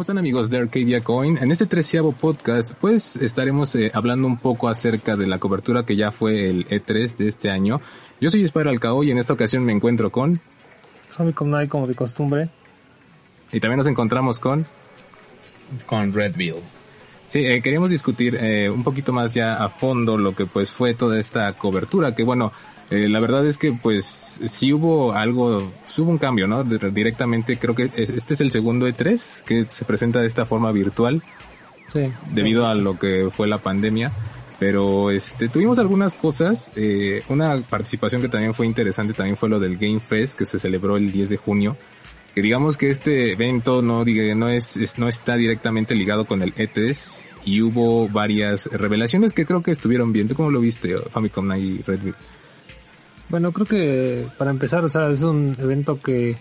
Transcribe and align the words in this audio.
¿Cómo 0.00 0.04
están 0.04 0.16
amigos 0.16 0.48
de 0.48 0.56
Arcadia 0.56 1.02
Coin? 1.02 1.36
En 1.36 1.50
este 1.50 1.66
treceavo 1.66 2.12
podcast, 2.12 2.72
pues 2.80 3.16
estaremos 3.16 3.74
eh, 3.74 3.90
hablando 3.92 4.26
un 4.28 4.38
poco 4.38 4.70
acerca 4.70 5.14
de 5.14 5.26
la 5.26 5.36
cobertura 5.36 5.84
que 5.84 5.94
ya 5.94 6.10
fue 6.10 6.48
el 6.48 6.66
E3 6.68 7.18
de 7.18 7.28
este 7.28 7.50
año. 7.50 7.82
Yo 8.18 8.30
soy 8.30 8.48
Spyro 8.48 8.70
Alcao 8.70 9.04
y 9.04 9.10
en 9.10 9.18
esta 9.18 9.34
ocasión 9.34 9.62
me 9.62 9.72
encuentro 9.72 10.10
con... 10.10 10.40
Famicom 11.10 11.50
Night 11.50 11.68
como 11.68 11.86
de 11.86 11.94
costumbre. 11.94 12.48
Y 13.52 13.60
también 13.60 13.76
nos 13.76 13.88
encontramos 13.88 14.38
con... 14.38 14.64
Con 15.84 16.14
Redville. 16.14 16.62
Sí, 17.28 17.44
eh, 17.44 17.60
queríamos 17.60 17.90
discutir 17.90 18.36
eh, 18.40 18.70
un 18.70 18.82
poquito 18.82 19.12
más 19.12 19.34
ya 19.34 19.62
a 19.62 19.68
fondo 19.68 20.16
lo 20.16 20.34
que 20.34 20.46
pues 20.46 20.72
fue 20.72 20.94
toda 20.94 21.20
esta 21.20 21.52
cobertura, 21.52 22.14
que 22.14 22.24
bueno, 22.24 22.52
eh, 22.90 23.08
la 23.08 23.20
verdad 23.20 23.46
es 23.46 23.56
que 23.56 23.72
pues 23.72 24.40
sí 24.44 24.72
hubo 24.72 25.12
algo, 25.12 25.72
hubo 25.96 26.10
un 26.10 26.18
cambio, 26.18 26.48
¿no? 26.48 26.64
directamente 26.64 27.56
creo 27.56 27.74
que 27.74 27.84
este 27.94 28.34
es 28.34 28.40
el 28.40 28.50
segundo 28.50 28.88
E3 28.88 29.44
que 29.44 29.64
se 29.68 29.84
presenta 29.84 30.20
de 30.20 30.26
esta 30.26 30.44
forma 30.44 30.72
virtual. 30.72 31.22
Sí. 31.86 32.10
Debido 32.32 32.66
a 32.66 32.74
lo 32.74 32.98
que 32.98 33.30
fue 33.34 33.46
la 33.46 33.58
pandemia. 33.58 34.12
Pero 34.58 35.10
este, 35.10 35.48
tuvimos 35.48 35.78
algunas 35.78 36.14
cosas. 36.14 36.70
Eh, 36.76 37.22
una 37.28 37.56
participación 37.58 38.20
que 38.20 38.28
también 38.28 38.54
fue 38.54 38.66
interesante 38.66 39.14
también 39.14 39.36
fue 39.36 39.48
lo 39.48 39.58
del 39.58 39.78
Game 39.78 40.00
Fest 40.00 40.38
que 40.38 40.44
se 40.44 40.58
celebró 40.58 40.96
el 40.96 41.10
10 41.10 41.30
de 41.30 41.36
junio. 41.36 41.76
Que 42.34 42.42
digamos 42.42 42.76
que 42.76 42.90
este 42.90 43.32
evento 43.32 43.82
no, 43.82 44.04
diga, 44.04 44.34
no 44.34 44.48
es, 44.48 44.98
no 44.98 45.08
está 45.08 45.36
directamente 45.36 45.94
ligado 45.94 46.26
con 46.26 46.42
el 46.42 46.54
E3 46.54 47.24
y 47.44 47.62
hubo 47.62 48.08
varias 48.08 48.66
revelaciones 48.66 49.32
que 49.32 49.46
creo 49.46 49.62
que 49.62 49.70
estuvieron 49.70 50.12
bien. 50.12 50.28
¿Tú 50.28 50.34
cómo 50.34 50.50
lo 50.50 50.60
viste, 50.60 50.96
Famicom 51.10 51.52
y 51.56 51.78
Redwood? 51.78 52.14
Bueno, 53.30 53.52
creo 53.52 53.66
que 53.66 54.26
para 54.36 54.50
empezar, 54.50 54.84
o 54.84 54.88
sea, 54.88 55.08
es 55.08 55.22
un 55.22 55.56
evento 55.58 56.00
que, 56.00 56.36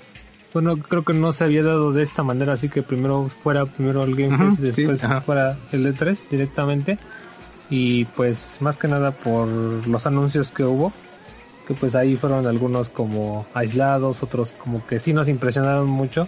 bueno, 0.54 0.78
creo 0.78 1.06
que 1.06 1.14
no 1.14 1.32
se 1.32 1.44
había 1.44 1.64
dado 1.64 1.92
de 1.92 2.02
esta 2.02 2.24
manera, 2.24 2.54
así 2.54 2.68
que 2.68 2.82
primero 2.82 3.30
fuera 3.30 3.66
primero 3.66 4.04
el 4.04 4.16
Game 4.16 4.38
Pass, 4.38 4.60
después 4.60 5.02
fuera 5.24 5.58
el 5.72 5.86
E3 5.86 6.30
directamente. 6.30 6.98
Y 7.70 8.06
pues 8.06 8.58
más 8.62 8.78
que 8.78 8.88
nada 8.88 9.12
por 9.12 9.48
los 9.48 10.08
anuncios 10.08 10.52
que 10.52 10.64
hubo, 10.64 10.92
que 11.68 11.76
pues 11.76 11.94
ahí 11.94 12.16
fueron 12.16 12.48
algunos 12.48 12.90
como 12.90 13.46
aislados, 13.54 14.24
otros 14.24 14.56
como 14.58 14.86
que 14.88 15.00
sí 15.00 15.14
nos 15.14 15.30
impresionaron 15.30 15.88
mucho, 15.88 16.28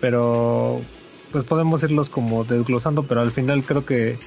pero 0.00 0.80
pues 1.32 1.42
podemos 1.42 1.82
irlos 1.82 2.08
como 2.08 2.44
desglosando, 2.44 3.02
pero 3.02 3.22
al 3.22 3.32
final 3.32 3.64
creo 3.64 3.84
que 3.84 4.20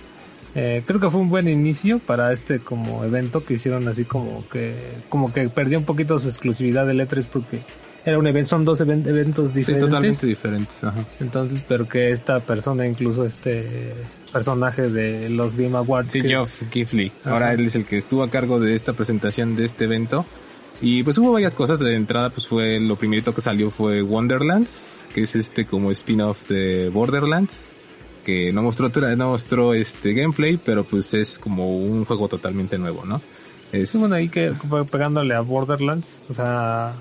eh, 0.55 0.83
creo 0.85 0.99
que 0.99 1.09
fue 1.09 1.21
un 1.21 1.29
buen 1.29 1.47
inicio 1.47 1.99
para 1.99 2.33
este 2.33 2.59
como 2.59 3.03
evento 3.03 3.43
que 3.43 3.53
hicieron 3.53 3.87
así 3.87 4.05
como 4.05 4.47
que 4.49 5.03
como 5.09 5.31
que 5.31 5.47
perdió 5.49 5.77
un 5.77 5.85
poquito 5.85 6.19
su 6.19 6.27
exclusividad 6.27 6.87
del 6.87 7.01
E3 7.01 7.25
porque 7.31 7.61
era 8.05 8.17
un 8.17 8.25
evento, 8.25 8.49
son 8.49 8.65
dos 8.65 8.81
eventos 8.81 9.53
diferentes. 9.53 9.65
Sí, 9.65 9.73
totalmente 9.79 10.25
diferentes. 10.25 10.83
Ajá. 10.83 11.05
Entonces, 11.19 11.61
pero 11.67 11.87
que 11.87 12.11
esta 12.11 12.39
persona, 12.39 12.87
incluso 12.87 13.25
este 13.25 13.93
personaje 14.31 14.89
de 14.89 15.29
los 15.29 15.55
Game 15.55 15.77
Awards. 15.77 16.13
Sí, 16.13 16.21
Geoff 16.21 16.63
Kifley. 16.69 17.11
Ahora 17.25 17.53
él 17.53 17.65
es 17.65 17.75
el 17.75 17.85
que 17.85 17.97
estuvo 17.97 18.23
a 18.23 18.29
cargo 18.29 18.59
de 18.59 18.73
esta 18.73 18.93
presentación 18.93 19.55
de 19.55 19.65
este 19.65 19.83
evento. 19.83 20.25
Y 20.81 21.03
pues 21.03 21.17
hubo 21.17 21.33
varias 21.33 21.53
cosas. 21.53 21.79
De 21.79 21.93
entrada, 21.95 22.29
pues 22.29 22.47
fue 22.47 22.79
lo 22.79 22.95
primerito 22.95 23.35
que 23.35 23.41
salió 23.41 23.69
fue 23.69 24.01
Wonderlands, 24.01 25.09
que 25.13 25.23
es 25.23 25.35
este 25.35 25.65
como 25.65 25.91
spin-off 25.91 26.47
de 26.47 26.89
Borderlands 26.89 27.69
que 28.29 28.53
no 28.53 28.61
mostró, 28.61 28.89
no 29.15 29.29
mostró 29.29 29.73
este 29.73 30.13
gameplay, 30.13 30.57
pero 30.57 30.83
pues 30.83 31.13
es 31.13 31.39
como 31.39 31.77
un 31.77 32.05
juego 32.05 32.27
totalmente 32.27 32.77
nuevo, 32.77 33.05
¿no? 33.05 33.21
Es... 33.71 33.95
bueno, 33.99 34.15
ahí 34.15 34.29
que 34.29 34.53
pegándole 34.91 35.33
a 35.33 35.41
Borderlands, 35.41 36.21
o 36.27 36.33
sea, 36.33 36.95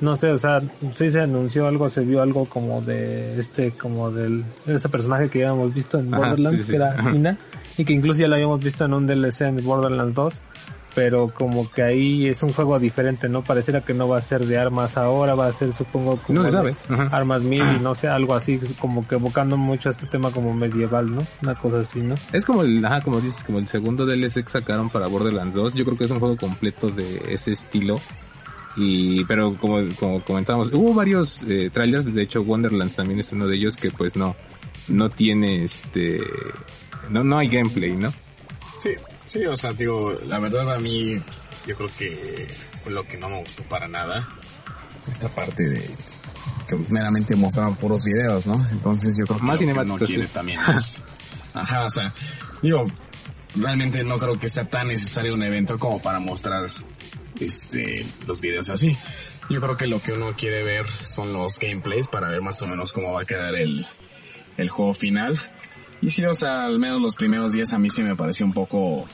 no 0.00 0.16
sé, 0.16 0.30
o 0.30 0.38
sea, 0.38 0.62
sí 0.94 1.08
se 1.10 1.20
anunció 1.20 1.66
algo, 1.66 1.88
se 1.88 2.02
vio 2.02 2.20
algo 2.20 2.46
como 2.46 2.80
de 2.80 3.38
este, 3.38 3.72
como 3.72 4.10
del, 4.10 4.44
este 4.66 4.88
personaje 4.88 5.28
que 5.30 5.40
ya 5.40 5.50
habíamos 5.50 5.72
visto 5.72 5.98
en 5.98 6.10
Borderlands, 6.10 6.66
que 6.66 6.76
era 6.76 6.96
Ina, 7.14 7.38
y 7.76 7.84
que 7.84 7.92
incluso 7.92 8.20
ya 8.20 8.28
lo 8.28 8.34
habíamos 8.34 8.62
visto 8.62 8.84
en 8.84 8.92
un 8.92 9.06
DLC 9.06 9.42
en 9.42 9.64
Borderlands 9.64 10.14
2, 10.14 10.42
pero 10.96 11.28
como 11.28 11.70
que 11.70 11.82
ahí 11.82 12.26
es 12.26 12.42
un 12.42 12.54
juego 12.54 12.78
diferente, 12.78 13.28
¿no? 13.28 13.44
Pareciera 13.44 13.82
que 13.82 13.92
no 13.92 14.08
va 14.08 14.16
a 14.16 14.22
ser 14.22 14.46
de 14.46 14.56
armas 14.56 14.96
ahora, 14.96 15.34
va 15.34 15.46
a 15.46 15.52
ser 15.52 15.74
supongo 15.74 16.16
como 16.16 16.38
no 16.38 16.44
se 16.44 16.52
sabe. 16.52 16.74
armas 17.12 17.42
mil 17.42 17.60
y 17.60 17.80
no 17.80 17.94
sé, 17.94 18.08
algo 18.08 18.34
así, 18.34 18.58
como 18.80 19.06
que 19.06 19.16
evocando 19.16 19.58
mucho 19.58 19.90
a 19.90 19.92
este 19.92 20.06
tema 20.06 20.30
como 20.30 20.54
medieval, 20.54 21.14
¿no? 21.14 21.26
Una 21.42 21.54
cosa 21.54 21.80
así, 21.80 22.00
¿no? 22.00 22.14
Es 22.32 22.46
como 22.46 22.62
el, 22.62 22.82
ajá, 22.82 23.02
como 23.02 23.20
dices, 23.20 23.44
como 23.44 23.58
el 23.58 23.68
segundo 23.68 24.06
DLC 24.06 24.42
que 24.42 24.48
sacaron 24.48 24.88
para 24.88 25.06
Borderlands 25.06 25.54
2, 25.54 25.74
yo 25.74 25.84
creo 25.84 25.98
que 25.98 26.04
es 26.04 26.10
un 26.10 26.18
juego 26.18 26.38
completo 26.38 26.88
de 26.88 27.24
ese 27.28 27.52
estilo. 27.52 28.00
Y, 28.74 29.22
pero 29.26 29.54
como, 29.56 29.76
como 30.00 30.22
comentábamos, 30.22 30.72
hubo 30.72 30.94
varios 30.94 31.42
eh, 31.42 31.68
trailers, 31.70 32.12
de 32.14 32.22
hecho 32.22 32.40
Wonderlands 32.40 32.94
también 32.94 33.20
es 33.20 33.30
uno 33.32 33.46
de 33.46 33.56
ellos 33.56 33.76
que 33.76 33.90
pues 33.90 34.16
no, 34.16 34.34
no 34.88 35.10
tiene 35.10 35.62
este, 35.62 36.20
no, 37.10 37.22
no 37.22 37.36
hay 37.36 37.48
gameplay, 37.48 37.94
¿no? 37.94 38.14
Sí, 38.78 38.90
Sí, 39.26 39.44
o 39.44 39.56
sea, 39.56 39.72
digo, 39.72 40.12
la 40.24 40.38
verdad 40.38 40.72
a 40.72 40.78
mí 40.78 41.20
yo 41.66 41.76
creo 41.76 41.90
que 41.98 42.46
fue 42.82 42.92
lo 42.92 43.04
que 43.04 43.16
no 43.16 43.28
me 43.28 43.40
gustó 43.40 43.64
para 43.64 43.88
nada. 43.88 44.26
Esta 45.06 45.28
parte 45.28 45.68
de 45.68 45.90
que 46.68 46.76
meramente 46.88 47.34
mostraban 47.36 47.76
puros 47.76 48.04
videos, 48.04 48.46
¿no? 48.46 48.54
Entonces 48.70 49.16
yo 49.18 49.26
creo 49.26 49.38
que 49.38 49.44
más 49.44 49.58
cinemático 49.58 49.98
no 49.98 50.04
quiere 50.04 50.26
también 50.28 50.60
es, 50.76 51.02
ajá, 51.54 51.84
o 51.84 51.90
sea, 51.90 52.14
digo, 52.62 52.86
realmente 53.54 54.02
no 54.04 54.18
creo 54.18 54.38
que 54.38 54.48
sea 54.48 54.68
tan 54.68 54.88
necesario 54.88 55.34
un 55.34 55.42
evento 55.42 55.78
como 55.78 56.00
para 56.00 56.20
mostrar 56.20 56.70
este 57.40 58.06
los 58.26 58.40
videos 58.40 58.68
así. 58.68 58.96
Yo 59.48 59.60
creo 59.60 59.76
que 59.76 59.86
lo 59.86 60.00
que 60.00 60.12
uno 60.12 60.34
quiere 60.36 60.64
ver 60.64 60.86
son 61.04 61.32
los 61.32 61.58
gameplays 61.58 62.08
para 62.08 62.28
ver 62.28 62.42
más 62.42 62.60
o 62.62 62.66
menos 62.66 62.92
cómo 62.92 63.12
va 63.12 63.22
a 63.22 63.24
quedar 63.24 63.54
el, 63.54 63.86
el 64.56 64.68
juego 64.68 64.94
final 64.94 65.40
y 66.00 66.10
sí, 66.10 66.24
o 66.24 66.34
sea, 66.34 66.66
al 66.66 66.78
menos 66.78 67.00
los 67.00 67.16
primeros 67.16 67.52
días 67.52 67.72
a 67.72 67.78
mí 67.78 67.90
sí 67.90 68.02
me 68.02 68.16
pareció 68.16 68.46
un 68.46 68.52
poco 68.52 69.06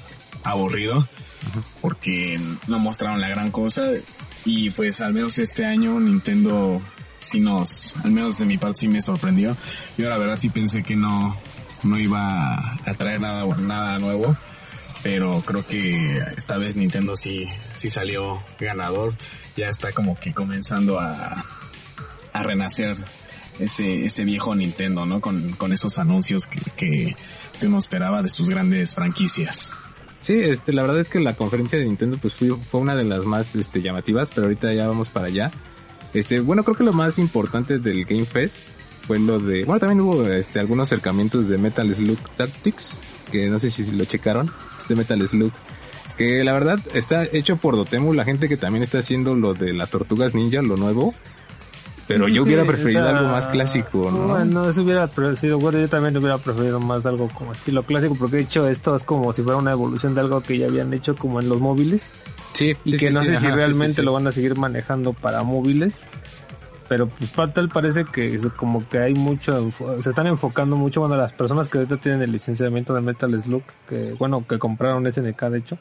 aburrido 0.45 1.07
porque 1.81 2.41
no 2.67 2.79
mostraron 2.79 3.21
la 3.21 3.29
gran 3.29 3.51
cosa 3.51 3.91
y 4.45 4.71
pues 4.71 5.01
al 5.01 5.13
menos 5.13 5.39
este 5.39 5.65
año 5.65 6.01
Nintendo 6.01 6.81
sí 7.19 7.41
nos, 7.41 7.97
al 8.05 8.11
menos 8.11 8.39
de 8.39 8.45
mi 8.45 8.59
parte 8.59 8.81
sí 8.81 8.89
me 8.89 9.01
sorprendió. 9.01 9.57
Yo 9.97 10.09
la 10.09 10.19
verdad 10.19 10.39
sí 10.39 10.51
pensé 10.51 10.83
que 10.83 10.97
no, 10.97 11.37
no 11.85 11.99
iba 11.99 12.75
a 12.85 12.95
traer 12.97 13.21
nada, 13.21 13.45
nada 13.57 13.99
nuevo, 13.99 14.37
pero 15.03 15.41
creo 15.43 15.65
que 15.67 16.19
esta 16.37 16.59
vez 16.59 16.77
Nintendo 16.77 17.17
sí, 17.17 17.45
sí 17.77 17.89
salió 17.89 18.43
ganador. 18.59 19.15
Ya 19.57 19.69
está 19.69 19.93
como 19.93 20.19
que 20.19 20.33
comenzando 20.33 20.99
a, 20.99 21.45
a 22.33 22.43
renacer 22.43 22.97
ese, 23.59 24.05
ese 24.05 24.25
viejo 24.25 24.55
Nintendo, 24.55 25.07
¿no? 25.07 25.21
Con, 25.21 25.53
con 25.53 25.73
esos 25.73 25.99
anuncios 25.99 26.47
que, 26.47 26.61
que, 26.77 27.17
uno 27.67 27.79
esperaba 27.79 28.23
de 28.23 28.29
sus 28.29 28.49
grandes 28.49 28.95
franquicias. 28.95 29.69
Sí, 30.21 30.35
este, 30.35 30.73
la 30.73 30.83
verdad 30.83 30.99
es 30.99 31.09
que 31.09 31.21
la 31.21 31.35
conferencia 31.35 31.79
de 31.79 31.85
Nintendo 31.85 32.19
pues 32.21 32.35
fue, 32.35 32.57
fue 32.57 32.81
una 32.81 32.97
de 32.97 33.05
las 33.05 33.25
más 33.25 33.55
este, 33.55 33.81
llamativas, 33.83 34.31
pero 34.31 34.47
ahorita 34.47 34.73
ya 34.73 34.89
vamos 34.89 35.09
para 35.09 35.27
allá. 35.27 35.53
Este, 36.13 36.41
bueno, 36.41 36.65
creo 36.65 36.77
que 36.77 36.85
lo 36.85 36.93
más 36.93 37.19
importante 37.19 37.79
del 37.79 38.05
Game 38.05 38.27
Fest 38.27 38.69
fue 39.07 39.19
lo 39.19 39.39
de, 39.39 39.65
bueno, 39.65 39.81
también 39.81 40.01
hubo 40.01 40.27
este, 40.29 40.61
algunos 40.61 40.89
acercamientos 40.89 41.49
de 41.49 41.59
Metal 41.59 41.93
Slug 41.95 42.19
Tactics, 42.37 42.91
que 43.31 43.49
no 43.49 43.59
sé 43.59 43.71
si 43.71 43.95
lo 43.95 44.05
checaron, 44.05 44.51
este 44.79 44.95
Metal 44.95 45.27
Slug, 45.27 45.53
que 46.17 46.45
la 46.45 46.53
verdad 46.53 46.79
está 46.95 47.25
hecho 47.25 47.57
por 47.57 47.77
Dotemu, 47.77 48.13
la 48.13 48.25
gente 48.25 48.49
que 48.49 48.57
también 48.57 48.83
está 48.83 48.99
haciendo 48.99 49.35
lo 49.35 49.55
de 49.55 49.73
las 49.73 49.91
tortugas 49.91 50.35
ninja, 50.35 50.63
lo 50.63 50.77
nuevo, 50.77 51.15
pero 52.07 52.29
yo 52.29 52.43
hubiera 52.43 52.65
preferido 52.65 53.09
algo 53.09 53.29
más 53.29 53.49
clásico, 53.49 54.11
¿no? 54.11 54.29
Bueno, 54.29 54.69
eso 54.69 54.83
hubiera 54.83 55.09
sido 55.37 55.59
bueno, 55.59 55.79
yo 55.79 55.89
también 55.89 56.17
hubiera 56.17 56.39
preferido 56.39 56.81
más 56.81 57.07
algo 57.07 57.29
como 57.29 57.53
estilo 57.53 57.83
clásico, 57.83 58.15
porque 58.15 58.37
de 58.37 58.43
hecho 58.43 58.69
esto 58.69 58.95
es 58.97 59.05
como 59.05 59.33
si 59.33 59.43
fuera 59.43 59.59
una 59.59 59.73
evolución 59.73 60.15
de 60.15 60.21
algo 60.21 60.41
que 60.43 60.59
ya 60.59 60.67
habían 60.67 60.93
hecho 60.93 61.17
como 61.17 61.41
en 61.41 61.49
los 61.49 61.61
móviles. 61.61 62.11
Sí, 62.53 62.73
y 62.85 62.99
que 62.99 63.11
no 63.11 63.25
sé 63.25 63.37
si 63.37 63.49
realmente 63.49 64.03
lo 64.03 64.13
van 64.13 64.27
a 64.27 64.33
seguir 64.33 64.57
manejando 64.57 65.13
para 65.13 65.43
móviles. 65.43 66.01
Pero 66.89 67.09
pues 67.09 67.55
tal 67.55 67.71
parece 67.71 68.05
que 68.05 68.39
como 68.55 68.87
que 68.87 68.99
hay 68.99 69.15
mucho, 69.15 69.73
se 70.01 70.11
están 70.11 70.27
enfocando 70.27 70.77
mucho, 70.77 71.01
bueno, 71.01 71.17
las 71.17 71.33
personas 71.33 71.71
que 71.71 71.79
ahorita 71.79 71.97
tienen 71.97 72.21
el 72.21 72.33
licenciamiento 72.33 72.93
de 72.93 73.01
Metal 73.01 73.41
Slug, 73.41 73.63
que 73.89 74.15
bueno, 74.19 74.45
que 74.47 74.59
compraron 74.59 75.11
SNK 75.11 75.43
de 75.45 75.59
hecho, 75.59 75.79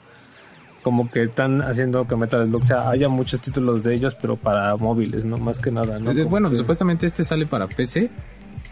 como 0.81 1.09
que 1.09 1.23
están 1.23 1.61
haciendo 1.61 2.07
que 2.07 2.15
Metal 2.15 2.47
Slug 2.47 2.65
sea, 2.65 2.89
haya 2.89 3.07
muchos 3.09 3.41
títulos 3.41 3.83
de 3.83 3.95
ellos, 3.95 4.15
pero 4.19 4.35
para 4.35 4.75
móviles, 4.75 5.25
¿no? 5.25 5.37
Más 5.37 5.59
que 5.59 5.71
nada, 5.71 5.99
¿no? 5.99 6.13
bueno, 6.25 6.53
supuestamente 6.55 7.05
este 7.05 7.23
sale 7.23 7.45
para 7.45 7.67
PC, 7.67 8.09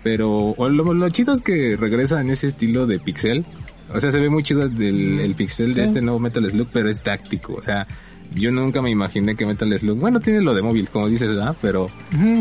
pero 0.04 0.56
lo, 0.58 1.10
chido 1.10 1.34
es 1.34 1.42
que 1.42 1.76
regresa 1.78 2.22
en 2.22 2.30
ese 2.30 2.48
estilo 2.48 2.88
de 2.88 3.00
pixel. 3.00 3.46
O 3.94 4.00
sea, 4.00 4.12
se 4.12 4.20
ve 4.20 4.30
muy 4.30 4.44
chido 4.44 4.64
el, 4.64 5.34
pixel 5.36 5.74
de 5.74 5.84
este 5.84 6.02
nuevo 6.02 6.20
Metal 6.20 6.48
Slug, 6.50 6.68
pero 6.72 6.90
es 6.90 7.02
táctico. 7.02 7.56
O 7.56 7.62
sea, 7.62 7.88
yo 8.36 8.52
nunca 8.52 8.82
me 8.82 8.92
imaginé 8.92 9.36
que 9.36 9.46
Metal 9.46 9.78
Slug, 9.78 9.98
bueno, 9.98 10.20
tiene 10.20 10.42
lo 10.42 10.54
de 10.54 10.62
móvil, 10.62 10.90
como 10.90 11.08
dices, 11.08 11.30
¿verdad? 11.30 11.56
Pero, 11.62 11.88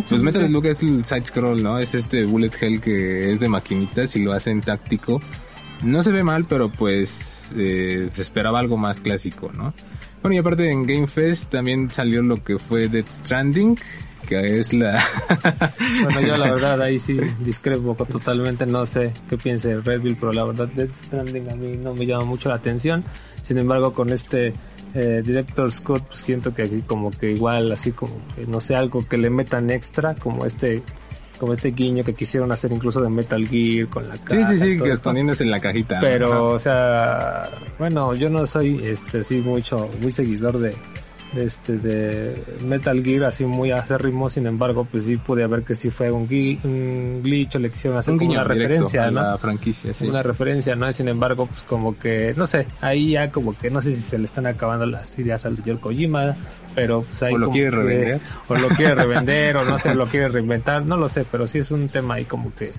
pues 0.09 0.23
Metal 0.23 0.47
Slug 0.47 0.67
es 0.67 0.83
el 0.83 1.05
side 1.05 1.25
scroll, 1.25 1.63
¿no? 1.63 1.79
Es 1.79 1.95
este 1.95 2.25
bullet 2.25 2.53
hell 2.61 2.81
que 2.81 3.33
es 3.33 3.41
de 3.41 3.49
maquinitas 3.49 4.15
y 4.17 4.25
lo 4.25 4.33
hacen 4.33 4.61
táctico 4.61 5.21
no 5.83 6.03
se 6.03 6.13
ve 6.13 6.25
mal, 6.25 6.45
pero 6.47 6.69
pues 6.69 7.55
eh, 7.57 8.07
se 8.09 8.23
esperaba 8.23 8.59
algo 8.59 8.77
más 8.77 9.01
clásico, 9.01 9.51
¿no? 9.53 9.75
Bueno, 10.23 10.35
y 10.35 10.39
aparte 10.39 10.71
en 10.71 10.85
Game 10.87 11.07
Fest 11.07 11.51
también 11.51 11.91
salió 11.91 12.23
lo 12.23 12.43
que 12.43 12.59
fue 12.59 12.89
Death 12.89 13.09
Stranding, 13.09 13.79
que 14.27 14.59
es 14.59 14.73
la... 14.73 15.01
bueno, 16.03 16.21
yo 16.21 16.37
la 16.37 16.51
verdad 16.55 16.83
ahí 16.83 16.99
sí 16.99 17.19
discrepo 17.41 17.95
totalmente, 18.07 18.67
no 18.67 18.85
sé 18.85 19.13
qué 19.29 19.37
piense 19.39 19.79
Redville, 19.79 20.17
pero 20.19 20.33
la 20.33 20.45
verdad 20.45 20.69
Death 20.69 20.95
Stranding 21.07 21.51
a 21.51 21.55
mí 21.55 21.77
no 21.77 21.95
me 21.95 22.05
llama 22.05 22.25
mucho 22.25 22.49
la 22.49 22.57
atención. 22.57 23.05
Sin 23.43 23.59
embargo, 23.59 23.95
con 23.95 24.13
este 24.13 24.55
eh, 24.95 25.23
Director 25.25 25.71
Scott, 25.71 26.05
pues 26.09 26.21
siento 26.21 26.55
que 26.55 26.63
aquí 26.63 26.83
como 26.83 27.11
que 27.11 27.31
igual, 27.31 27.71
así 27.71 27.93
como 27.93 28.15
que 28.35 28.47
no 28.47 28.61
sé, 28.61 28.75
algo 28.75 29.07
que 29.07 29.19
le 29.19 29.31
metan 29.31 29.71
extra, 29.71 30.15
como 30.15 30.45
este 30.45 30.83
como 31.39 31.53
este 31.53 31.71
guiño 31.71 32.05
que 32.05 32.15
quisieron 32.15 32.53
hacer 32.53 32.73
incluso 32.73 33.01
de 33.01 33.09
Metal 33.09 33.47
Gear 33.47 33.89
con 33.89 34.09
la 34.09 34.17
caja. 34.17 34.45
Sí, 34.45 34.57
sí, 34.57 34.59
sí, 34.59 34.83
que 34.83 34.91
escondiéndose 34.91 35.45
en 35.45 35.51
la 35.51 35.61
cajita. 35.61 35.99
Pero, 36.01 36.49
o 36.49 36.59
sea, 36.59 37.49
bueno, 37.79 38.15
yo 38.15 38.29
no 38.29 38.47
soy, 38.47 38.81
este, 38.85 39.25
sí, 39.25 39.39
mucho, 39.39 39.89
muy 40.01 40.13
seguidor 40.13 40.59
de, 40.59 40.75
este 41.37 41.77
de 41.77 42.43
Metal 42.65 43.03
Gear 43.05 43.25
así 43.25 43.45
muy 43.45 43.71
acérrimo 43.71 44.31
sin 44.31 44.47
embargo 44.47 44.87
pues 44.91 45.05
sí 45.05 45.17
pude 45.17 45.47
ver 45.47 45.63
que 45.63 45.75
sí 45.75 45.91
fue 45.91 46.11
un, 46.11 46.23
un 46.23 47.21
glitch 47.23 47.57
o 47.57 47.59
le 47.59 47.71
quisieron 47.71 47.99
hacer 47.99 48.17
como 48.17 48.31
una 48.31 48.45
referencia 48.45 49.11
¿no? 49.11 49.23
la 49.23 49.39
franquicia 49.39 49.93
sí. 49.93 50.07
una 50.07 50.23
referencia 50.23 50.75
no 50.75 50.91
sin 50.93 51.09
embargo 51.09 51.47
pues 51.47 51.65
como 51.65 51.99
que 51.99 52.33
no 52.37 52.47
sé 52.47 52.67
ahí 52.81 53.13
ya 53.13 53.31
como 53.31 53.57
que 53.57 53.71
no 53.71 53.83
sé 53.83 53.93
si 53.93 54.03
se 54.03 54.19
le 54.19 54.25
están 54.25 54.47
acabando 54.47 54.87
las 54.87 55.19
ideas 55.19 55.45
al 55.45 55.57
señor 55.57 55.81
Kojima 55.81 56.35
pero 56.75 57.03
pues 57.03 57.23
ahí 57.23 57.35
o 57.35 57.39
lo 57.39 57.51
quiere 57.51 57.71
revender 57.71 58.21
o 58.49 58.55
lo 58.55 58.69
quiere 58.69 58.95
revender 58.95 59.57
o 59.59 59.65
no 59.65 59.79
sé 59.79 59.95
lo 59.95 60.07
quiere 60.07 60.29
reinventar 60.29 60.87
no 60.87 60.97
lo 60.97 61.09
sé 61.09 61.27
pero 61.31 61.47
sí 61.47 61.59
es 61.59 61.71
un 61.71 61.89
tema 61.89 62.15
ahí 62.15 62.25
como 62.25 62.55
que 62.55 62.73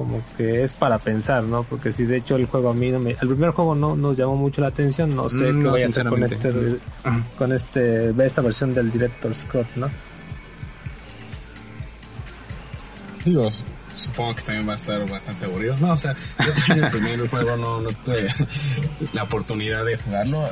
como 0.00 0.22
que 0.38 0.62
es 0.62 0.72
para 0.72 0.96
pensar, 0.96 1.44
¿no? 1.44 1.62
Porque 1.62 1.92
si 1.92 2.04
de 2.04 2.16
hecho 2.16 2.36
el 2.36 2.46
juego 2.46 2.70
a 2.70 2.74
mí 2.74 2.90
no 2.90 2.98
me, 2.98 3.10
el 3.10 3.18
primer 3.18 3.50
juego 3.50 3.74
no 3.74 3.94
nos 3.94 4.16
llamó 4.16 4.34
mucho 4.34 4.62
la 4.62 4.68
atención, 4.68 5.14
no 5.14 5.28
sé 5.28 5.52
mm, 5.52 5.60
qué 5.60 5.68
voy 5.68 5.82
a 5.82 5.86
hacer 5.86 6.08
con 6.08 6.22
este, 6.22 6.52
con 7.36 7.52
este, 7.52 8.24
esta 8.24 8.40
versión 8.40 8.72
del 8.72 8.90
Director 8.90 9.34
Scott, 9.34 9.66
¿no? 9.76 9.90
Digo, 13.26 13.46
supongo 13.92 14.36
que 14.36 14.40
también 14.40 14.66
va 14.66 14.72
a 14.72 14.76
estar 14.76 15.06
bastante 15.06 15.44
aburrido. 15.44 15.76
No, 15.76 15.92
o 15.92 15.98
sea, 15.98 16.16
yo 16.46 16.52
también 16.54 16.86
el 16.86 16.90
primer 16.90 17.28
juego 17.28 17.56
no, 17.58 17.82
no 17.82 17.90
tuve 18.02 18.34
la 19.12 19.24
oportunidad 19.24 19.84
de 19.84 19.98
jugarlo. 19.98 20.48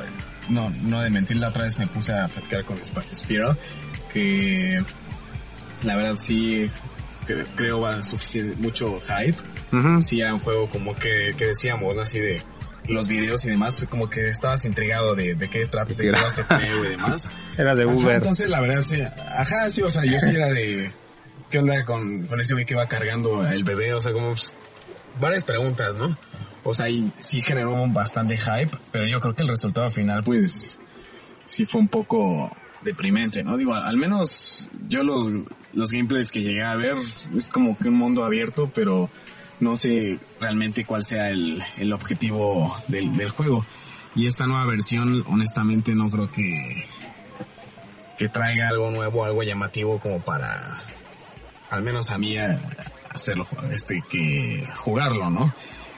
No, 0.47 0.69
no 0.69 1.01
de 1.01 1.09
mentir, 1.09 1.37
la 1.37 1.49
otra 1.49 1.63
vez 1.63 1.79
me 1.79 1.87
puse 1.87 2.13
a 2.13 2.27
platicar 2.27 2.65
con 2.65 2.77
Spiral, 2.85 3.57
que 4.13 4.83
la 5.81 5.95
verdad 5.95 6.17
sí 6.19 6.69
creo 7.55 7.81
va 7.81 8.03
suficiente, 8.03 8.55
mucho 8.59 8.99
hype. 9.01 9.37
Si 10.01 10.21
era 10.21 10.33
un 10.33 10.39
juego 10.39 10.69
como 10.69 10.95
que, 10.95 11.33
que 11.37 11.47
decíamos, 11.47 11.97
así 11.97 12.19
de 12.19 12.43
los 12.87 13.07
videos 13.07 13.45
y 13.45 13.51
demás, 13.51 13.85
como 13.89 14.09
que 14.09 14.29
estabas 14.29 14.65
intrigado 14.65 15.15
de, 15.15 15.35
de 15.35 15.49
qué 15.49 15.65
trata, 15.67 15.93
de 15.93 15.95
qué 15.95 16.09
este 16.09 16.43
juego 16.43 16.85
y 16.85 16.89
demás. 16.89 17.31
Era 17.57 17.75
de 17.75 17.85
Uber. 17.85 18.15
entonces 18.15 18.49
la 18.49 18.61
verdad 18.61 18.81
sí, 18.81 19.01
ajá, 19.01 19.69
sí, 19.69 19.81
o 19.81 19.89
sea, 19.89 20.05
yo 20.05 20.19
sí 20.19 20.29
era 20.29 20.47
de, 20.47 20.91
¿qué 21.49 21.59
onda 21.59 21.83
con, 21.85 22.25
con 22.25 22.39
ese 22.39 22.53
güey 22.53 22.65
que 22.65 22.75
va 22.75 22.87
cargando 22.87 23.45
el 23.45 23.63
bebé? 23.63 23.93
O 23.93 24.01
sea, 24.01 24.13
como 24.13 24.29
pues, 24.29 24.55
varias 25.19 25.45
preguntas, 25.45 25.95
¿no? 25.95 26.17
O 26.63 26.73
sea, 26.73 26.89
y 26.89 27.11
sí 27.19 27.41
generó 27.41 27.87
bastante 27.87 28.37
hype, 28.37 28.71
pero 28.91 29.07
yo 29.07 29.19
creo 29.19 29.33
que 29.33 29.43
el 29.43 29.49
resultado 29.49 29.91
final, 29.91 30.23
pues, 30.23 30.79
sí 31.45 31.65
fue 31.65 31.81
un 31.81 31.87
poco 31.87 32.51
deprimente, 32.83 33.43
¿no? 33.43 33.57
Digo, 33.57 33.73
al 33.73 33.97
menos 33.97 34.67
yo 34.87 35.03
los, 35.03 35.31
los 35.73 35.91
gameplays 35.91 36.31
que 36.31 36.41
llegué 36.41 36.63
a 36.63 36.75
ver 36.75 36.95
es 37.35 37.49
como 37.49 37.77
que 37.77 37.89
un 37.89 37.95
mundo 37.95 38.23
abierto, 38.23 38.71
pero 38.73 39.09
no 39.59 39.75
sé 39.75 40.19
realmente 40.39 40.85
cuál 40.85 41.03
sea 41.03 41.29
el, 41.29 41.61
el 41.77 41.93
objetivo 41.93 42.77
del, 42.87 43.15
del 43.15 43.29
juego. 43.29 43.65
Y 44.15 44.27
esta 44.27 44.47
nueva 44.47 44.65
versión, 44.65 45.23
honestamente, 45.27 45.93
no 45.93 46.09
creo 46.09 46.31
que, 46.31 46.85
que 48.17 48.29
traiga 48.29 48.69
algo 48.69 48.89
nuevo, 48.91 49.23
algo 49.23 49.43
llamativo 49.43 49.99
como 49.99 50.19
para, 50.19 50.81
al 51.69 51.83
menos 51.83 52.09
a 52.09 52.17
mí, 52.17 52.35
hacerlo, 53.09 53.47
este, 53.71 54.01
que 54.09 54.67
jugarlo, 54.77 55.29
¿no? 55.29 55.53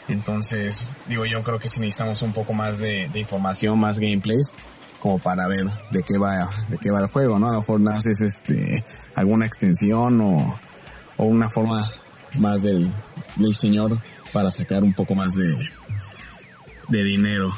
Entonces, 0.07 0.87
digo, 1.07 1.25
yo 1.25 1.41
creo 1.43 1.59
que 1.59 1.69
si 1.69 1.79
necesitamos 1.79 2.21
un 2.21 2.33
poco 2.33 2.53
más 2.53 2.79
de, 2.79 3.07
de 3.13 3.19
información, 3.19 3.79
más 3.79 3.97
gameplays, 3.97 4.51
como 5.01 5.17
para 5.19 5.47
ver 5.47 5.65
de 5.91 6.03
qué 6.03 6.17
va, 6.17 6.49
de 6.69 6.77
qué 6.77 6.91
va 6.91 6.99
el 6.99 7.07
juego, 7.07 7.39
¿no? 7.39 7.49
A 7.49 7.53
lo 7.53 7.59
mejor 7.59 7.81
haces 7.91 8.21
este, 8.21 8.85
alguna 9.15 9.47
extensión 9.47 10.21
o, 10.21 10.59
o 11.17 11.25
una 11.25 11.49
forma 11.49 11.89
más 12.37 12.61
del, 12.61 12.91
del 13.35 13.55
señor 13.55 13.97
para 14.31 14.51
sacar 14.51 14.83
un 14.83 14.93
poco 14.93 15.15
más 15.15 15.33
de, 15.33 15.57
de 16.87 17.03
dinero 17.03 17.51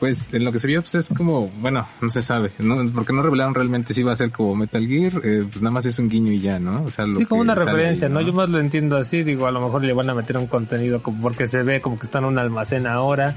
pues 0.00 0.32
en 0.32 0.44
lo 0.44 0.50
que 0.50 0.58
se 0.58 0.66
vio 0.66 0.80
pues 0.80 0.94
es 0.94 1.10
como, 1.14 1.48
bueno, 1.60 1.86
no 2.00 2.08
se 2.08 2.22
sabe, 2.22 2.50
¿no? 2.58 2.90
Porque 2.92 3.12
no 3.12 3.22
revelaron 3.22 3.54
realmente 3.54 3.92
si 3.92 4.02
va 4.02 4.12
a 4.12 4.16
ser 4.16 4.30
como 4.30 4.56
Metal 4.56 4.84
Gear, 4.86 5.12
eh, 5.22 5.44
pues 5.48 5.60
nada 5.60 5.70
más 5.70 5.84
es 5.84 5.98
un 5.98 6.08
guiño 6.08 6.32
y 6.32 6.40
ya, 6.40 6.58
¿no? 6.58 6.84
O 6.84 6.90
sea, 6.90 7.06
lo 7.06 7.12
sí, 7.12 7.26
como 7.26 7.42
una 7.42 7.54
referencia, 7.54 8.08
¿no? 8.08 8.22
Yo 8.22 8.32
más 8.32 8.48
lo 8.48 8.58
entiendo 8.58 8.96
así, 8.96 9.22
digo, 9.22 9.46
a 9.46 9.50
lo 9.50 9.60
mejor 9.60 9.84
le 9.84 9.92
van 9.92 10.08
a 10.08 10.14
meter 10.14 10.38
un 10.38 10.46
contenido 10.46 11.02
como 11.02 11.20
porque 11.20 11.46
se 11.46 11.62
ve 11.62 11.82
como 11.82 11.98
que 11.98 12.06
está 12.06 12.18
en 12.18 12.24
un 12.24 12.38
almacén 12.38 12.86
ahora. 12.86 13.36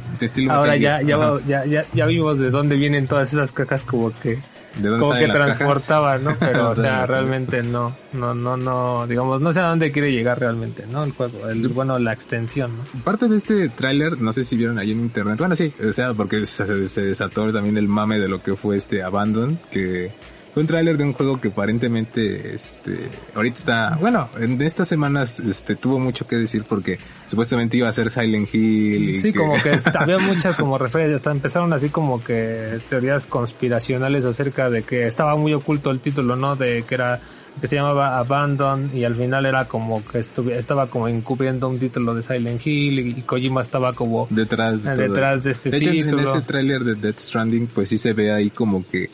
ahora 0.49 0.77
ya, 0.77 1.01
ya, 1.01 1.37
ya, 1.45 1.65
ya, 1.65 1.85
ya 1.93 2.05
vimos 2.05 2.39
de 2.39 2.49
dónde 2.49 2.77
vienen 2.77 3.07
todas 3.07 3.33
esas 3.33 3.51
cajas 3.51 3.83
como 3.83 4.11
que 4.11 4.39
como 4.81 5.13
que 5.13 5.27
transportaba, 5.27 6.17
¿no? 6.17 6.35
Pero, 6.39 6.71
o 6.71 6.75
sea, 6.75 7.05
realmente 7.05 7.63
no, 7.63 7.95
no, 8.13 8.33
no, 8.33 8.57
no, 8.57 9.07
digamos, 9.07 9.41
no 9.41 9.53
sé 9.53 9.59
a 9.59 9.67
dónde 9.67 9.91
quiere 9.91 10.11
llegar 10.11 10.39
realmente, 10.39 10.85
¿no? 10.87 11.03
El 11.03 11.11
juego, 11.11 11.47
el, 11.49 11.67
bueno, 11.69 11.99
la 11.99 12.13
extensión, 12.13 12.71
¿no? 12.77 13.03
Parte 13.03 13.27
de 13.27 13.35
este 13.35 13.69
tráiler, 13.69 14.19
no 14.21 14.33
sé 14.33 14.43
si 14.43 14.55
vieron 14.57 14.79
ahí 14.79 14.91
en 14.91 14.99
internet, 14.99 15.37
bueno, 15.39 15.55
sí, 15.55 15.73
o 15.87 15.93
sea, 15.93 16.13
porque 16.13 16.45
se, 16.45 16.87
se 16.87 17.01
desató 17.01 17.51
también 17.51 17.77
el 17.77 17.87
mame 17.87 18.19
de 18.19 18.27
lo 18.27 18.41
que 18.41 18.55
fue 18.55 18.77
este 18.77 19.03
Abandon, 19.03 19.59
que 19.71 20.11
fue 20.53 20.61
un 20.61 20.67
tráiler 20.67 20.97
de 20.97 21.03
un 21.03 21.13
juego 21.13 21.41
que 21.41 21.47
aparentemente, 21.47 22.53
este, 22.53 23.09
ahorita 23.33 23.57
está, 23.57 23.97
bueno, 23.99 24.29
en 24.39 24.61
estas 24.61 24.87
semanas, 24.87 25.39
este, 25.39 25.75
tuvo 25.75 25.99
mucho 25.99 26.27
que 26.27 26.35
decir 26.35 26.63
porque 26.69 26.99
supuestamente 27.25 27.77
iba 27.77 27.89
a 27.89 27.91
ser 27.91 28.11
Silent 28.11 28.53
Hill. 28.53 29.09
Y 29.09 29.17
sí, 29.17 29.33
como 29.33 29.53
que 29.55 29.75
había 29.97 30.19
muchas 30.19 30.55
como 30.55 30.77
referencias, 30.77 31.25
empezaron 31.25 31.73
así 31.73 31.89
como 31.89 32.23
que 32.23 32.79
teorías 32.87 33.25
conspiracionales 33.25 34.25
acerca 34.25 34.69
de 34.69 34.83
que 34.83 35.07
estaba 35.07 35.35
muy 35.35 35.55
oculto 35.55 35.89
el 35.89 36.01
título, 36.01 36.35
¿no? 36.35 36.55
De 36.55 36.83
que 36.83 36.93
era, 36.93 37.19
que 37.59 37.67
se 37.67 37.77
llamaba 37.77 38.19
Abandon 38.19 38.91
y 38.93 39.05
al 39.05 39.15
final 39.15 39.47
era 39.47 39.67
como 39.67 40.05
que 40.05 40.19
estaba 40.19 40.87
como 40.87 41.07
encubriendo 41.07 41.67
un 41.67 41.79
título 41.79 42.13
de 42.13 42.21
Silent 42.21 42.61
Hill 42.63 42.99
y, 42.99 43.21
Kojima 43.23 43.63
estaba 43.63 43.93
como 43.93 44.27
detrás 44.29 44.83
de, 44.83 44.95
detrás 44.95 45.43
de 45.43 45.49
este 45.49 45.71
de 45.71 45.79
título. 45.79 46.21
Hecho, 46.21 46.31
en 46.31 46.37
ese 46.37 46.41
tráiler 46.41 46.83
de 46.83 46.93
Death 46.93 47.17
Stranding 47.17 47.65
pues 47.67 47.89
sí 47.89 47.97
se 47.97 48.13
ve 48.13 48.31
ahí 48.31 48.51
como 48.51 48.87
que 48.87 49.09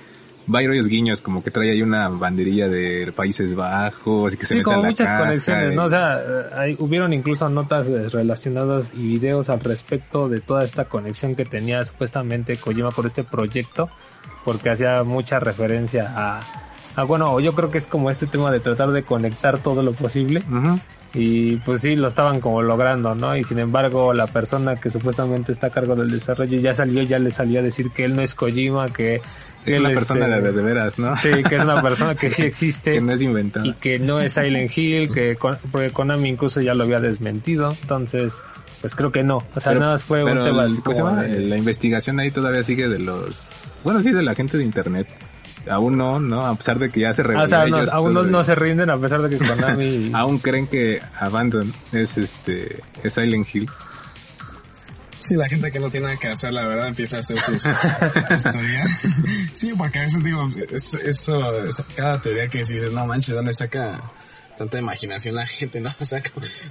varios 0.49 0.87
guiños, 0.87 1.21
como 1.21 1.43
que 1.43 1.51
trae 1.51 1.71
ahí 1.71 1.81
una 1.81 2.09
banderilla 2.09 2.67
de 2.67 3.13
Países 3.15 3.55
Bajos 3.55 4.33
y 4.33 4.37
que 4.37 4.45
se 4.45 4.57
sí, 4.57 4.63
como 4.63 4.83
muchas 4.83 5.13
conexiones, 5.13 5.75
¿no? 5.75 5.83
O 5.83 5.89
sea, 5.89 6.19
hay, 6.53 6.75
hubieron 6.79 7.13
incluso 7.13 7.47
notas 7.49 7.87
relacionadas 8.11 8.91
y 8.93 9.07
videos 9.07 9.49
al 9.49 9.59
respecto 9.59 10.27
de 10.27 10.41
toda 10.41 10.63
esta 10.63 10.85
conexión 10.85 11.35
que 11.35 11.45
tenía 11.45 11.83
supuestamente 11.85 12.57
Kojima 12.57 12.91
por 12.91 13.05
este 13.05 13.23
proyecto, 13.23 13.89
porque 14.43 14.71
hacía 14.71 15.03
mucha 15.03 15.39
referencia 15.39 16.11
a, 16.15 16.41
a 16.95 17.03
bueno, 17.03 17.39
yo 17.39 17.53
creo 17.53 17.69
que 17.69 17.77
es 17.77 17.87
como 17.87 18.09
este 18.09 18.25
tema 18.25 18.51
de 18.51 18.59
tratar 18.59 18.89
de 18.91 19.03
conectar 19.03 19.59
todo 19.59 19.83
lo 19.83 19.93
posible. 19.93 20.43
Y 21.13 21.55
pues 21.57 21.81
sí, 21.81 21.95
lo 21.95 22.07
estaban 22.07 22.39
como 22.39 22.61
logrando, 22.61 23.15
¿no? 23.15 23.35
Y 23.35 23.43
sin 23.43 23.59
embargo, 23.59 24.13
la 24.13 24.27
persona 24.27 24.75
que 24.75 24.89
supuestamente 24.89 25.51
está 25.51 25.67
a 25.67 25.69
cargo 25.71 25.95
del 25.95 26.11
desarrollo 26.11 26.59
ya 26.59 26.73
salió, 26.73 27.01
ya 27.01 27.17
le 27.17 27.31
salió 27.31 27.59
a 27.59 27.63
decir 27.63 27.89
que 27.91 28.05
él 28.05 28.15
no 28.15 28.21
es 28.21 28.35
Kojima, 28.35 28.93
que 28.93 29.21
es 29.65 29.79
una 29.79 29.89
persona 29.89 30.27
de, 30.27 30.51
de, 30.51 30.61
veras, 30.61 30.99
¿no? 30.99 31.15
Sí, 31.15 31.29
que 31.47 31.55
es 31.55 31.63
una 31.63 31.81
persona 31.81 32.15
que 32.15 32.29
sí 32.29 32.43
existe. 32.43 32.93
que 32.93 33.01
no 33.01 33.13
es 33.13 33.21
inventada. 33.21 33.65
Y 33.65 33.73
que 33.73 33.99
no 33.99 34.19
es 34.19 34.33
Silent 34.33 34.75
Hill, 34.75 35.11
que 35.11 35.37
porque 35.71 35.91
Konami 35.91 36.29
incluso 36.29 36.61
ya 36.61 36.73
lo 36.73 36.83
había 36.83 36.99
desmentido. 36.99 37.75
Entonces, 37.81 38.43
pues 38.81 38.95
creo 38.95 39.11
que 39.11 39.23
no. 39.23 39.43
O 39.55 39.59
sea, 39.59 39.73
nada 39.73 39.93
más 39.93 40.03
fue 40.03 40.23
un 40.23 40.43
tema 40.43 40.63
así 40.63 40.81
La 41.39 41.57
investigación 41.57 42.19
ahí 42.19 42.31
todavía 42.31 42.63
sigue 42.63 42.87
de 42.87 42.99
los... 42.99 43.35
Bueno, 43.83 44.01
sí, 44.01 44.11
de 44.11 44.21
la 44.21 44.35
gente 44.35 44.57
de 44.57 44.63
internet. 44.63 45.07
Aún 45.69 45.97
no, 45.97 46.19
¿no? 46.19 46.45
A 46.45 46.55
pesar 46.55 46.79
de 46.79 46.89
que 46.89 47.01
ya 47.01 47.13
se 47.13 47.23
rinden. 47.23 47.43
O 47.43 47.47
sea, 47.47 47.65
aún 47.93 48.13
no, 48.13 48.23
no, 48.23 48.43
se 48.43 48.55
rinden 48.55 48.89
a 48.89 48.97
pesar 48.97 49.21
de 49.21 49.37
que 49.37 49.45
Konami... 49.45 50.11
aún 50.15 50.39
creen 50.39 50.67
que 50.67 51.01
Abandon 51.19 51.73
es 51.91 52.17
este... 52.17 52.81
es 53.03 53.13
Silent 53.13 53.47
Hill. 53.53 53.69
Sí, 55.19 55.35
la 55.35 55.49
gente 55.49 55.69
que 55.71 55.79
no 55.79 55.89
tiene 55.89 56.07
nada 56.07 56.19
que 56.19 56.29
hacer, 56.29 56.53
la 56.53 56.65
verdad, 56.65 56.87
empieza 56.87 57.17
a 57.17 57.19
hacer 57.19 57.39
sus, 57.39 57.61
sus 58.29 58.43
teorías. 58.43 58.89
sí, 59.51 59.73
porque 59.77 59.99
a 59.99 60.03
veces 60.03 60.23
digo, 60.23 60.43
eso, 60.71 61.41
cada 61.95 62.21
teoría 62.21 62.47
que 62.47 62.59
dices, 62.59 62.91
no 62.93 63.05
manches, 63.05 63.35
¿dónde 63.35 63.53
saca 63.53 64.01
tanta 64.59 64.77
imaginación 64.77 65.35
la 65.35 65.47
gente, 65.47 65.79
no? 65.79 65.93
O 65.99 66.05
sea, 66.05 66.21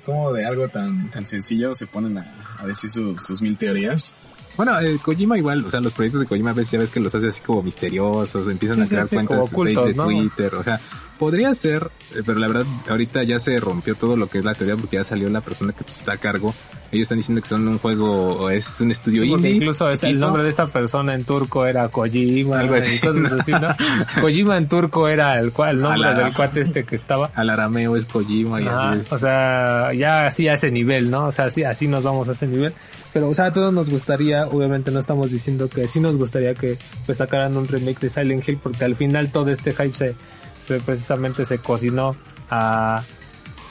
como, 0.04 0.32
de 0.32 0.44
algo 0.44 0.68
tan, 0.68 1.10
tan 1.10 1.26
sencillo 1.26 1.74
se 1.74 1.86
ponen 1.86 2.18
a, 2.18 2.66
decir 2.66 2.90
sus 2.90 3.40
mil 3.40 3.56
teorías. 3.56 4.14
Bueno, 4.58 4.80
eh, 4.80 4.98
Kojima 5.00 5.38
igual, 5.38 5.64
o 5.64 5.70
sea, 5.70 5.78
los 5.78 5.92
proyectos 5.92 6.20
de 6.20 6.26
Kojima 6.26 6.50
a 6.50 6.52
veces 6.52 6.72
ya 6.72 6.78
ves 6.80 6.90
que 6.90 6.98
los 6.98 7.14
hace 7.14 7.28
así 7.28 7.40
como 7.42 7.62
misteriosos, 7.62 8.48
empiezan 8.48 8.82
a 8.82 8.88
crear 8.88 9.08
cuentas 9.08 9.52
de 9.52 9.94
Twitter, 9.94 10.56
o 10.56 10.64
sea, 10.64 10.80
podría 11.16 11.54
ser, 11.54 11.92
eh, 12.12 12.22
pero 12.26 12.40
la 12.40 12.48
verdad 12.48 12.66
ahorita 12.88 13.22
ya 13.22 13.38
se 13.38 13.60
rompió 13.60 13.94
todo 13.94 14.16
lo 14.16 14.28
que 14.28 14.38
es 14.38 14.44
la 14.44 14.54
teoría 14.54 14.74
porque 14.74 14.96
ya 14.96 15.04
salió 15.04 15.30
la 15.30 15.42
persona 15.42 15.72
que 15.72 15.84
pues, 15.84 15.98
está 15.98 16.14
a 16.14 16.16
cargo 16.16 16.52
ellos 16.90 17.02
están 17.02 17.18
diciendo 17.18 17.42
que 17.42 17.48
son 17.48 17.68
un 17.68 17.78
juego, 17.78 18.48
es 18.48 18.80
un 18.80 18.90
estudio 18.90 19.22
indie. 19.22 19.50
Incluso 19.50 19.88
este, 19.88 20.08
el 20.08 20.18
nombre 20.18 20.42
de 20.42 20.48
esta 20.48 20.68
persona 20.68 21.12
en 21.12 21.24
turco 21.24 21.66
era 21.66 21.88
Kojima, 21.88 22.60
algo 22.60 22.76
así. 22.76 22.98
así 23.06 23.52
¿no? 23.52 23.76
Kojima 24.22 24.56
en 24.56 24.68
turco 24.68 25.06
era 25.06 25.38
el, 25.38 25.52
cual, 25.52 25.76
el 25.76 25.82
nombre 25.82 26.14
del 26.14 26.32
cuate 26.32 26.62
este 26.62 26.84
que 26.84 26.96
estaba. 26.96 27.30
Al 27.34 27.50
arameo 27.50 27.94
es 27.94 28.06
Kojima 28.06 28.62
y 28.62 28.66
así 28.66 29.06
O 29.10 29.18
sea, 29.18 29.92
ya 29.92 30.26
así 30.26 30.48
a 30.48 30.54
ese 30.54 30.70
nivel, 30.70 31.10
¿no? 31.10 31.26
O 31.26 31.32
sea, 31.32 31.46
así, 31.46 31.62
así 31.62 31.88
nos 31.88 32.02
vamos 32.02 32.28
a 32.30 32.32
ese 32.32 32.46
nivel. 32.46 32.72
Pero, 33.18 33.30
o 33.30 33.34
sea, 33.34 33.46
a 33.46 33.52
todos 33.52 33.72
nos 33.72 33.90
gustaría, 33.90 34.46
obviamente 34.46 34.92
no 34.92 35.00
estamos 35.00 35.28
diciendo 35.32 35.68
que 35.68 35.88
sí 35.88 35.98
nos 35.98 36.16
gustaría 36.16 36.54
que 36.54 36.78
pues 37.04 37.18
sacaran 37.18 37.56
un 37.56 37.66
remake 37.66 37.98
de 37.98 38.10
Silent 38.10 38.48
Hill 38.48 38.60
porque 38.62 38.84
al 38.84 38.94
final 38.94 39.32
todo 39.32 39.50
este 39.50 39.72
hype 39.72 39.92
se, 39.92 40.14
se 40.60 40.78
precisamente 40.78 41.44
se 41.44 41.58
cocinó 41.58 42.14
a 42.48 43.02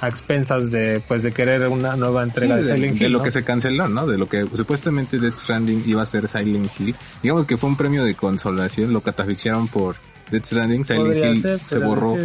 a 0.02 0.10
expensas 0.10 0.70
de 0.70 1.02
pues 1.08 1.24
de 1.24 1.32
querer 1.32 1.66
una 1.70 1.96
nueva 1.96 2.24
entrega 2.24 2.58
de, 2.58 2.66
Silent 2.66 2.96
Hill. 2.98 3.04
De 3.04 3.10
lo 3.10 3.24
que 3.24 3.32
se 3.32 3.46
canceló, 3.46 3.88
¿no? 3.88 4.06
De 4.06 4.18
lo 4.18 4.28
que 4.28 4.46
supuestamente 4.54 5.18
Death 5.18 5.36
Stranding 5.36 5.84
iba 5.86 6.02
a 6.02 6.06
ser 6.06 6.28
Silent 6.28 6.70
Hill. 6.78 6.94
Digamos 7.24 7.46
que 7.46 7.56
fue 7.56 7.70
un 7.70 7.78
premio 7.78 8.04
de 8.04 8.16
consolación, 8.16 8.92
lo 8.92 9.00
catafixiaron 9.00 9.70
por 9.70 9.96
Death 10.30 10.44
Stranding, 10.44 10.84
Silent 10.84 11.46
Hill 11.46 11.62
se 11.68 11.78
borró 11.78 12.18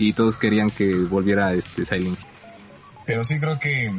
y 0.00 0.12
todos 0.12 0.36
querían 0.36 0.70
que 0.70 0.92
volviera 0.92 1.54
este 1.54 1.84
Silent 1.84 2.18
Hill. 2.18 2.26
Pero 3.06 3.22
sí 3.22 3.38
creo 3.38 3.60
que 3.60 3.92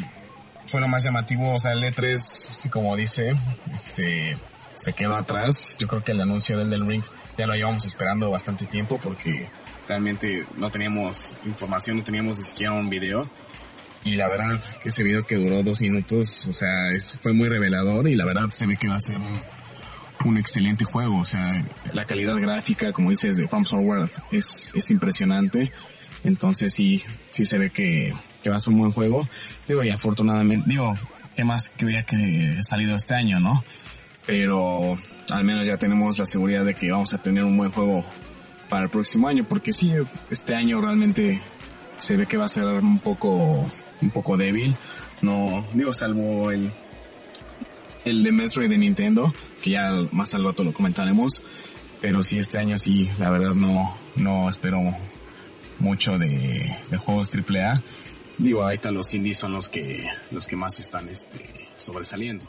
fue 0.75 0.82
lo 0.82 0.89
más 0.89 1.05
llamativo, 1.05 1.53
o 1.53 1.58
sea, 1.58 1.72
el 1.72 1.84
E3, 1.84 2.51
así 2.51 2.67
como 2.67 2.98
dice, 2.98 3.34
este 3.74 4.38
se 4.74 4.91
quedó 4.91 5.15
atrás. 5.15 5.77
Yo 5.79 5.88
creo 5.88 6.03
que 6.03 6.12
el 6.12 6.20
anuncio 6.20 6.58
del 6.58 6.70
del 6.70 6.86
Ring 6.86 7.01
ya 7.38 7.48
lo 7.48 7.53
llevamos 7.53 7.86
esperando 7.86 8.29
bastante 8.29 8.65
tiempo 8.65 9.00
porque 9.01 9.48
realmente 9.88 10.46
no 10.58 10.70
teníamos 10.70 11.38
información, 11.46 12.00
no 12.00 12.03
teníamos 12.03 12.38
ni 12.38 12.44
siquiera 12.44 12.74
un 12.74 12.89
video. 12.89 13.25
Y 14.03 14.15
la 14.15 14.27
verdad, 14.27 14.62
ese 14.84 15.01
video 15.03 15.25
que 15.25 15.38
duró 15.38 15.63
dos 15.63 15.79
minutos, 15.79 16.46
o 16.46 16.51
sea, 16.51 16.67
fue 17.22 17.32
muy 17.32 17.48
revelador 17.48 18.10
y 18.10 18.15
la 18.15 18.25
verdad 18.25 18.50
se 18.50 18.67
ve 18.67 18.75
que 18.75 18.89
va 18.89 18.96
a 18.96 19.00
ser 19.00 19.15
un, 20.25 20.38
excelente 20.38 20.84
juego. 20.84 21.20
O 21.20 21.25
sea, 21.25 21.63
la 21.94 22.03
calidad 22.03 22.36
gráfica, 22.36 22.91
como 22.91 23.12
dices, 23.12 23.38
de 23.38 23.48
From 23.48 23.63
Software 23.63 24.10
es, 24.29 24.74
es 24.75 24.91
impresionante. 24.91 25.72
Entonces 26.24 26.74
sí, 26.74 27.03
sí 27.29 27.45
se 27.45 27.57
ve 27.57 27.69
que, 27.71 28.13
que 28.41 28.50
va 28.50 28.55
a 28.55 28.59
ser 28.59 28.74
un 28.74 28.79
buen 28.79 28.91
juego. 28.91 29.27
Digo, 29.67 29.83
y 29.83 29.89
afortunadamente, 29.89 30.69
digo, 30.69 30.95
¿qué 31.35 31.43
más 31.43 31.69
que 31.69 31.85
hubiera 31.85 32.03
que 32.03 32.59
salido 32.62 32.95
este 32.95 33.15
año, 33.15 33.39
no? 33.39 33.63
Pero 34.25 34.97
al 35.29 35.43
menos 35.43 35.65
ya 35.65 35.77
tenemos 35.77 36.17
la 36.17 36.25
seguridad 36.25 36.65
de 36.65 36.75
que 36.75 36.91
vamos 36.91 37.13
a 37.13 37.21
tener 37.21 37.43
un 37.43 37.57
buen 37.57 37.71
juego 37.71 38.03
para 38.69 38.83
el 38.83 38.89
próximo 38.89 39.27
año, 39.27 39.45
porque 39.47 39.71
sí, 39.71 39.91
este 40.29 40.55
año 40.55 40.81
realmente 40.81 41.41
se 41.97 42.17
ve 42.17 42.25
que 42.25 42.38
va 42.38 42.45
a 42.45 42.50
ser 42.50 42.65
un 42.65 43.00
poco, 43.00 43.69
un 44.01 44.09
poco 44.12 44.38
débil. 44.38 44.75
No, 45.21 45.65
digo, 45.74 45.93
salvo 45.93 46.51
el, 46.51 46.71
el 48.03 48.24
de 48.24 48.31
Metroid 48.31 48.69
de 48.69 48.77
Nintendo, 48.77 49.33
que 49.62 49.71
ya 49.71 49.91
más 50.12 50.33
al 50.33 50.43
rato 50.43 50.63
lo 50.63 50.74
comentaremos. 50.74 51.43
Pero 52.01 52.21
sí, 52.21 52.38
este 52.38 52.57
año 52.57 52.77
sí, 52.77 53.09
la 53.17 53.29
verdad 53.29 53.53
no, 53.55 53.95
no 54.15 54.50
espero 54.50 54.79
mucho 55.85 56.17
de, 56.17 56.65
de 56.89 56.97
juegos 56.97 57.31
AAA. 57.31 57.81
Digo, 58.39 58.63
ahorita 58.63 58.91
los 58.91 59.13
indies 59.13 59.37
son 59.37 59.53
los 59.53 59.69
que, 59.69 60.03
los 60.31 60.47
que 60.47 60.55
más 60.55 60.79
están, 60.79 61.07
este, 61.09 61.69
sobresaliendo. 61.75 62.45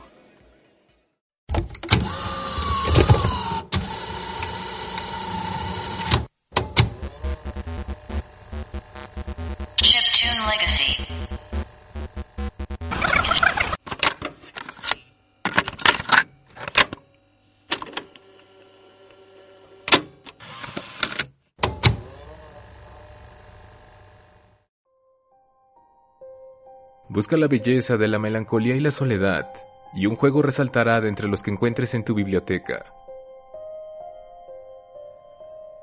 Busca 27.16 27.38
la 27.38 27.48
belleza 27.48 27.96
de 27.96 28.08
la 28.08 28.18
melancolía 28.18 28.76
y 28.76 28.80
la 28.80 28.90
soledad, 28.90 29.48
y 29.94 30.04
un 30.04 30.16
juego 30.16 30.42
resaltará 30.42 31.00
de 31.00 31.08
entre 31.08 31.28
los 31.28 31.42
que 31.42 31.50
encuentres 31.50 31.94
en 31.94 32.04
tu 32.04 32.14
biblioteca. 32.14 32.84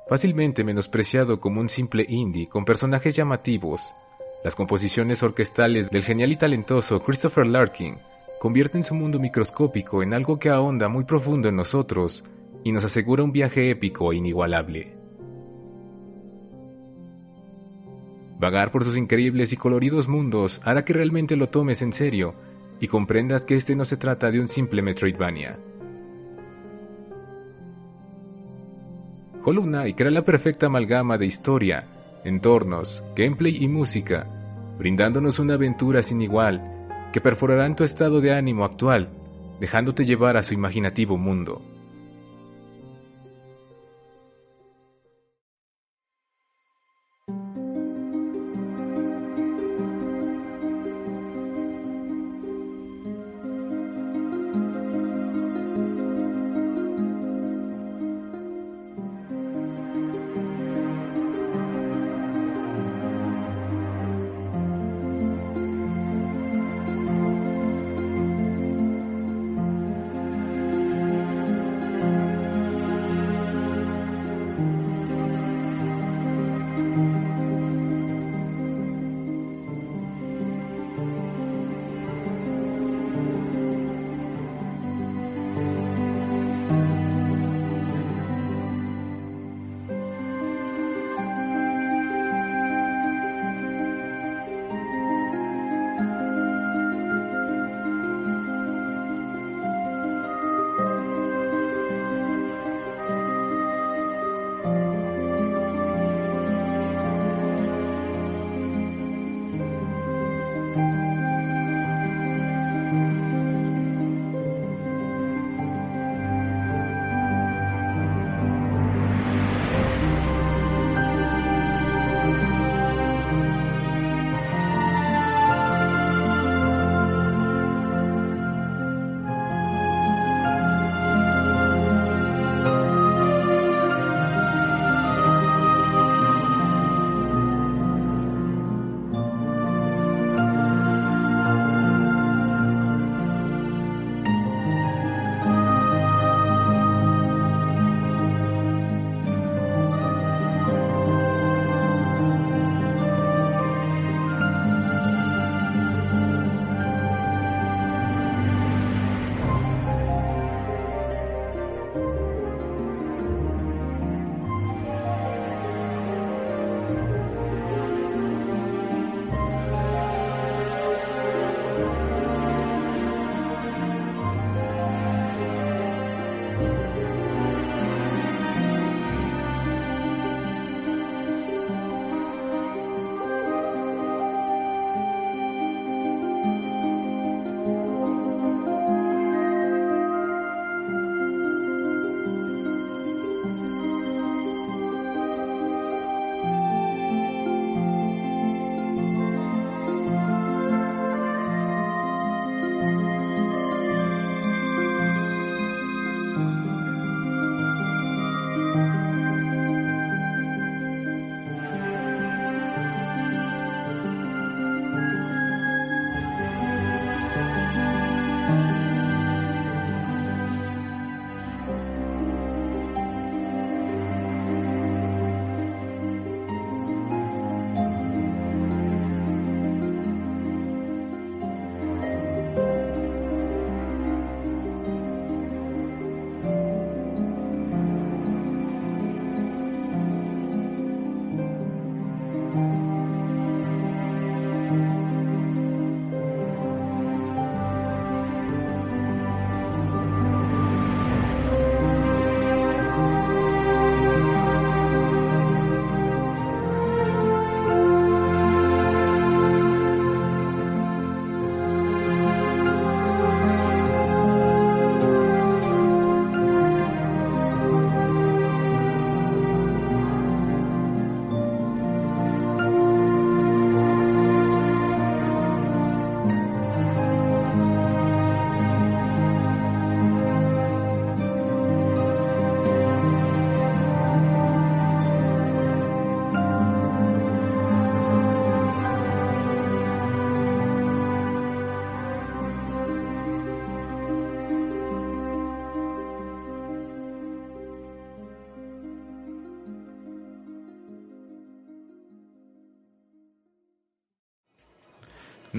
Fácilmente 0.08 0.64
menospreciado 0.64 1.40
como 1.40 1.60
un 1.60 1.70
simple 1.70 2.06
indie 2.08 2.48
con 2.48 2.66
personajes 2.66 3.16
llamativos, 3.16 3.82
las 4.44 4.54
composiciones 4.54 5.24
orquestales 5.24 5.90
del 5.90 6.04
genial 6.04 6.32
y 6.32 6.36
talentoso 6.36 7.02
Christopher 7.02 7.48
Larkin 7.48 7.98
convierten 8.40 8.84
su 8.84 8.94
mundo 8.94 9.18
microscópico 9.18 10.04
en 10.04 10.14
algo 10.14 10.38
que 10.38 10.52
ahonda 10.52 10.88
muy 10.88 11.04
profundo 11.04 11.50
en 11.50 11.56
nosotros 11.56 12.24
y 12.64 12.72
nos 12.72 12.84
asegura 12.84 13.24
un 13.24 13.32
viaje 13.32 13.72
épico 13.72 14.14
e 14.14 14.18
inigualable. 14.18 15.03
Vagar 18.44 18.72
por 18.72 18.84
sus 18.84 18.98
increíbles 18.98 19.54
y 19.54 19.56
coloridos 19.56 20.10
mundos 20.10 20.60
hará 20.66 20.84
que 20.84 20.92
realmente 20.92 21.38
lo 21.38 21.48
tomes 21.48 21.82
en 21.82 21.94
serio 21.94 22.36
y 22.82 22.90
comprendas 22.90 23.46
que 23.46 23.56
este 23.56 23.74
no 23.74 23.86
se 23.86 23.96
trata 23.96 24.32
de 24.32 24.42
un 24.42 24.50
simple 24.50 24.82
Metroidvania. 24.82 25.58
Hollow 29.46 29.64
Knight 29.64 29.96
crea 29.96 30.12
la 30.12 30.26
perfecta 30.26 30.66
amalgama 30.66 31.18
de 31.18 31.26
historia, 31.26 31.86
entornos, 32.26 33.06
gameplay 33.16 33.64
y 33.64 33.70
música, 33.70 34.28
brindándonos 34.78 35.40
una 35.40 35.54
aventura 35.54 36.04
sin 36.04 36.22
igual 36.22 36.90
que 37.14 37.22
perforará 37.22 37.66
en 37.66 37.78
tu 37.78 37.86
estado 37.86 38.20
de 38.20 38.34
ánimo 38.34 38.66
actual, 38.66 39.08
dejándote 39.62 40.04
llevar 40.04 40.36
a 40.36 40.44
su 40.44 40.54
imaginativo 40.54 41.18
mundo. 41.18 41.62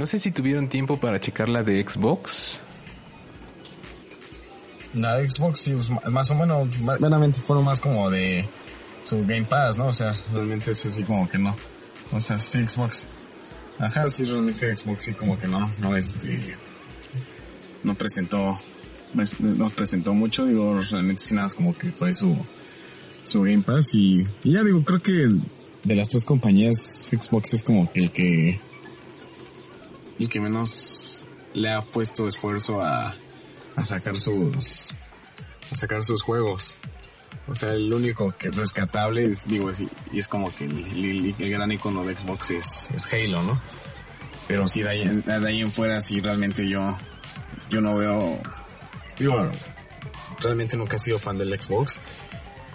No 0.04 0.08
sé 0.08 0.18
si 0.18 0.32
tuvieron 0.32 0.68
tiempo 0.68 1.00
para 1.00 1.18
checar 1.18 1.48
la 1.48 1.62
de 1.62 1.82
Xbox. 1.82 2.60
La 4.92 5.16
de 5.16 5.30
Xbox, 5.30 5.60
sí, 5.60 5.72
pues, 5.72 5.88
más 6.12 6.30
o 6.30 6.34
menos, 6.34 6.68
realmente 7.00 7.40
fueron 7.40 7.64
más 7.64 7.80
como 7.80 8.10
de 8.10 8.46
su 9.00 9.20
Game 9.22 9.46
Pass, 9.46 9.78
¿no? 9.78 9.86
O 9.86 9.94
sea, 9.94 10.14
realmente 10.30 10.72
es 10.72 10.84
así 10.84 11.04
como 11.04 11.26
que 11.26 11.38
no. 11.38 11.56
O 12.12 12.20
sea, 12.20 12.38
sí, 12.38 12.68
Xbox. 12.68 13.06
Ajá, 13.78 14.10
sí, 14.10 14.26
realmente 14.26 14.76
Xbox 14.76 15.04
sí 15.04 15.14
como 15.14 15.38
que 15.38 15.48
no, 15.48 15.72
no 15.78 15.96
este, 15.96 16.54
no 17.82 17.94
presentó, 17.94 18.60
no 19.40 19.70
presentó 19.70 20.12
mucho, 20.12 20.44
digo, 20.44 20.82
realmente 20.90 21.22
sí 21.22 21.34
nada, 21.34 21.48
como 21.48 21.74
que 21.74 21.92
fue 21.92 22.14
su, 22.14 22.36
su 23.22 23.40
Game 23.40 23.62
Pass 23.62 23.94
y, 23.94 24.22
y 24.42 24.52
ya 24.52 24.62
digo, 24.62 24.84
creo 24.84 25.00
que 25.00 25.28
de 25.82 25.94
las 25.94 26.10
tres 26.10 26.26
compañías, 26.26 26.76
Xbox 27.10 27.54
es 27.54 27.64
como 27.64 27.90
que 27.90 28.00
el 28.00 28.12
que, 28.12 28.60
el 30.18 30.28
que 30.28 30.40
menos 30.40 31.24
le 31.54 31.70
ha 31.70 31.82
puesto 31.82 32.26
esfuerzo 32.26 32.80
a, 32.80 33.14
a 33.76 33.84
sacar 33.84 34.18
sus, 34.18 34.88
a 35.70 35.74
sacar 35.74 36.02
sus 36.04 36.22
juegos. 36.22 36.76
O 37.46 37.54
sea, 37.54 37.72
el 37.72 37.92
único 37.92 38.34
que 38.38 38.48
es 38.48 38.56
rescatable 38.56 39.26
es, 39.26 39.46
digo, 39.46 39.70
y 40.12 40.18
es 40.18 40.28
como 40.28 40.54
que 40.54 40.64
el, 40.64 41.34
gran 41.38 41.70
icono 41.72 42.04
de 42.04 42.16
Xbox 42.16 42.50
es, 42.52 42.88
es 42.94 43.12
Halo, 43.12 43.42
¿no? 43.42 43.60
Pero 44.48 44.66
sí, 44.66 44.82
de 44.82 44.90
ahí, 44.90 45.60
en 45.60 45.72
fuera, 45.72 46.00
sí, 46.00 46.20
realmente 46.20 46.68
yo, 46.68 46.98
yo 47.70 47.80
no 47.80 47.96
veo, 47.96 48.38
digo, 49.18 49.50
realmente 50.40 50.76
nunca 50.76 50.96
he 50.96 50.98
sido 50.98 51.18
fan 51.18 51.38
del 51.38 51.60
Xbox, 51.60 52.00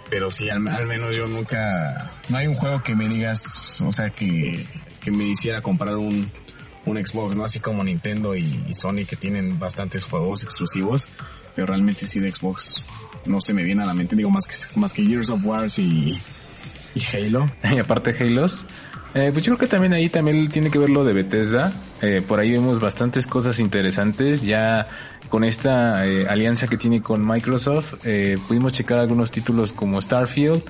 pero 0.08 0.30
sí, 0.30 0.48
al, 0.50 0.60
menos 0.60 1.16
yo 1.16 1.26
nunca, 1.26 2.12
no 2.28 2.38
hay 2.38 2.46
un 2.46 2.54
juego 2.54 2.82
que 2.82 2.94
me 2.94 3.08
digas, 3.08 3.80
o 3.80 3.90
sea, 3.90 4.10
que, 4.10 4.66
que 5.00 5.10
me 5.10 5.28
hiciera 5.28 5.60
comprar 5.60 5.96
un, 5.96 6.30
un 6.86 7.04
Xbox, 7.04 7.36
¿no? 7.36 7.44
Así 7.44 7.60
como 7.60 7.84
Nintendo 7.84 8.34
y, 8.34 8.74
Sony 8.74 9.04
que 9.08 9.16
tienen 9.16 9.58
bastantes 9.58 10.04
juegos 10.04 10.44
exclusivos, 10.44 11.08
pero 11.54 11.66
realmente 11.66 12.06
sí 12.06 12.20
de 12.20 12.32
Xbox 12.32 12.82
no 13.26 13.40
se 13.40 13.52
me 13.52 13.62
viene 13.62 13.82
a 13.82 13.86
la 13.86 13.94
mente, 13.94 14.16
digo, 14.16 14.30
más 14.30 14.46
que, 14.46 14.54
más 14.78 14.92
que 14.92 15.04
Years 15.04 15.30
of 15.30 15.44
Wars 15.44 15.78
y, 15.78 16.20
Halo. 17.12 17.50
Y 17.74 17.78
aparte 17.78 18.14
Halos. 18.18 18.66
Eh, 19.12 19.30
pues 19.32 19.44
yo 19.44 19.50
creo 19.50 19.58
que 19.58 19.66
también 19.66 19.92
ahí 19.92 20.08
también 20.08 20.48
tiene 20.50 20.70
que 20.70 20.78
ver 20.78 20.90
lo 20.90 21.04
de 21.04 21.12
Bethesda. 21.12 21.72
Eh, 22.00 22.22
por 22.26 22.38
ahí 22.38 22.52
vemos 22.52 22.80
bastantes 22.80 23.26
cosas 23.26 23.58
interesantes. 23.58 24.42
Ya 24.42 24.86
con 25.28 25.42
esta 25.42 26.06
eh, 26.06 26.26
alianza 26.28 26.68
que 26.68 26.76
tiene 26.76 27.02
con 27.02 27.26
Microsoft, 27.26 27.94
eh, 28.04 28.38
pudimos 28.46 28.72
checar 28.72 28.98
algunos 28.98 29.30
títulos 29.30 29.72
como 29.72 30.00
Starfield. 30.00 30.62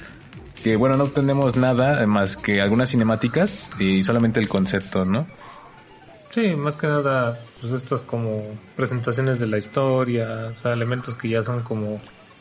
Que 0.62 0.76
bueno, 0.76 0.96
no 0.96 1.08
tenemos 1.08 1.56
nada 1.56 2.06
más 2.06 2.36
que 2.36 2.60
algunas 2.60 2.90
cinemáticas 2.90 3.70
y 3.78 4.02
solamente 4.02 4.40
el 4.40 4.48
concepto, 4.48 5.04
¿no? 5.06 5.26
Sí, 6.30 6.54
más 6.54 6.76
que 6.76 6.86
nada, 6.86 7.40
pues 7.60 7.72
estas 7.72 8.02
como 8.02 8.44
presentaciones 8.76 9.40
de 9.40 9.48
la 9.48 9.58
historia, 9.58 10.50
o 10.52 10.54
sea, 10.54 10.72
elementos 10.72 11.16
que 11.16 11.28
ya 11.28 11.42
son 11.42 11.62
como 11.62 12.00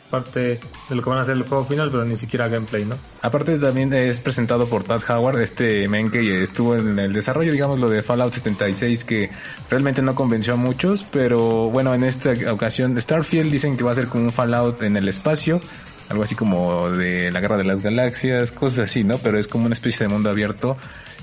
parte 0.09 0.59
de 0.89 0.95
lo 0.95 1.03
que 1.03 1.09
van 1.09 1.19
a 1.19 1.23
ser 1.23 1.35
el 1.35 1.43
juego 1.43 1.65
final, 1.65 1.89
pero 1.89 2.05
ni 2.05 2.15
siquiera 2.15 2.47
gameplay, 2.47 2.85
¿no? 2.85 2.95
Aparte 3.21 3.57
también 3.57 3.93
es 3.93 4.19
presentado 4.19 4.67
por 4.67 4.83
Todd 4.83 5.01
Howard, 5.09 5.41
este 5.41 5.87
men 5.87 6.11
que 6.11 6.41
estuvo 6.41 6.75
en 6.75 6.97
el 6.99 7.13
desarrollo, 7.13 7.51
digamos, 7.51 7.79
lo 7.79 7.89
de 7.89 8.01
Fallout 8.01 8.33
76, 8.33 9.03
que 9.03 9.29
realmente 9.69 10.01
no 10.01 10.15
convenció 10.15 10.53
a 10.53 10.57
muchos, 10.57 11.03
pero 11.11 11.69
bueno, 11.69 11.93
en 11.93 12.03
esta 12.03 12.31
ocasión 12.51 12.99
Starfield 12.99 13.51
dicen 13.51 13.77
que 13.77 13.83
va 13.83 13.91
a 13.91 13.95
ser 13.95 14.07
como 14.07 14.25
un 14.25 14.31
Fallout 14.31 14.81
en 14.83 14.97
el 14.97 15.07
espacio, 15.07 15.61
algo 16.09 16.23
así 16.23 16.35
como 16.35 16.89
de 16.89 17.31
la 17.31 17.39
Guerra 17.39 17.57
de 17.57 17.63
las 17.63 17.81
Galaxias, 17.81 18.51
cosas 18.51 18.89
así, 18.89 19.03
¿no? 19.03 19.19
Pero 19.19 19.39
es 19.39 19.47
como 19.47 19.65
una 19.65 19.73
especie 19.73 20.07
de 20.07 20.13
mundo 20.13 20.29
abierto, 20.29 20.77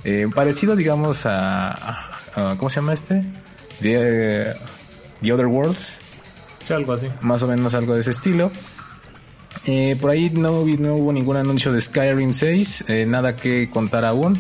eh, 0.05 0.29
parecido, 0.33 0.77
digamos, 0.77 1.27
a, 1.27 2.17
¿cómo 2.59 2.71
se 2.71 2.81
llama 2.81 2.93
este? 2.93 3.23
The, 3.81 4.55
The 5.23 5.33
Other 5.33 5.47
Worlds. 5.47 6.01
Sí, 6.67 6.73
algo 6.73 6.93
así. 6.93 7.09
Más 7.21 7.43
o 7.43 7.49
menos 7.49 7.75
algo 7.75 7.95
de 7.95 8.01
ese 8.01 8.11
estilo. 8.11 8.51
Eh, 9.67 9.97
por 10.01 10.11
ahí 10.11 10.31
no, 10.31 10.65
no, 10.65 10.95
hubo 10.95 11.13
ningún 11.13 11.37
anuncio 11.37 11.73
de 11.73 11.81
Skyrim 11.81 12.33
6, 12.35 12.85
eh, 12.89 13.07
nada 13.07 13.37
que 13.37 13.69
contar 13.69 14.05
aún. 14.05 14.39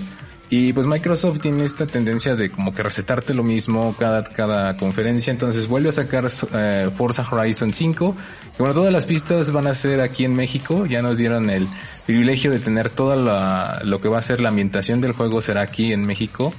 Y 0.48 0.72
pues 0.72 0.87
Microsoft 0.87 1.40
tiene 1.40 1.64
esta 1.64 1.87
tendencia 1.87 2.37
de 2.37 2.50
como 2.50 2.72
que 2.72 2.85
recetarte 2.85 3.35
lo 3.35 3.42
mismo 3.42 3.96
cada, 3.98 4.22
cada 4.22 4.76
conferencia, 4.76 5.32
entonces 5.32 5.66
vuelve 5.66 5.88
a 5.88 5.92
sacar 5.92 6.28
eh, 6.52 6.88
Forza 6.94 7.26
Horizon 7.28 7.72
5. 7.72 8.14
Y 8.54 8.59
bueno, 8.59 8.72
todas 8.72 8.92
las 8.92 9.06
pistas 9.06 9.50
van 9.50 9.66
a 9.66 9.74
ser 9.74 10.00
aquí 10.00 10.24
en 10.24 10.35
México, 10.35 10.87
ya 10.87 11.02
nos 11.02 11.18
dieron 11.18 11.50
el 11.50 11.66
privilegio 12.06 12.52
de 12.52 12.61
tener 12.61 12.90
toda 12.90 13.82
lo 13.82 14.00
que 14.00 14.09
va 14.09 14.18
a 14.18 14.22
ser 14.22 14.40
la 14.40 14.50
ambientación 14.50 15.00
del 15.00 15.12
juego 15.12 15.40
será 15.40 15.62
aquí 15.62 15.92
en 15.92 16.06
México. 16.06 16.54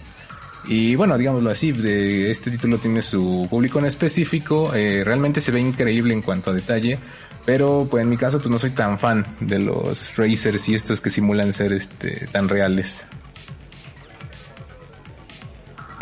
Y 0.68 0.96
bueno, 0.96 1.18
digámoslo 1.18 1.50
así, 1.50 1.74
este 2.30 2.52
título 2.52 2.78
tiene 2.78 3.02
su 3.02 3.48
público 3.50 3.80
en 3.80 3.86
específico, 3.86 4.74
eh, 4.74 5.02
realmente 5.06 5.40
se 5.40 5.52
ve 5.52 5.62
increíble 5.62 6.14
en 6.14 6.22
cuanto 6.22 6.52
a 6.52 6.54
detalle. 6.54 7.00
Pero 7.46 7.88
pues 7.90 8.04
en 8.04 8.10
mi 8.10 8.18
caso 8.18 8.40
pues 8.40 8.50
no 8.50 8.60
soy 8.60 8.72
tan 8.72 9.00
fan 9.00 9.26
de 9.40 9.60
los 9.60 10.18
racers 10.18 10.68
y 10.68 10.76
estos 10.76 11.00
que 11.00 11.10
simulan 11.10 11.54
ser 11.54 11.72
este 11.72 12.28
tan 12.34 12.50
reales. 12.50 13.08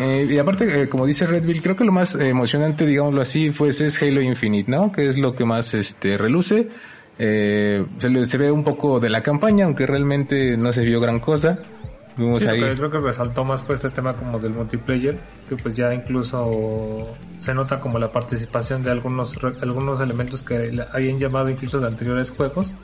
Eh, 0.00 0.26
y 0.28 0.38
aparte, 0.38 0.82
eh, 0.82 0.88
como 0.88 1.06
dice 1.06 1.24
Redville, 1.24 1.62
creo 1.62 1.76
que 1.76 1.84
lo 1.84 1.92
más 1.92 2.16
emocionante, 2.16 2.84
digámoslo 2.84 3.22
así, 3.22 3.50
pues 3.50 3.80
es 3.80 4.02
Halo 4.02 4.20
Infinite, 4.20 4.68
¿no? 4.68 4.90
Que 4.90 5.08
es 5.08 5.16
lo 5.16 5.36
que 5.36 5.44
más 5.44 5.72
este 5.74 6.18
reluce. 6.18 6.68
Eh, 7.16 7.86
se, 7.98 8.24
se 8.24 8.38
ve 8.38 8.50
un 8.50 8.64
poco 8.64 8.98
de 8.98 9.08
la 9.08 9.22
campaña, 9.22 9.66
aunque 9.66 9.86
realmente 9.86 10.56
no 10.56 10.72
se 10.72 10.84
vio 10.84 11.00
gran 11.00 11.20
cosa 11.20 11.60
sí, 12.38 12.46
ahí. 12.46 12.60
creo 12.60 12.90
que 12.90 12.98
resaltó 12.98 13.44
más 13.44 13.62
fue 13.62 13.74
este 13.74 13.90
tema 13.90 14.14
como 14.14 14.38
del 14.38 14.52
multiplayer, 14.52 15.18
que 15.48 15.56
pues 15.56 15.74
ya 15.74 15.92
incluso 15.92 17.14
se 17.38 17.52
nota 17.54 17.80
como 17.80 17.98
la 17.98 18.10
participación 18.10 18.82
de 18.82 18.90
algunos 18.90 19.36
algunos 19.60 20.00
elementos 20.00 20.42
que 20.42 20.78
hayan 20.92 21.18
llamado 21.18 21.50
incluso 21.50 21.78
de 21.78 21.86
anteriores 21.86 22.30
juegos 22.30 22.74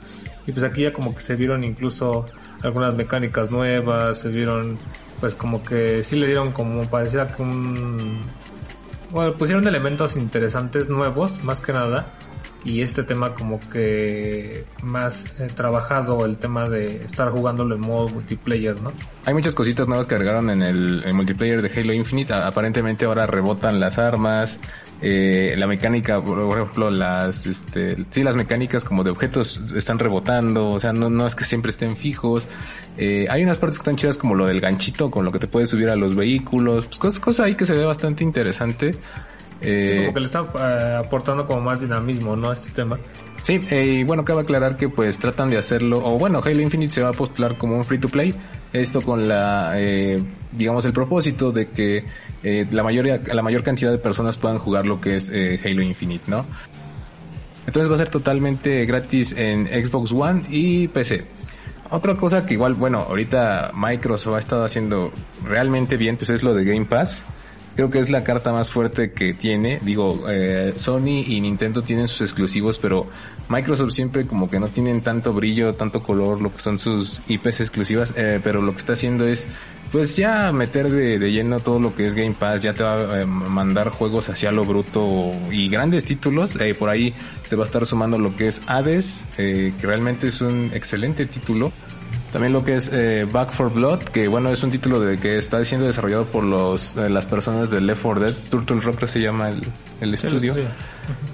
y 0.45 0.51
pues 0.51 0.63
aquí 0.63 0.83
ya 0.83 0.93
como 0.93 1.15
que 1.15 1.21
se 1.21 1.35
vieron 1.35 1.63
incluso 1.63 2.25
algunas 2.61 2.93
mecánicas 2.93 3.49
nuevas, 3.49 4.19
se 4.19 4.29
vieron 4.29 4.77
pues 5.19 5.35
como 5.35 5.63
que 5.63 6.03
sí 6.03 6.17
le 6.17 6.27
dieron 6.27 6.51
como 6.51 6.87
pareciera 6.89 7.27
que 7.33 7.41
un 7.41 8.21
bueno, 9.09 9.33
pusieron 9.33 9.67
elementos 9.67 10.15
interesantes 10.15 10.89
nuevos 10.89 11.43
más 11.43 11.61
que 11.61 11.73
nada 11.73 12.07
y 12.65 12.81
este 12.81 13.03
tema 13.03 13.33
como 13.33 13.59
que 13.69 14.65
más 14.81 15.25
eh, 15.39 15.49
trabajado 15.53 16.25
el 16.25 16.37
tema 16.37 16.69
de 16.69 17.03
estar 17.03 17.29
jugándolo 17.29 17.75
en 17.75 17.81
modo 17.81 18.09
multiplayer, 18.09 18.81
¿no? 18.81 18.93
Hay 19.25 19.33
muchas 19.33 19.53
cositas 19.53 19.87
nuevas 19.87 20.07
que 20.07 20.15
agregaron 20.15 20.49
en 20.49 20.61
el, 20.61 21.13
multiplayer 21.13 21.61
de 21.61 21.79
Halo 21.79 21.93
Infinite. 21.93 22.33
Aparentemente 22.33 23.05
ahora 23.05 23.25
rebotan 23.25 23.79
las 23.79 23.97
armas, 23.97 24.59
eh, 25.01 25.55
la 25.57 25.67
mecánica, 25.67 26.21
por 26.23 26.57
ejemplo, 26.57 26.89
las, 26.89 27.45
este, 27.45 27.97
sí, 28.11 28.23
las 28.23 28.37
mecánicas 28.37 28.85
como 28.85 29.03
de 29.03 29.11
objetos 29.11 29.73
están 29.75 29.99
rebotando, 29.99 30.71
o 30.71 30.79
sea, 30.79 30.93
no, 30.93 31.09
no 31.09 31.25
es 31.25 31.35
que 31.35 31.43
siempre 31.43 31.71
estén 31.71 31.97
fijos. 31.97 32.47
Eh, 32.97 33.27
hay 33.29 33.43
unas 33.43 33.57
partes 33.57 33.79
que 33.79 33.81
están 33.81 33.97
chidas 33.97 34.17
como 34.17 34.35
lo 34.35 34.45
del 34.45 34.61
ganchito, 34.61 35.11
con 35.11 35.25
lo 35.25 35.31
que 35.31 35.39
te 35.39 35.47
puedes 35.47 35.69
subir 35.69 35.89
a 35.89 35.97
los 35.97 36.15
vehículos, 36.15 36.85
pues 36.85 36.99
cosas, 36.99 37.19
cosas 37.19 37.45
ahí 37.47 37.55
que 37.55 37.65
se 37.65 37.73
ve 37.73 37.83
bastante 37.83 38.23
interesante. 38.23 38.95
Eh, 39.63 39.97
como 40.01 40.13
que 40.13 40.19
le 40.19 40.25
está 40.25 40.45
eh, 40.59 40.97
aportando 41.05 41.45
como 41.45 41.61
más 41.61 41.79
dinamismo, 41.79 42.35
¿no? 42.35 42.49
A 42.49 42.53
este 42.53 42.71
tema. 42.71 42.99
Sí, 43.41 43.59
eh, 43.69 43.85
y 43.85 44.03
bueno, 44.03 44.23
cabe 44.23 44.41
aclarar 44.41 44.77
que 44.77 44.89
pues 44.89 45.19
tratan 45.19 45.49
de 45.49 45.57
hacerlo, 45.57 46.01
o 46.03 46.17
bueno, 46.17 46.41
Halo 46.43 46.61
Infinite 46.61 46.93
se 46.93 47.01
va 47.01 47.09
a 47.09 47.13
postular 47.13 47.57
como 47.57 47.77
un 47.77 47.83
free 47.83 47.99
to 47.99 48.09
play, 48.09 48.33
esto 48.71 49.01
con 49.01 49.27
la, 49.27 49.75
digamos, 50.51 50.85
el 50.85 50.93
propósito 50.93 51.51
de 51.51 51.69
que 51.69 52.05
la 52.43 52.83
mayoría, 52.83 53.21
la 53.25 53.41
mayor 53.41 53.63
cantidad 53.63 53.91
de 53.91 53.97
personas 53.97 54.37
puedan 54.37 54.59
jugar 54.59 54.85
lo 54.85 55.01
que 55.01 55.17
es 55.17 55.29
Halo 55.29 55.81
Infinite, 55.81 56.23
¿no? 56.27 56.45
Entonces 57.67 57.89
va 57.89 57.95
a 57.95 57.97
ser 57.97 58.09
totalmente 58.09 58.85
gratis 58.85 59.33
en 59.37 59.67
Xbox 59.67 60.13
One 60.13 60.43
y 60.49 60.87
PC. 60.87 61.25
Otra 61.89 62.15
cosa 62.15 62.45
que 62.45 62.53
igual, 62.53 62.75
bueno, 62.75 62.99
ahorita 62.99 63.71
Microsoft 63.75 64.35
ha 64.35 64.39
estado 64.39 64.63
haciendo 64.63 65.11
realmente 65.43 65.97
bien, 65.97 66.15
pues 66.15 66.29
es 66.29 66.43
lo 66.43 66.53
de 66.53 66.63
Game 66.63 66.85
Pass 66.85 67.25
creo 67.75 67.89
que 67.89 67.99
es 67.99 68.09
la 68.09 68.23
carta 68.23 68.51
más 68.51 68.69
fuerte 68.69 69.11
que 69.11 69.33
tiene. 69.33 69.79
Digo, 69.81 70.25
eh, 70.29 70.73
Sony 70.75 71.23
y 71.27 71.41
Nintendo 71.41 71.81
tienen 71.81 72.07
sus 72.07 72.21
exclusivos, 72.21 72.79
pero 72.79 73.07
Microsoft 73.49 73.91
siempre 73.91 74.25
como 74.25 74.49
que 74.49 74.59
no 74.59 74.67
tienen 74.67 75.01
tanto 75.01 75.33
brillo, 75.33 75.75
tanto 75.75 76.01
color, 76.01 76.41
lo 76.41 76.51
que 76.51 76.59
son 76.59 76.79
sus 76.79 77.21
IPs 77.27 77.61
exclusivas, 77.61 78.13
eh, 78.17 78.39
pero 78.43 78.61
lo 78.61 78.71
que 78.73 78.79
está 78.79 78.93
haciendo 78.93 79.27
es 79.27 79.47
pues 79.93 80.17
ya 80.17 80.51
meter 80.51 80.89
de, 80.89 81.31
lleno 81.31 81.59
todo 81.59 81.79
lo 81.79 81.93
que 81.93 82.07
es 82.07 82.15
Game 82.15 82.33
Pass, 82.33 82.63
ya 82.63 82.73
te 82.73 82.81
va 82.81 82.95
a 82.95 83.21
eh, 83.21 83.25
mandar 83.27 83.89
juegos 83.89 84.27
hacia 84.27 84.51
lo 84.51 84.65
bruto 84.65 85.31
y 85.51 85.69
grandes 85.69 86.03
títulos. 86.03 86.59
Eh, 86.59 86.73
por 86.73 86.89
ahí 86.89 87.13
se 87.45 87.55
va 87.55 87.63
a 87.63 87.65
estar 87.65 87.85
sumando 87.85 88.17
lo 88.17 88.35
que 88.35 88.47
es 88.47 88.63
Hades, 88.65 89.27
eh, 89.37 89.71
que 89.79 89.85
realmente 89.85 90.29
es 90.29 90.41
un 90.41 90.71
excelente 90.73 91.27
título. 91.27 91.71
También 92.33 92.51
lo 92.51 92.65
que 92.65 92.75
es 92.75 92.89
eh, 92.91 93.27
Back 93.31 93.51
for 93.51 93.71
Blood, 93.71 94.05
que 94.05 94.27
bueno, 94.27 94.49
es 94.49 94.63
un 94.63 94.71
título 94.71 94.99
de 94.99 95.19
que 95.19 95.37
está 95.37 95.63
siendo 95.63 95.85
desarrollado 95.85 96.25
por 96.25 96.43
los 96.43 96.97
eh, 96.97 97.07
las 97.07 97.27
personas 97.27 97.69
de 97.69 97.79
Left 97.79 98.01
4 98.01 98.21
Dead. 98.23 98.35
Turtle 98.49 98.79
Rock 98.79 99.05
se 99.05 99.21
llama 99.21 99.49
el, 99.49 99.61
el 100.01 100.15
estudio. 100.15 100.55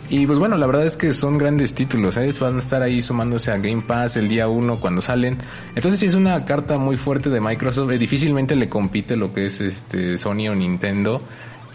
Y 0.10 0.28
pues 0.28 0.38
bueno, 0.40 0.58
la 0.58 0.68
verdad 0.68 0.86
es 0.86 0.98
que 0.98 1.14
son 1.14 1.38
grandes 1.38 1.74
títulos. 1.74 2.18
¿eh? 2.18 2.30
Van 2.42 2.58
a 2.58 2.60
estar 2.60 2.82
ahí 2.82 3.02
sumándose 3.02 3.50
a 3.50 3.58
Game 3.60 3.84
Pass 3.84 4.18
el 4.18 4.28
día 4.28 4.50
1 4.50 4.82
cuando 4.82 5.02
salen. 5.02 5.38
Entonces 5.74 6.02
sí 6.02 6.08
es 6.08 6.16
una 6.16 6.44
carta 6.44 6.78
muy 6.78 6.98
fuerte 6.98 7.30
de 7.30 7.40
Microsoft. 7.40 7.92
difícilmente 7.92 8.58
le 8.58 8.68
compite 8.68 9.16
lo 9.16 9.32
que 9.32 9.46
es 9.46 9.62
este 9.62 10.18
Sony 10.18 10.50
o 10.50 10.56
Nintendo. 10.56 11.22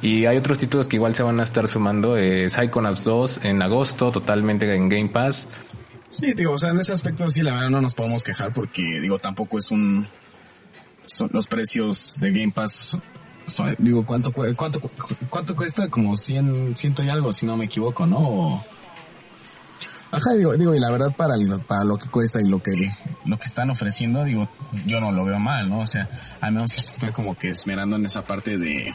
Y 0.02 0.26
hay 0.26 0.36
otros 0.36 0.58
títulos 0.58 0.86
que 0.86 0.96
igual 0.96 1.14
se 1.14 1.22
van 1.22 1.40
a 1.40 1.44
estar 1.44 1.66
sumando. 1.66 2.18
Eh, 2.18 2.50
Psychonauts 2.50 3.02
2 3.02 3.40
en 3.44 3.62
agosto, 3.62 4.12
totalmente 4.12 4.70
en 4.74 4.90
Game 4.90 5.08
Pass. 5.08 5.48
Sí, 6.14 6.32
digo, 6.32 6.52
o 6.52 6.58
sea, 6.58 6.70
en 6.70 6.78
ese 6.78 6.92
aspecto 6.92 7.28
sí, 7.28 7.42
la 7.42 7.54
verdad 7.54 7.70
no 7.70 7.80
nos 7.80 7.94
podemos 7.94 8.22
quejar 8.22 8.52
porque, 8.52 9.00
digo, 9.00 9.18
tampoco 9.18 9.58
es 9.58 9.70
un... 9.70 10.06
Son 11.06 11.28
los 11.32 11.46
precios 11.46 12.14
de 12.18 12.30
Game 12.30 12.52
Pass 12.52 12.98
digo, 13.78 14.04
¿cuánto, 14.06 14.32
cuánto, 14.32 14.80
cuánto 15.28 15.56
cuesta? 15.56 15.88
Como 15.88 16.16
100, 16.16 16.76
ciento 16.76 17.02
y 17.02 17.10
algo, 17.10 17.32
si 17.32 17.46
no 17.46 17.56
me 17.56 17.66
equivoco, 17.66 18.06
¿no? 18.06 18.64
Ajá, 20.10 20.32
digo, 20.36 20.56
digo, 20.56 20.74
y 20.74 20.80
la 20.80 20.92
verdad 20.92 21.14
para, 21.16 21.34
para 21.66 21.84
lo 21.84 21.98
que 21.98 22.08
cuesta 22.08 22.40
y 22.40 22.48
lo 22.48 22.62
que, 22.62 22.92
lo 23.24 23.36
que 23.36 23.44
están 23.44 23.70
ofreciendo, 23.70 24.22
digo, 24.22 24.48
yo 24.86 25.00
no 25.00 25.10
lo 25.10 25.24
veo 25.24 25.40
mal, 25.40 25.68
¿no? 25.68 25.80
O 25.80 25.86
sea, 25.86 26.08
al 26.40 26.52
menos 26.52 26.70
se 26.70 26.80
está 26.80 27.12
como 27.12 27.36
que 27.36 27.50
esmerando 27.50 27.96
en 27.96 28.06
esa 28.06 28.22
parte 28.22 28.56
de, 28.56 28.94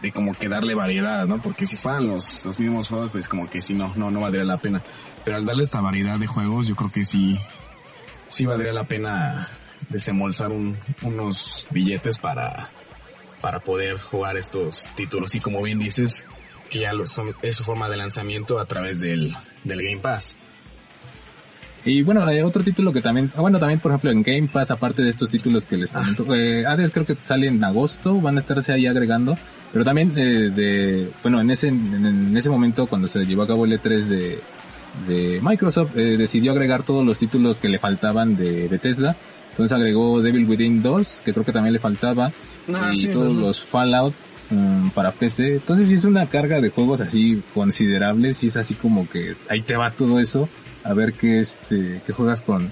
de 0.00 0.12
como 0.12 0.34
que 0.34 0.48
darle 0.48 0.74
variedad, 0.74 1.26
¿no? 1.26 1.42
Porque 1.42 1.66
si 1.66 1.76
fueran 1.76 2.06
los, 2.06 2.44
los 2.44 2.58
mismos 2.60 2.88
juegos, 2.88 3.10
pues 3.10 3.28
como 3.28 3.50
que 3.50 3.60
sí, 3.60 3.74
no, 3.74 3.92
no, 3.96 4.10
no 4.10 4.20
valdría 4.20 4.44
la 4.44 4.58
pena. 4.58 4.82
Pero 5.24 5.36
al 5.36 5.44
darle 5.44 5.64
esta 5.64 5.80
variedad 5.80 6.18
de 6.18 6.26
juegos, 6.26 6.66
yo 6.66 6.74
creo 6.74 6.90
que 6.90 7.04
sí, 7.04 7.38
sí 8.28 8.46
valdría 8.46 8.72
la 8.72 8.84
pena 8.84 9.48
desembolsar 9.88 10.50
un, 10.50 10.78
unos 11.02 11.66
billetes 11.70 12.18
para, 12.18 12.70
para 13.40 13.60
poder 13.60 13.98
jugar 13.98 14.36
estos 14.36 14.92
títulos. 14.94 15.34
Y 15.34 15.40
como 15.40 15.62
bien 15.62 15.78
dices, 15.78 16.26
que 16.70 16.80
ya 16.80 16.92
lo 16.92 17.06
son, 17.06 17.34
es 17.42 17.56
su 17.56 17.64
forma 17.64 17.88
de 17.88 17.96
lanzamiento 17.96 18.58
a 18.58 18.64
través 18.64 19.00
del, 19.00 19.36
del 19.64 19.82
Game 19.82 19.98
Pass. 19.98 20.36
Y 21.84 22.02
bueno, 22.02 22.22
hay 22.24 22.40
otro 22.40 22.62
título 22.62 22.92
que 22.92 23.00
también, 23.00 23.32
ah, 23.36 23.40
bueno, 23.40 23.58
también 23.58 23.80
por 23.80 23.90
ejemplo 23.90 24.10
en 24.10 24.22
Game 24.22 24.48
Pass, 24.48 24.70
aparte 24.70 25.02
de 25.02 25.08
estos 25.08 25.30
títulos 25.30 25.64
que 25.64 25.78
les 25.78 25.90
comento, 25.90 26.26
ah. 26.28 26.36
eh, 26.36 26.64
Hades 26.66 26.90
creo 26.90 27.06
que 27.06 27.16
sale 27.20 27.46
en 27.46 27.62
agosto, 27.64 28.20
van 28.20 28.36
a 28.36 28.40
estarse 28.40 28.72
ahí 28.72 28.86
agregando, 28.86 29.38
pero 29.72 29.84
también 29.84 30.12
eh, 30.16 30.50
de, 30.50 31.10
bueno, 31.22 31.40
en 31.40 31.50
ese, 31.50 31.68
en, 31.68 32.36
ese 32.36 32.50
momento 32.50 32.86
cuando 32.86 33.08
se 33.08 33.24
llevó 33.24 33.42
a 33.42 33.46
cabo 33.46 33.64
el 33.64 33.80
E3 33.80 34.04
de, 34.04 34.38
de 35.06 35.40
Microsoft, 35.42 35.96
eh, 35.96 36.16
decidió 36.16 36.52
agregar 36.52 36.82
todos 36.82 37.04
los 37.04 37.18
títulos 37.18 37.58
que 37.58 37.68
le 37.68 37.78
faltaban 37.78 38.36
de, 38.36 38.68
de 38.68 38.78
Tesla, 38.78 39.16
entonces 39.50 39.76
agregó 39.76 40.20
Devil 40.22 40.48
Within 40.48 40.82
2, 40.82 41.22
que 41.24 41.32
creo 41.32 41.44
que 41.44 41.52
también 41.52 41.72
le 41.72 41.78
faltaba, 41.78 42.32
Ah, 42.74 42.92
y 42.94 43.06
todos 43.08 43.34
los 43.34 43.64
Fallout 43.64 44.14
um, 44.50 44.90
para 44.90 45.12
PC. 45.12 45.54
Entonces 45.54 45.88
sí 45.88 45.94
es 45.94 46.04
una 46.04 46.26
carga 46.26 46.60
de 46.60 46.70
juegos 46.70 47.00
así 47.00 47.42
considerable, 47.54 48.34
si 48.34 48.48
es 48.48 48.56
así 48.56 48.74
como 48.74 49.08
que 49.08 49.36
ahí 49.48 49.62
te 49.62 49.76
va 49.76 49.90
todo 49.90 50.18
eso, 50.20 50.48
a 50.84 50.94
ver 50.94 51.12
qué 51.14 51.40
este, 51.40 52.00
qué 52.06 52.12
juegas 52.12 52.42
con, 52.42 52.70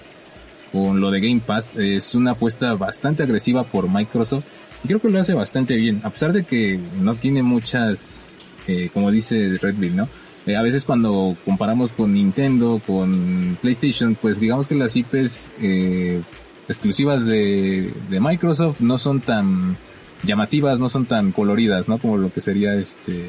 con 0.73 1.01
lo 1.01 1.11
de 1.11 1.21
Game 1.21 1.41
Pass. 1.45 1.77
Es 1.77 2.15
una 2.15 2.33
apuesta 2.33 2.75
bastante 2.75 3.23
agresiva 3.23 3.65
por 3.65 3.89
Microsoft 3.89 4.45
y 4.85 4.89
creo 4.89 5.01
que 5.01 5.11
lo 5.11 5.19
hace 5.19 5.35
bastante 5.35 5.77
bien, 5.77 6.01
a 6.05 6.11
pesar 6.11 6.33
de 6.33 6.45
que 6.45 6.79
no 7.01 7.17
tiene 7.17 7.43
muchas, 7.43 8.39
eh, 8.67 8.91
como 8.93 9.11
dice 9.11 9.59
Redville, 9.61 9.97
¿no? 9.97 10.09
Eh, 10.49 10.57
a 10.57 10.63
veces 10.63 10.87
cuando 10.87 11.37
comparamos 11.45 11.93
con 11.93 12.15
Nintendo, 12.15 12.81
con 12.87 13.59
PlayStation, 13.61 14.15
pues 14.15 14.41
digamos 14.41 14.67
que 14.67 14.75
las 14.77 14.97
IPs 14.97 15.51
eh, 15.61 16.23
exclusivas 16.67 17.27
de, 17.27 17.93
de 18.09 18.19
Microsoft 18.19 18.81
no 18.81 18.97
son 18.97 19.21
tan 19.21 19.77
llamativas, 20.23 20.81
no 20.81 20.89
son 20.89 21.05
tan 21.05 21.33
coloridas, 21.33 21.87
¿no? 21.91 21.99
Como 21.99 22.17
lo 22.17 22.33
que 22.33 22.41
sería 22.41 22.75
este 22.77 23.27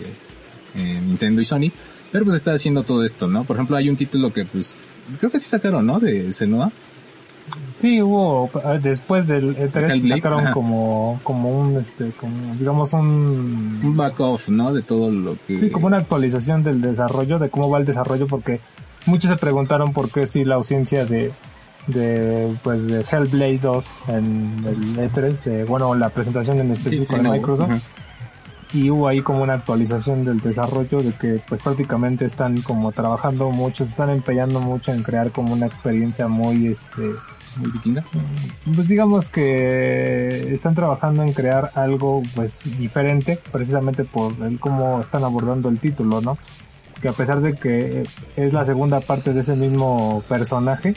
eh, 0.75 1.01
Nintendo 1.05 1.41
y 1.41 1.45
Sony. 1.45 1.71
Pero 2.09 2.23
pues 2.23 2.37
está 2.37 2.53
haciendo 2.53 2.83
todo 2.83 3.03
esto, 3.03 3.27
¿no? 3.27 3.43
Por 3.43 3.57
ejemplo, 3.57 3.75
hay 3.75 3.89
un 3.89 3.97
título 3.97 4.31
que 4.31 4.45
pues 4.45 4.89
creo 5.19 5.29
que 5.29 5.39
sí 5.39 5.49
sacaron, 5.49 5.85
¿no? 5.85 5.99
De 5.99 6.31
Senua. 6.31 6.71
Sí, 7.77 8.01
hubo 8.01 8.49
eh, 8.63 8.79
después 8.81 9.27
del 9.27 9.55
E3 9.55 10.09
sacaron 10.09 10.51
como 10.53 11.19
como 11.23 11.49
un 11.49 11.77
este 11.77 12.11
como 12.11 12.55
digamos 12.55 12.93
un 12.93 13.79
un 13.83 13.97
back 13.97 14.19
off, 14.19 14.49
¿no? 14.49 14.73
De 14.73 14.81
todo 14.81 15.11
lo 15.11 15.35
que 15.47 15.57
Sí, 15.57 15.69
como 15.69 15.87
una 15.87 15.97
actualización 15.97 16.63
del 16.63 16.81
desarrollo, 16.81 17.39
de 17.39 17.49
cómo 17.49 17.69
va 17.69 17.79
el 17.79 17.85
desarrollo 17.85 18.27
porque 18.27 18.59
muchos 19.05 19.29
se 19.29 19.37
preguntaron 19.37 19.93
por 19.93 20.11
qué 20.11 20.27
si 20.27 20.43
la 20.43 20.55
ausencia 20.55 21.05
de 21.05 21.31
de 21.87 22.55
pues 22.63 22.85
de 22.85 23.01
Hellblade 23.09 23.59
2 23.59 23.87
en 24.09 24.65
el 24.67 25.11
E3 25.11 25.43
de 25.43 25.63
bueno 25.63 25.95
la 25.95 26.09
presentación 26.09 26.59
en 26.59 26.71
específico 26.71 27.15
de 27.15 27.29
Microsoft 27.29 27.81
y 28.73 28.89
hubo 28.89 29.07
ahí 29.07 29.21
como 29.21 29.41
una 29.41 29.55
actualización 29.55 30.23
del 30.23 30.39
desarrollo 30.39 31.01
de 31.01 31.13
que 31.13 31.41
pues 31.47 31.61
prácticamente 31.61 32.25
están 32.25 32.61
como 32.61 32.91
trabajando 32.91 33.49
mucho 33.51 33.83
están 33.83 34.09
empeñando 34.09 34.59
mucho 34.59 34.91
en 34.91 35.01
crear 35.03 35.31
como 35.31 35.53
una 35.53 35.65
experiencia 35.65 36.27
muy 36.27 36.67
este 36.67 37.15
muy 37.55 37.71
vikinga 37.71 38.03
pues 38.75 38.87
digamos 38.87 39.27
que 39.29 40.53
están 40.53 40.75
trabajando 40.75 41.23
en 41.23 41.33
crear 41.33 41.71
algo 41.73 42.21
pues 42.35 42.63
diferente 42.77 43.39
precisamente 43.51 44.05
por 44.05 44.33
el 44.43 44.59
cómo 44.59 45.01
están 45.01 45.23
abordando 45.23 45.69
el 45.69 45.79
título 45.79 46.21
no 46.21 46.37
que 47.01 47.09
a 47.09 47.13
pesar 47.13 47.41
de 47.41 47.53
que 47.53 48.03
es 48.35 48.53
la 48.53 48.65
segunda 48.65 48.99
parte 48.99 49.33
de 49.33 49.41
ese 49.41 49.55
mismo 49.55 50.21
personaje 50.27 50.95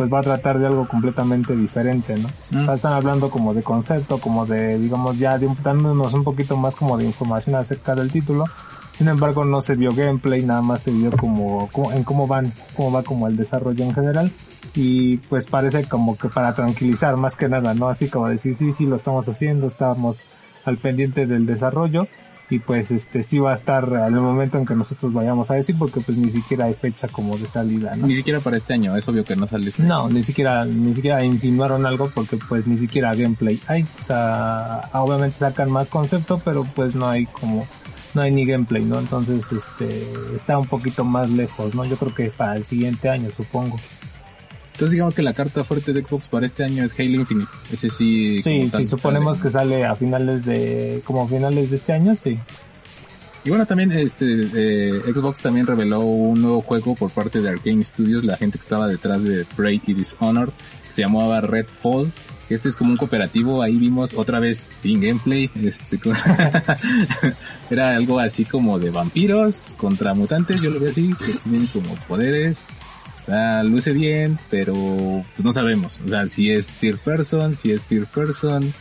pues 0.00 0.10
va 0.10 0.20
a 0.20 0.22
tratar 0.22 0.58
de 0.58 0.66
algo 0.66 0.88
completamente 0.88 1.54
diferente, 1.54 2.16
¿no? 2.16 2.30
Mm. 2.48 2.70
están 2.70 2.94
hablando 2.94 3.28
como 3.28 3.52
de 3.52 3.62
concepto, 3.62 4.16
como 4.16 4.46
de, 4.46 4.78
digamos, 4.78 5.18
ya 5.18 5.38
dándonos 5.62 6.14
un 6.14 6.24
poquito 6.24 6.56
más 6.56 6.74
como 6.74 6.96
de 6.96 7.04
información 7.04 7.54
acerca 7.56 7.94
del 7.94 8.10
título. 8.10 8.46
Sin 8.94 9.08
embargo, 9.08 9.44
no 9.44 9.60
se 9.60 9.74
vio 9.74 9.92
gameplay, 9.94 10.42
nada 10.42 10.62
más 10.62 10.80
se 10.80 10.90
vio 10.90 11.10
como, 11.10 11.68
en 11.92 12.02
cómo 12.02 12.26
van, 12.26 12.54
cómo 12.74 12.92
va 12.92 13.02
como 13.02 13.28
el 13.28 13.36
desarrollo 13.36 13.84
en 13.84 13.92
general. 13.92 14.32
Y 14.74 15.18
pues 15.18 15.44
parece 15.44 15.84
como 15.84 16.16
que 16.16 16.30
para 16.30 16.54
tranquilizar 16.54 17.18
más 17.18 17.36
que 17.36 17.50
nada, 17.50 17.74
¿no? 17.74 17.90
Así 17.90 18.08
como 18.08 18.26
decir, 18.26 18.54
sí, 18.54 18.72
sí, 18.72 18.86
lo 18.86 18.96
estamos 18.96 19.28
haciendo, 19.28 19.66
estamos 19.66 20.22
al 20.64 20.78
pendiente 20.78 21.26
del 21.26 21.44
desarrollo 21.44 22.08
y 22.50 22.58
pues 22.58 22.90
este 22.90 23.22
sí 23.22 23.38
va 23.38 23.52
a 23.52 23.54
estar 23.54 23.84
el 24.06 24.12
momento 24.12 24.58
en 24.58 24.66
que 24.66 24.74
nosotros 24.74 25.12
vayamos 25.12 25.50
a 25.50 25.54
decir 25.54 25.76
porque 25.78 26.00
pues 26.00 26.18
ni 26.18 26.30
siquiera 26.30 26.66
hay 26.66 26.74
fecha 26.74 27.08
como 27.08 27.38
de 27.38 27.46
salida, 27.46 27.94
¿no? 27.96 28.06
Ni 28.06 28.14
siquiera 28.14 28.40
para 28.40 28.56
este 28.56 28.74
año, 28.74 28.96
es 28.96 29.08
obvio 29.08 29.24
que 29.24 29.36
no 29.36 29.46
sale 29.46 29.70
este 29.70 29.84
No, 29.84 30.08
ni 30.08 30.22
siquiera 30.22 30.64
ni 30.64 30.94
siquiera 30.94 31.24
insinuaron 31.24 31.86
algo 31.86 32.10
porque 32.10 32.36
pues 32.36 32.66
ni 32.66 32.76
siquiera 32.76 33.14
gameplay 33.14 33.60
hay, 33.66 33.86
o 34.00 34.04
sea, 34.04 34.90
obviamente 34.92 35.38
sacan 35.38 35.70
más 35.70 35.88
concepto, 35.88 36.40
pero 36.44 36.64
pues 36.64 36.94
no 36.94 37.08
hay 37.08 37.26
como 37.26 37.66
no 38.14 38.22
hay 38.22 38.30
ni 38.30 38.44
gameplay, 38.44 38.84
¿no? 38.84 38.98
Entonces, 38.98 39.40
este 39.52 40.04
está 40.34 40.58
un 40.58 40.66
poquito 40.66 41.04
más 41.04 41.30
lejos, 41.30 41.74
¿no? 41.74 41.84
Yo 41.84 41.96
creo 41.96 42.14
que 42.14 42.30
para 42.30 42.56
el 42.56 42.64
siguiente 42.64 43.08
año, 43.08 43.30
supongo. 43.36 43.76
Entonces 44.80 44.92
digamos 44.92 45.14
que 45.14 45.20
la 45.20 45.34
carta 45.34 45.62
fuerte 45.62 45.92
de 45.92 46.02
Xbox 46.02 46.28
para 46.28 46.46
este 46.46 46.64
año 46.64 46.82
es 46.82 46.98
Halo 46.98 47.16
Infinite. 47.16 47.50
Ese 47.70 47.90
sí. 47.90 48.42
Sí, 48.42 48.70
sí, 48.74 48.86
suponemos 48.86 49.36
que 49.36 49.50
sale 49.50 49.84
a 49.84 49.94
finales 49.94 50.42
de, 50.46 51.02
como 51.04 51.28
finales 51.28 51.68
de 51.68 51.76
este 51.76 51.92
año, 51.92 52.14
sí. 52.14 52.38
Y 53.44 53.50
bueno, 53.50 53.66
también 53.66 53.92
este 53.92 54.24
eh, 54.24 55.02
Xbox 55.12 55.42
también 55.42 55.66
reveló 55.66 56.00
un 56.00 56.40
nuevo 56.40 56.62
juego 56.62 56.94
por 56.94 57.10
parte 57.10 57.42
de 57.42 57.50
Arkane 57.50 57.84
Studios, 57.84 58.24
la 58.24 58.38
gente 58.38 58.56
que 58.56 58.62
estaba 58.62 58.88
detrás 58.88 59.22
de 59.22 59.44
Prey 59.54 59.82
y 59.86 59.92
Dishonored, 59.92 60.54
se 60.90 61.02
llamaba 61.02 61.42
Redfall. 61.42 62.10
Este 62.48 62.70
es 62.70 62.74
como 62.74 62.92
un 62.92 62.96
cooperativo, 62.96 63.62
ahí 63.62 63.76
vimos 63.76 64.14
otra 64.14 64.40
vez 64.40 64.56
sin 64.56 65.02
gameplay, 65.02 65.50
este 65.62 66.00
era 67.70 67.94
algo 67.94 68.18
así 68.18 68.46
como 68.46 68.78
de 68.78 68.88
vampiros 68.88 69.74
contra 69.76 70.14
mutantes, 70.14 70.62
yo 70.62 70.70
lo 70.70 70.80
veo 70.80 70.88
así, 70.88 71.14
que 71.18 71.34
tienen 71.34 71.66
como 71.66 71.94
poderes 72.08 72.66
sea, 73.30 73.62
luce 73.62 73.92
bien, 73.92 74.38
pero 74.50 74.74
pues 74.74 75.44
no 75.44 75.52
sabemos. 75.52 76.00
O 76.04 76.08
sea, 76.08 76.26
si 76.28 76.50
es 76.50 76.72
tier 76.72 76.98
person, 76.98 77.54
si 77.54 77.72
es 77.72 77.86
peer 77.86 78.06
person, 78.06 78.72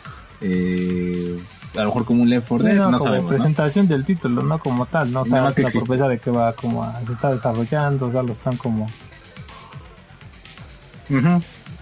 eh, 0.41 1.37
a 1.75 1.79
lo 1.79 1.85
mejor 1.85 2.05
como 2.05 2.23
un 2.23 2.29
Left 2.29 2.47
4 2.47 2.67
Dead, 2.67 2.89
no, 2.89 2.99
sabemos. 2.99 3.29
presentación 3.29 3.87
del 3.87 4.05
título, 4.05 4.41
no 4.43 4.59
como 4.59 4.85
tal, 4.85 5.11
no 5.11 5.25
sea, 5.25 5.43
la 5.43 5.51
propuesta 5.51 6.07
de 6.07 6.19
que 6.19 6.31
va 6.31 6.53
como 6.53 6.83
a, 6.83 7.01
se 7.05 7.13
está 7.13 7.31
desarrollando, 7.31 8.07
o 8.07 8.11
sea, 8.11 8.23
lo 8.23 8.33
están 8.33 8.57
como... 8.57 8.87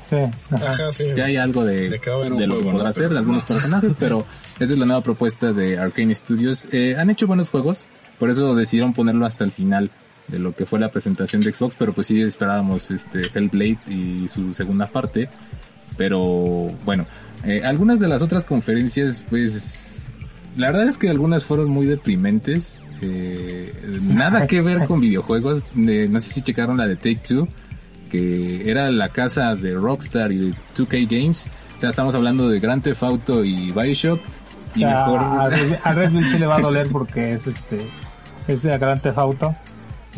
Sí, 0.03 0.15
ajá. 0.51 0.91
sí. 0.91 1.05
Ya 1.13 1.25
hay 1.25 1.35
algo 1.35 1.65
de, 1.65 1.89
de, 1.89 1.99
de 1.99 2.47
lo 2.47 2.59
que 2.59 2.63
podrá 2.63 2.89
hacer 2.89 3.09
de 3.09 3.17
algunos 3.17 3.43
personajes, 3.43 3.93
pero 3.99 4.25
esa 4.57 4.73
es 4.73 4.79
la 4.79 4.85
nueva 4.85 5.01
propuesta 5.01 5.51
de 5.51 5.77
Arcane 5.77 6.15
Studios. 6.15 6.67
Eh, 6.71 6.95
han 6.97 7.09
hecho 7.09 7.27
buenos 7.27 7.49
juegos, 7.49 7.85
por 8.17 8.29
eso 8.29 8.55
decidieron 8.55 8.93
ponerlo 8.93 9.25
hasta 9.25 9.43
el 9.43 9.51
final 9.51 9.91
de 10.27 10.39
lo 10.39 10.53
que 10.53 10.65
fue 10.65 10.79
la 10.79 10.91
presentación 10.91 11.41
de 11.41 11.53
Xbox, 11.53 11.75
pero 11.77 11.93
pues 11.93 12.07
sí 12.07 12.21
esperábamos 12.21 12.91
este 12.91 13.21
Hellblade 13.33 13.79
y 13.87 14.27
su 14.27 14.53
segunda 14.53 14.87
parte. 14.87 15.29
Pero 15.95 16.71
bueno, 16.85 17.05
eh, 17.43 17.61
algunas 17.63 17.99
de 17.99 18.07
las 18.07 18.21
otras 18.21 18.45
conferencias, 18.45 19.23
pues 19.29 20.11
la 20.55 20.67
verdad 20.67 20.87
es 20.87 20.97
que 20.97 21.09
algunas 21.09 21.45
fueron 21.45 21.69
muy 21.69 21.85
deprimentes. 21.85 22.83
Eh, 23.01 23.73
nada 24.01 24.47
que 24.47 24.61
ver 24.61 24.85
con 24.85 24.99
videojuegos. 24.99 25.75
no 25.75 26.19
sé 26.19 26.33
si 26.33 26.41
checaron 26.41 26.77
la 26.77 26.87
de 26.87 26.95
Take 26.95 27.21
Two, 27.27 27.47
que 28.11 28.69
era 28.69 28.91
la 28.91 29.09
casa 29.09 29.55
de 29.55 29.73
Rockstar 29.73 30.31
y 30.31 30.37
de 30.37 30.53
2K 30.75 31.07
Games. 31.09 31.47
O 31.77 31.79
sea, 31.79 31.89
estamos 31.89 32.15
hablando 32.15 32.49
de 32.49 32.59
Grand 32.59 32.83
Theft 32.83 33.03
Auto 33.03 33.43
y 33.43 33.71
Bioshock. 33.71 34.19
O 34.19 34.75
sea, 34.77 35.05
a, 35.05 35.49
Red 35.93 36.11
Bull 36.11 36.25
sí 36.25 36.37
le 36.37 36.45
va 36.45 36.57
a 36.57 36.61
doler 36.61 36.89
porque 36.91 37.31
es 37.31 37.47
este 37.47 37.87
es 38.47 38.63
de 38.63 38.77
Grand 38.77 39.01
Theft 39.01 39.17
Auto 39.17 39.55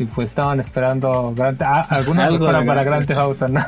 y 0.00 0.06
pues 0.06 0.30
estaban 0.30 0.60
esperando 0.60 1.34
ah, 1.60 1.86
alguna 1.90 2.24
algo 2.24 2.46
para, 2.46 2.64
para 2.64 2.82
Grand 2.82 3.06
Theft 3.06 3.20
Auto, 3.20 3.48
¿no? 3.48 3.60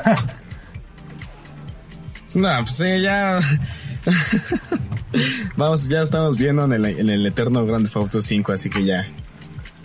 no, 2.35 2.49
pues 2.61 2.75
sí, 2.75 3.01
ya... 3.01 3.39
Vamos, 5.57 5.87
ya 5.87 6.01
estamos 6.01 6.37
viendo 6.37 6.65
en 6.65 6.73
el, 6.73 6.85
en 6.85 7.09
el 7.09 7.25
eterno 7.25 7.65
Grand 7.65 7.85
Theft 7.85 7.97
Auto 7.97 8.21
5, 8.21 8.51
así 8.51 8.69
que 8.69 8.83
ya. 8.83 9.07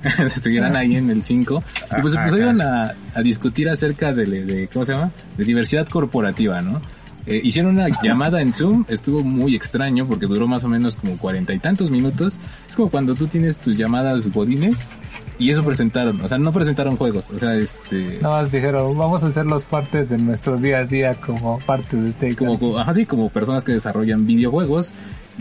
Seguirán 0.41 0.77
ahí 0.77 0.97
en 0.97 1.11
el 1.11 1.23
5. 1.23 1.63
Y 1.99 2.01
pues 2.01 2.15
se 2.15 2.19
pusieron 2.21 2.61
a, 2.61 2.95
a 3.15 3.23
discutir 3.23 3.69
acerca 3.69 4.13
de, 4.13 4.25
de, 4.25 4.69
¿cómo 4.69 4.85
se 4.85 4.93
llama? 4.93 5.13
De 5.37 5.45
diversidad 5.45 5.87
corporativa, 5.89 6.61
¿no? 6.61 6.81
Eh, 7.29 7.43
hicieron 7.45 7.79
una 7.79 7.89
llamada 8.03 8.41
en 8.41 8.53
Zoom, 8.55 8.85
estuvo 8.89 9.23
muy 9.23 9.55
extraño 9.55 10.07
porque 10.07 10.27
duró 10.27 10.49
más 10.49 10.65
o 10.65 10.69
menos 10.69 10.97
como 10.97 11.19
cuarenta 11.19 11.53
y 11.53 11.59
tantos 11.59 11.91
minutos. 11.91 12.39
Es 12.69 12.77
como 12.77 12.91
cuando 12.91 13.15
tú 13.15 13.27
tienes 13.27 13.59
tus 13.59 13.77
llamadas 13.77 14.33
godines 14.33 14.97
y 15.39 15.51
eso 15.51 15.63
presentaron, 15.63 16.21
o 16.21 16.27
sea, 16.29 16.39
no 16.39 16.53
presentaron 16.53 16.97
juegos, 16.97 17.31
o 17.31 17.39
sea, 17.39 17.55
este... 17.55 18.19
Nada 18.21 18.43
más 18.43 18.51
dijeron, 18.51 18.97
vamos 18.97 19.23
a 19.23 19.27
hacerlos 19.29 19.65
parte 19.65 20.05
de 20.05 20.19
nuestro 20.19 20.57
día 20.57 20.79
a 20.79 20.85
día 20.85 21.15
como 21.15 21.59
parte 21.61 21.97
de 21.97 22.13
Take 22.13 22.35
Como, 22.35 22.79
así 22.79 23.07
como 23.07 23.29
personas 23.29 23.63
que 23.63 23.73
desarrollan 23.73 24.27
videojuegos. 24.27 24.95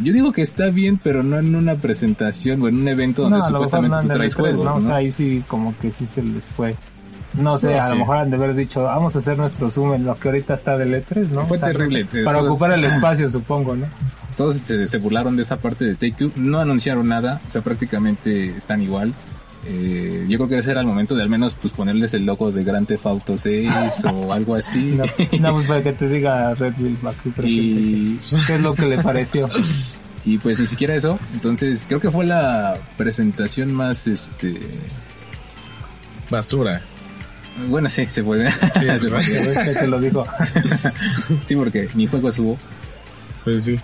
Yo 0.03 0.13
digo 0.13 0.31
que 0.31 0.43
está 0.43 0.67
bien, 0.67 0.99
pero 1.01 1.23
no 1.23 1.39
en 1.39 1.55
una 1.55 1.75
presentación 1.75 2.61
o 2.61 2.67
en 2.67 2.75
un 2.75 2.87
evento 2.87 3.23
donde 3.23 3.41
supuestamente 3.41 3.97
tú 4.01 4.07
traes 4.09 4.35
juegos. 4.35 4.65
No, 4.65 4.75
O 4.75 4.81
sea, 4.81 4.97
ahí 4.97 5.11
sí 5.11 5.43
como 5.47 5.75
que 5.79 5.89
sí 5.89 6.05
se 6.05 6.21
les 6.21 6.45
fue. 6.51 6.75
No 7.37 7.57
sé, 7.57 7.77
a 7.77 7.89
lo 7.89 7.97
mejor 7.97 8.17
han 8.17 8.29
de 8.29 8.35
haber 8.35 8.55
dicho, 8.55 8.83
vamos 8.83 9.15
a 9.15 9.19
hacer 9.19 9.37
nuestro 9.37 9.69
Zoom 9.69 9.93
en 9.93 10.05
lo 10.05 10.15
que 10.15 10.27
ahorita 10.27 10.55
está 10.55 10.77
del 10.77 10.93
E3, 10.93 11.29
¿no? 11.29 11.45
Fue 11.45 11.59
terrible. 11.59 12.05
Para 12.25 12.41
ocupar 12.41 12.71
el 12.73 12.83
espacio, 12.85 13.29
supongo, 13.29 13.75
¿no? 13.75 13.85
Todos 14.35 14.57
se, 14.57 14.97
burlaron 14.97 15.35
de 15.35 15.43
esa 15.43 15.57
parte 15.57 15.85
de 15.85 15.95
Take 15.95 16.13
Two, 16.13 16.31
no 16.35 16.59
anunciaron 16.59 17.07
nada, 17.07 17.41
o 17.47 17.51
sea, 17.51 17.61
prácticamente 17.61 18.55
están 18.57 18.81
igual. 18.81 19.13
Eh, 19.65 20.25
yo 20.29 20.37
creo 20.37 20.47
que 20.47 20.57
ese 20.59 20.71
era 20.71 20.81
el 20.81 20.87
momento 20.87 21.15
de 21.15 21.23
al 21.23 21.29
menos 21.29 21.53
pues 21.59 21.73
ponerles 21.73 22.13
el 22.13 22.25
logo 22.25 22.51
de 22.51 22.63
Grand 22.63 22.87
Theft 22.87 23.05
Auto 23.05 23.37
6 23.37 23.71
o 24.13 24.31
algo 24.33 24.55
así. 24.55 24.95
No, 24.95 25.03
no, 25.39 25.53
pues 25.55 25.67
para 25.67 25.83
que 25.83 25.93
te 25.93 26.07
diga 26.07 26.53
Red 26.53 26.75
Bull 26.77 26.97
y... 27.43 28.17
qué 28.45 28.55
es 28.55 28.61
lo 28.61 28.73
que 28.73 28.85
le 28.85 28.97
pareció. 28.99 29.49
Y 30.25 30.39
pues 30.39 30.59
ni 30.59 30.67
siquiera 30.67 30.93
eso, 30.93 31.17
entonces 31.31 31.85
creo 31.87 32.01
que 32.01 32.11
fue 32.11 32.25
la 32.25 32.77
presentación 32.97 33.73
más 33.73 34.07
este 34.07 34.59
basura 36.29 36.81
bueno, 37.69 37.89
sí, 37.89 38.05
se 38.07 38.23
puede. 38.23 38.51
Sí, 38.51 38.85
pues, 38.99 39.77
te 39.77 39.87
lo 39.87 39.99
dijo. 39.99 40.25
sí, 41.45 41.55
porque 41.55 41.89
mi 41.93 42.07
juego 42.07 42.31
subo. 42.31 42.57
Pues 43.43 43.65
sí. 43.65 43.79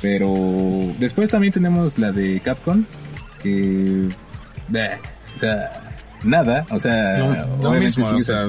Pero 0.00 0.94
después 0.98 1.30
también 1.30 1.52
tenemos 1.52 1.98
la 1.98 2.12
de 2.12 2.40
Capcom, 2.40 2.84
que... 3.42 4.08
o 4.68 5.38
sea, 5.38 5.96
nada, 6.22 6.66
o 6.70 6.78
sea... 6.78 7.18
Lo, 7.60 7.72
mismo, 7.72 8.06
o 8.06 8.20
sea, 8.20 8.46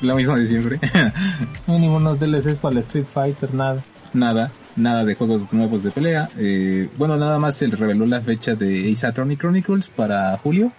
lo 0.00 0.16
mismo 0.16 0.36
de 0.36 0.46
siempre. 0.46 0.78
no 1.66 1.78
ningunos 1.78 2.20
DLCs 2.20 2.58
para 2.60 2.74
el 2.74 2.78
Street 2.82 3.06
Fighter, 3.12 3.52
nada. 3.52 3.82
Nada, 4.12 4.50
nada 4.76 5.04
de 5.04 5.14
juegos 5.14 5.52
nuevos 5.52 5.82
de 5.82 5.90
pelea. 5.90 6.28
Eh, 6.38 6.88
bueno, 6.96 7.16
nada 7.16 7.38
más 7.38 7.56
se 7.56 7.66
reveló 7.66 8.06
la 8.06 8.20
fecha 8.20 8.54
de 8.54 8.90
Ace 8.90 9.06
Attorney 9.06 9.36
Chronicles 9.36 9.88
para 9.88 10.36
julio. 10.38 10.72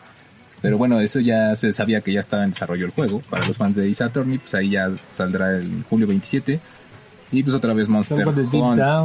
Pero 0.61 0.77
bueno, 0.77 0.99
eso 0.99 1.19
ya 1.19 1.55
se 1.55 1.71
sabía 1.71 2.01
que 2.01 2.13
ya 2.13 2.19
estaba 2.19 2.43
en 2.43 2.51
desarrollo 2.51 2.85
el 2.85 2.91
juego. 2.91 3.21
Para 3.29 3.45
los 3.45 3.57
fans 3.57 3.75
de 3.75 3.95
Attorney, 3.99 4.37
pues 4.39 4.55
ahí 4.55 4.71
ya 4.71 4.91
saldrá 5.01 5.57
el 5.57 5.83
julio 5.89 6.07
27. 6.07 6.59
Y 7.31 7.43
pues 7.43 7.55
otra 7.55 7.73
vez 7.73 7.89
Monster 7.89 8.25
Hunter. 8.25 8.45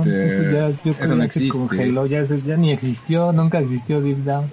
Eso, 0.06 0.42
ya, 0.44 0.68
eso 1.00 1.16
no 1.16 1.24
existe. 1.24 1.58
Congeló, 1.58 2.06
ya, 2.06 2.22
ya, 2.22 2.56
ni 2.56 2.70
existió, 2.70 3.32
nunca 3.32 3.58
existió 3.58 4.00
Deep 4.00 4.18
Down. 4.18 4.46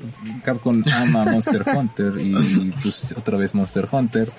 Capcom 0.44 0.82
ama 0.92 1.26
Monster 1.26 1.64
Hunter 1.76 2.14
y 2.20 2.74
pues 2.82 3.14
otra 3.16 3.38
vez 3.38 3.54
Monster 3.54 3.88
Hunter 3.92 4.32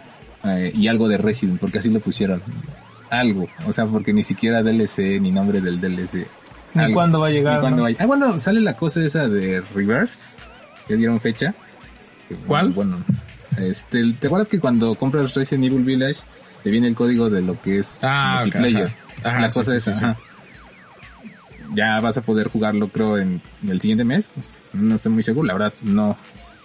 eh, 0.44 0.72
y 0.74 0.88
algo 0.88 1.08
de 1.08 1.16
Resident, 1.16 1.60
porque 1.60 1.78
así 1.78 1.90
lo 1.90 2.00
pusieron. 2.00 2.42
Algo, 3.08 3.48
o 3.66 3.72
sea, 3.72 3.86
porque 3.86 4.12
ni 4.12 4.22
siquiera 4.22 4.62
DLC 4.62 5.20
ni 5.20 5.30
nombre 5.30 5.60
del 5.60 5.80
DLC. 5.80 6.26
¿Y 6.74 6.92
cuándo 6.92 7.20
va 7.20 7.28
a 7.28 7.30
llegar? 7.30 7.70
¿no? 7.70 7.86
Ah, 7.98 8.06
bueno, 8.06 8.38
sale 8.38 8.60
la 8.60 8.74
cosa 8.74 9.02
esa 9.02 9.28
de 9.28 9.60
Reverse, 9.74 10.38
que 10.86 10.96
dieron 10.96 11.20
fecha. 11.20 11.54
¿Cuál? 12.46 12.70
Bueno, 12.70 12.98
este, 13.58 14.12
¿te 14.18 14.26
acuerdas 14.26 14.48
que 14.48 14.60
cuando 14.60 14.94
compras 14.94 15.34
Resident 15.34 15.64
Evil 15.64 15.84
Village 15.84 16.20
te 16.62 16.70
viene 16.70 16.88
el 16.88 16.94
código 16.94 17.30
de 17.30 17.40
lo 17.42 17.60
que 17.60 17.78
es 17.78 18.00
ah, 18.02 18.40
multiplayer? 18.42 18.92
la 19.24 19.48
cosa 19.48 19.76
es 19.76 19.90
Ya 21.74 22.00
vas 22.00 22.16
a 22.16 22.22
poder 22.22 22.48
jugarlo 22.48 22.88
creo 22.88 23.18
en, 23.18 23.40
el 23.66 23.80
siguiente 23.80 24.04
mes. 24.04 24.30
No 24.72 24.94
estoy 24.94 25.12
muy 25.12 25.22
seguro, 25.22 25.46
la 25.46 25.54
verdad 25.54 25.74
no 25.82 26.16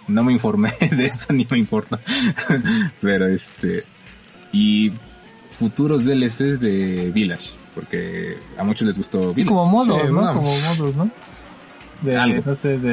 no 0.08 0.22
me 0.22 0.32
informé 0.32 0.72
de 0.90 1.06
eso 1.06 1.32
ni 1.32 1.46
me 1.50 1.58
importa. 1.58 1.98
Pero 3.00 3.26
este 3.26 3.84
y 4.52 4.92
futuros 5.52 6.04
DLCs 6.04 6.60
de 6.60 7.10
Village, 7.12 7.50
porque 7.74 8.38
a 8.56 8.64
muchos 8.64 8.86
les 8.86 8.96
gustó 8.96 9.34
sí, 9.34 9.44
como 9.44 9.66
modos, 9.66 10.10
¿no? 10.10 10.32
Como 10.32 10.56
modos, 10.60 10.96
¿no? 10.96 11.10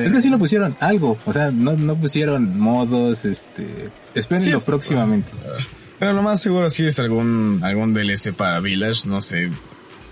Es 0.05 0.13
que 0.13 0.21
sí 0.21 0.29
lo 0.29 0.39
pusieron, 0.39 0.75
algo. 0.79 1.17
O 1.25 1.33
sea, 1.33 1.51
no, 1.51 1.73
no 1.73 1.95
pusieron 1.95 2.59
modos, 2.59 3.25
este... 3.25 3.89
Espérenlo 4.13 4.63
próximamente. 4.63 5.29
Pero 5.99 6.13
lo 6.13 6.21
más 6.21 6.41
seguro 6.41 6.69
sí 6.69 6.85
es 6.85 6.99
algún, 6.99 7.61
algún 7.63 7.93
DLC 7.93 8.33
para 8.33 8.59
Village, 8.59 9.07
no 9.07 9.21
sé, 9.21 9.49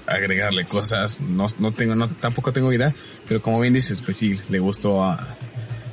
agregarle 0.07 0.65
cosas, 0.65 1.21
no, 1.21 1.47
no 1.59 1.71
tengo, 1.71 1.95
no, 1.95 2.09
tampoco 2.09 2.53
tengo 2.53 2.71
idea, 2.71 2.93
pero 3.27 3.41
como 3.41 3.59
bien 3.59 3.73
dices, 3.73 4.01
pues 4.01 4.17
sí, 4.17 4.39
le 4.49 4.59
gustó 4.59 5.03
a, 5.03 5.37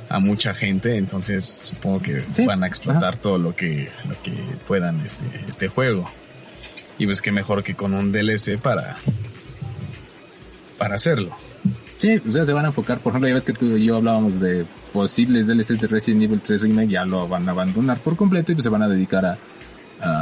a 0.09 0.19
mucha 0.19 0.53
gente, 0.53 0.97
entonces 0.97 1.45
supongo 1.45 2.01
que 2.01 2.23
van 2.45 2.63
a 2.63 2.67
explotar 2.67 3.17
todo 3.17 3.37
lo 3.37 3.55
que, 3.55 3.89
lo 4.07 4.21
que 4.21 4.33
puedan 4.67 5.01
este, 5.01 5.25
este 5.47 5.67
juego. 5.67 6.09
Y 6.97 7.05
pues 7.05 7.21
que 7.21 7.31
mejor 7.31 7.63
que 7.63 7.75
con 7.75 7.93
un 7.93 8.11
DLC 8.11 8.59
para, 8.59 8.97
para 10.77 10.95
hacerlo. 10.95 11.35
Sí, 11.99 12.21
o 12.25 12.31
sea, 12.31 12.45
se 12.45 12.53
van 12.53 12.63
a 12.63 12.69
enfocar, 12.69 12.99
por 12.99 13.11
ejemplo, 13.11 13.27
ya 13.27 13.33
ves 13.33 13.43
que 13.43 13.51
tú 13.51 13.75
y 13.75 13.83
yo 13.83 13.97
hablábamos 13.97 14.39
de 14.39 14.65
posibles 14.93 15.47
DLCs 15.47 15.81
de 15.81 15.87
Resident 15.87 16.23
Evil 16.23 16.39
3 16.39 16.61
Remake, 16.61 16.91
ya 16.91 17.03
lo 17.03 17.27
van 17.27 17.45
a 17.49 17.51
abandonar 17.51 17.99
por 17.99 18.15
completo 18.15 18.53
y 18.53 18.55
pues 18.55 18.63
se 18.63 18.69
van 18.69 18.83
a 18.83 18.87
dedicar 18.87 19.25
a, 19.25 19.37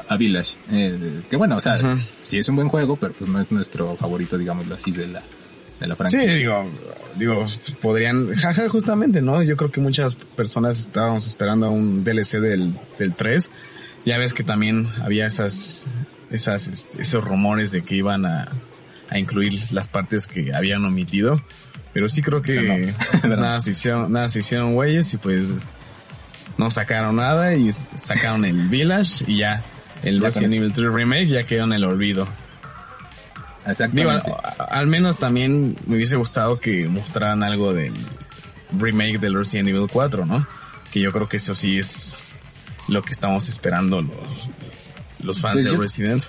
a, 0.10 0.18
Village. 0.18 0.58
Eh, 0.72 1.22
que 1.30 1.36
bueno, 1.36 1.56
o 1.56 1.60
sea, 1.60 2.00
sí 2.24 2.40
es 2.40 2.50
un 2.50 2.56
buen 2.56 2.68
juego, 2.68 2.96
pero 2.96 3.14
pues 3.14 3.30
no 3.30 3.40
es 3.40 3.52
nuestro 3.52 3.96
favorito, 3.96 4.40
digámoslo 4.40 4.74
así, 4.74 4.90
de 4.90 5.06
la, 5.06 5.22
de 5.80 5.86
la 5.86 5.96
franquicia. 5.96 6.28
Sí, 6.28 6.40
digo, 6.40 6.66
digo, 7.16 7.46
podrían, 7.80 8.34
jaja, 8.34 8.68
justamente, 8.70 9.22
¿no? 9.22 9.44
Yo 9.44 9.56
creo 9.56 9.70
que 9.70 9.80
muchas 9.80 10.16
personas 10.16 10.80
estábamos 10.80 11.28
esperando 11.28 11.70
un 11.70 12.04
DLC 12.04 12.40
del, 12.40 12.74
del 12.98 13.14
3. 13.14 13.52
Ya 14.04 14.18
ves 14.18 14.34
que 14.34 14.44
también 14.44 14.88
había 15.00 15.28
esas, 15.28 15.86
esas, 16.32 16.70
este, 16.70 17.04
esos 17.04 17.24
rumores 17.24 17.72
de 17.72 17.84
que 17.84 17.94
iban 17.94 18.26
a, 18.26 18.48
a 19.10 19.20
incluir 19.20 19.54
las 19.72 19.88
partes 19.88 20.26
que 20.26 20.56
habían 20.56 20.84
omitido. 20.84 21.42
Pero 21.98 22.10
sí 22.10 22.22
creo 22.22 22.44
que 22.44 22.94
nada, 23.24 23.60
se 23.60 23.72
hicieron, 23.72 24.12
nada 24.12 24.30
se 24.30 24.38
hicieron 24.38 24.76
güeyes 24.76 25.16
y 25.16 25.18
pues 25.18 25.48
no 26.56 26.70
sacaron 26.70 27.16
nada 27.16 27.56
y 27.56 27.72
sacaron 27.96 28.46
el 28.46 28.68
Village 28.68 29.26
y 29.26 29.38
ya 29.38 29.64
el 30.04 30.22
Resident 30.22 30.54
Evil 30.54 30.74
3 30.74 30.94
Remake 30.94 31.26
ya 31.26 31.44
quedó 31.48 31.64
en 31.64 31.74
el 31.74 31.84
olvido. 31.86 32.28
Exactamente. 33.66 34.32
al 34.60 34.86
menos 34.86 35.18
también 35.18 35.76
me 35.88 35.96
hubiese 35.96 36.18
gustado 36.18 36.60
que 36.60 36.88
mostraran 36.88 37.42
algo 37.42 37.74
del 37.74 37.96
remake 38.78 39.18
del 39.18 39.34
Resident 39.34 39.70
Evil 39.70 39.88
4, 39.92 40.24
¿no? 40.24 40.48
Que 40.94 41.00
yo 41.00 41.12
creo 41.12 41.28
que 41.28 41.38
eso 41.38 41.56
sí 41.56 41.80
es 41.80 42.26
lo 42.88 43.02
que 43.02 43.12
estamos 43.12 43.50
esperando 43.50 44.04
los, 44.04 44.14
los 45.24 45.42
fans 45.42 45.56
pues 45.56 45.66
de 45.66 45.76
Resident 45.76 46.24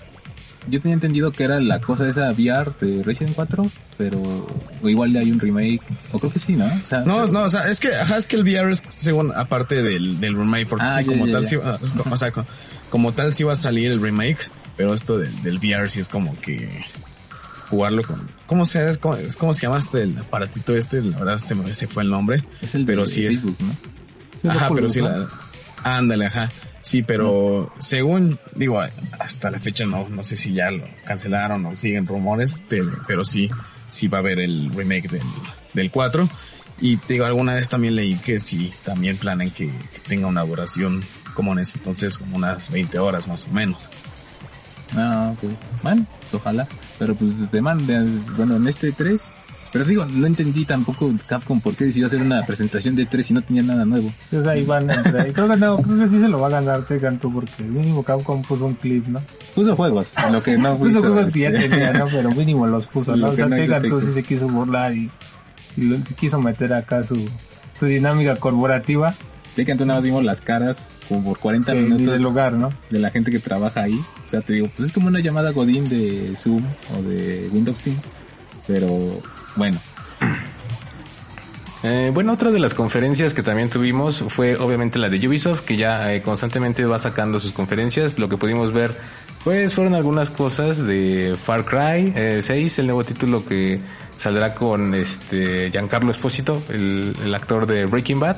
yo 0.69 0.81
tenía 0.81 0.95
entendido 0.95 1.33
que 1.33 1.45
era 1.45 1.61
la 1.61 1.81
cosa 1.81 2.09
esa 2.09 2.31
VR 2.31 2.73
de 2.81 3.03
Resident 3.03 3.35
4, 3.35 3.71
pero 3.97 4.47
igual 4.83 5.17
hay 5.17 5.31
un 5.31 5.41
remake, 5.41 5.83
o 6.13 6.19
creo 6.19 6.33
que 6.33 6.39
sí, 6.39 6.55
¿no? 6.55 6.67
O 6.67 6.87
sea, 6.87 7.01
no, 7.01 7.27
no, 7.27 7.45
o 7.45 7.49
sea, 7.49 7.63
es 7.63 7.81
que, 7.81 7.95
ajá, 7.95 8.17
es 8.17 8.27
que 8.27 8.37
el 8.37 8.43
VR 8.43 8.71
es 8.73 8.85
según, 8.89 9.33
aparte 9.35 9.83
del, 9.83 10.21
del 10.21 10.37
remake, 10.37 10.69
porque 10.69 10.87
ah, 10.87 10.99
sí, 10.99 11.05
como 11.05 11.29
tal, 11.29 11.47
Sí, 11.47 11.57
o 11.57 12.17
sea, 12.17 12.33
como, 12.91 13.13
tal 13.13 13.33
sí 13.33 13.45
va 13.45 13.55
a 13.55 13.57
salir 13.57 13.91
el 13.91 14.01
remake, 14.01 14.49
pero 14.77 14.95
esto 14.95 15.19
del, 15.19 15.43
del 15.43 15.59
VR 15.59 15.91
sí 15.91 16.01
es 16.01 16.09
como 16.09 16.39
que 16.41 16.85
jugarlo 17.69 18.03
con, 18.03 18.29
¿cómo 18.47 18.67
se, 18.67 18.89
es, 18.89 18.99
cómo, 18.99 19.17
es, 19.17 19.37
cómo 19.37 19.55
se 19.55 19.63
llama 19.63 19.79
este, 19.79 20.03
el 20.03 20.19
aparatito 20.19 20.75
este? 20.75 21.03
La 21.03 21.19
verdad 21.19 21.39
se 21.39 21.55
me 21.55 21.75
se 21.75 21.87
fue 21.87 22.03
el 22.03 22.11
nombre. 22.11 22.43
Es 22.63 22.75
el 22.75 22.85
pero 22.85 23.03
de 23.03 23.09
sí 23.09 23.27
Facebook, 23.27 23.57
¿no? 23.61 24.51
Ajá, 24.51 24.71
pero 24.75 24.89
sí 24.89 25.01
la, 25.01 25.29
ándale, 25.83 26.27
ajá. 26.27 26.51
Sí, 26.89 27.03
pero 27.03 27.71
según, 27.79 28.39
digo, 28.55 28.81
hasta 29.19 29.51
la 29.51 29.61
fecha 29.61 29.85
no, 29.85 30.09
no 30.09 30.25
sé 30.25 30.39
si 30.39 30.55
ya 30.55 30.71
lo 30.71 30.87
cancelaron 31.05 31.67
o 31.67 31.77
siguen 31.77 32.07
rumores, 32.07 32.63
pero 33.07 33.27
sí, 33.27 33.51
sí 33.91 34.09
va 34.09 34.17
a 34.17 34.21
haber 34.23 34.39
el 34.41 34.73
remake 34.75 35.07
del, 35.11 35.23
del 35.75 35.91
4. 35.91 36.27
Y 36.81 36.99
digo, 37.07 37.27
alguna 37.27 37.53
vez 37.53 37.69
también 37.69 37.95
leí 37.95 38.15
que 38.17 38.41
sí, 38.41 38.73
también 38.85 39.19
planean 39.19 39.51
que, 39.51 39.71
tenga 40.09 40.29
una 40.29 40.43
duración 40.47 41.05
como 41.35 41.53
en 41.53 41.59
ese 41.59 41.77
entonces, 41.77 42.17
como 42.17 42.39
unas 42.39 42.71
20 42.71 42.99
horas 42.99 43.29
más 43.29 43.45
o 43.45 43.53
menos. 43.53 43.91
Ah, 44.97 45.35
ok. 45.35 45.51
Bueno, 45.83 46.07
ojalá. 46.33 46.67
Pero 46.99 47.15
pues 47.15 47.33
te 47.51 47.61
manda, 47.61 48.03
bueno, 48.35 48.57
en 48.57 48.67
este 48.67 48.93
3 48.93 49.31
Pero 49.73 49.85
digo, 49.85 50.05
no 50.07 50.27
entendí 50.27 50.65
tampoco 50.65 51.13
Capcom 51.27 51.61
por 51.61 51.75
qué 51.75 51.85
decidió 51.85 52.07
hacer 52.07 52.23
una 52.23 52.45
presentación 52.47 52.97
de 52.97 53.07
3 53.07 53.27
si 53.27 53.35
no 53.35 53.43
tenía 53.43 53.63
nada 53.63 53.85
nuevo. 53.85 54.13
Sí, 54.31 54.37
o 54.37 54.43
sea, 54.43 54.57
iban 54.57 54.91
entre 54.91 55.21
ahí. 55.21 55.33
Creo 55.33 55.49
que 55.49 55.57
no, 55.57 55.77
creo 55.79 55.99
que 55.99 56.09
sí 56.09 56.21
se 56.21 56.29
lo 56.29 56.41
va 56.41 56.47
a 56.47 56.51
ganar 56.51 56.85
Tekken 56.85 57.19
tú 57.19 57.33
porque 57.33 57.63
mínimo 57.63 58.03
Capcom 58.03 58.43
puso 58.43 58.67
un 58.67 58.75
clip, 58.75 59.07
¿no? 59.07 59.21
Puso 59.55 59.77
juegos, 59.77 60.15
lo 60.31 60.43
que 60.43 60.57
no 60.57 60.79
puso 60.79 61.01
juegos 61.01 61.33
que 61.33 61.41
ya 61.41 61.49
este, 61.51 61.69
tenía, 61.69 61.93
¿no? 61.93 62.07
Pero 62.11 62.31
mínimo 62.31 62.67
los 62.67 62.87
puso, 62.87 63.15
¿no? 63.17 63.29
O 63.29 63.37
sea, 63.37 63.49
tú 63.81 64.01
sí 64.01 64.13
se 64.13 64.23
quiso 64.23 64.49
burlar 64.49 64.95
y, 64.95 65.11
y 65.77 65.97
quiso 66.15 66.41
meter 66.41 66.73
acá 66.73 67.05
su, 67.05 67.29
su 67.79 67.87
dinámica 67.87 68.37
corporativa. 68.37 69.15
Tekken 69.55 69.77
tú 69.77 69.85
nada 69.85 69.99
más 69.99 70.05
vimos 70.05 70.25
las 70.25 70.41
caras 70.41 70.91
como 71.09 71.25
por 71.25 71.39
40 71.39 71.75
minutos 71.75 72.07
del 72.07 72.23
lugar, 72.23 72.53
¿no? 72.53 72.71
De 72.91 72.99
la 72.99 73.11
gente 73.11 73.31
que 73.31 73.39
trabaja 73.39 73.83
ahí. 73.83 74.01
O 74.25 74.29
sea, 74.29 74.41
te 74.41 74.55
digo, 74.55 74.69
pues 74.77 74.89
es 74.89 74.95
como 74.95 75.09
una 75.09 75.21
llamada 75.21 75.51
Godín 75.51 75.89
de 75.89 76.35
Zoom 76.37 76.63
o 76.97 77.03
de 77.03 77.49
Windows 77.53 77.81
Team. 77.81 77.97
Pero 78.67 79.21
bueno. 79.59 79.79
Eh, 81.83 82.11
bueno, 82.13 82.33
otra 82.33 82.51
de 82.51 82.59
las 82.59 82.75
conferencias 82.75 83.35
que 83.35 83.43
también 83.43 83.71
tuvimos 83.71 84.25
fue 84.29 84.57
obviamente 84.57 84.99
la 84.99 85.09
de 85.09 85.29
Ubisoft, 85.29 85.61
que 85.61 85.77
ya 85.77 86.13
eh, 86.13 86.23
constantemente 86.23 86.85
va 86.85 86.99
sacando 86.99 87.39
sus 87.39 87.53
conferencias. 87.53 88.19
Lo 88.19 88.29
que 88.29 88.37
pudimos 88.37 88.73
ver, 88.73 88.97
pues 89.45 89.75
fueron 89.75 89.95
algunas 89.95 90.31
cosas 90.31 90.85
de 90.85 91.37
Far 91.41 91.65
Cry 91.65 92.41
6, 92.43 92.79
eh, 92.79 92.81
el 92.81 92.87
nuevo 92.87 93.05
título 93.05 93.45
que 93.45 93.81
saldrá 94.17 94.55
con 94.55 94.95
este 94.95 95.71
Giancarlo 95.71 96.11
Esposito, 96.11 96.63
el, 96.69 97.15
el 97.25 97.35
actor 97.35 97.67
de 97.67 97.87
Breaking 97.87 98.19
Bad. 98.19 98.37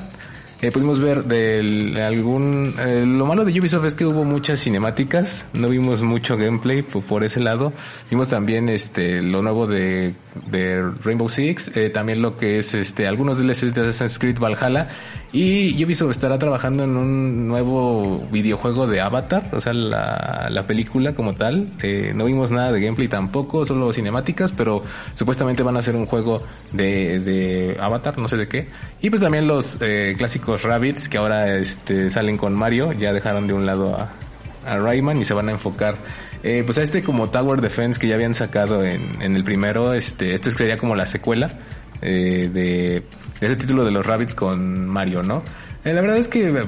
Eh, 0.61 0.71
pudimos 0.71 0.99
ver 0.99 1.23
de 1.23 2.03
algún... 2.03 2.75
Eh, 2.77 3.03
lo 3.03 3.25
malo 3.25 3.45
de 3.45 3.59
Ubisoft 3.59 3.85
es 3.85 3.95
que 3.95 4.05
hubo 4.05 4.23
muchas 4.23 4.59
cinemáticas, 4.59 5.47
no 5.53 5.69
vimos 5.69 6.03
mucho 6.03 6.37
gameplay 6.37 6.83
por, 6.83 7.23
ese 7.23 7.39
lado. 7.39 7.73
Vimos 8.11 8.29
también 8.29 8.69
este 8.69 9.23
lo 9.23 9.41
nuevo 9.41 9.65
de, 9.65 10.13
de 10.51 10.83
Rainbow 11.03 11.29
Six, 11.29 11.75
eh, 11.75 11.89
también 11.89 12.21
lo 12.21 12.37
que 12.37 12.59
es 12.59 12.75
este 12.75 13.07
algunos 13.07 13.39
DLCs 13.39 13.73
de 13.73 13.81
Assassin's 13.87 14.19
Creed 14.19 14.37
Valhalla 14.37 14.89
y 15.33 15.83
Ubisoft 15.83 16.11
estará 16.11 16.37
trabajando 16.37 16.83
en 16.83 16.97
un 16.97 17.47
nuevo 17.47 18.27
videojuego 18.31 18.85
de 18.85 18.99
Avatar, 18.99 19.49
o 19.53 19.61
sea, 19.61 19.73
la, 19.73 20.47
la 20.49 20.67
película 20.67 21.15
como 21.15 21.35
tal. 21.35 21.69
Eh, 21.81 22.11
no 22.13 22.25
vimos 22.25 22.51
nada 22.51 22.71
de 22.71 22.81
gameplay 22.81 23.07
tampoco, 23.07 23.65
solo 23.65 23.93
cinemáticas, 23.93 24.51
pero 24.51 24.83
supuestamente 25.13 25.63
van 25.63 25.77
a 25.77 25.81
ser 25.81 25.95
un 25.95 26.05
juego 26.05 26.39
de, 26.73 27.19
de 27.19 27.77
Avatar, 27.79 28.17
no 28.17 28.27
sé 28.27 28.35
de 28.35 28.47
qué. 28.47 28.67
Y 29.01 29.09
pues 29.09 29.21
también 29.21 29.47
los 29.47 29.77
eh, 29.81 30.15
clásicos 30.17 30.63
Rabbits 30.63 31.07
que 31.07 31.17
ahora 31.17 31.57
este, 31.57 32.09
salen 32.09 32.37
con 32.37 32.53
Mario, 32.53 32.91
ya 32.91 33.13
dejaron 33.13 33.47
de 33.47 33.53
un 33.53 33.65
lado 33.65 33.95
a, 33.95 34.09
a 34.65 34.77
Rayman 34.77 35.17
y 35.17 35.25
se 35.25 35.33
van 35.33 35.47
a 35.47 35.51
enfocar 35.51 35.95
eh, 36.43 36.63
pues 36.65 36.77
a 36.77 36.83
este 36.83 37.03
como 37.03 37.29
Tower 37.29 37.61
Defense 37.61 37.99
que 37.99 38.07
ya 38.07 38.15
habían 38.15 38.33
sacado 38.33 38.83
en, 38.83 39.21
en 39.21 39.35
el 39.35 39.43
primero, 39.43 39.93
este, 39.93 40.33
este 40.33 40.49
sería 40.51 40.77
como 40.77 40.95
la 40.95 41.05
secuela 41.05 41.59
eh, 42.01 42.49
de 42.51 43.03
ese 43.41 43.55
título 43.55 43.83
de 43.83 43.91
los 43.91 44.05
Rabbits 44.05 44.33
con 44.33 44.87
Mario, 44.87 45.23
¿no? 45.23 45.43
Eh, 45.83 45.93
la 45.93 46.01
verdad 46.01 46.17
es 46.17 46.27
que 46.27 46.65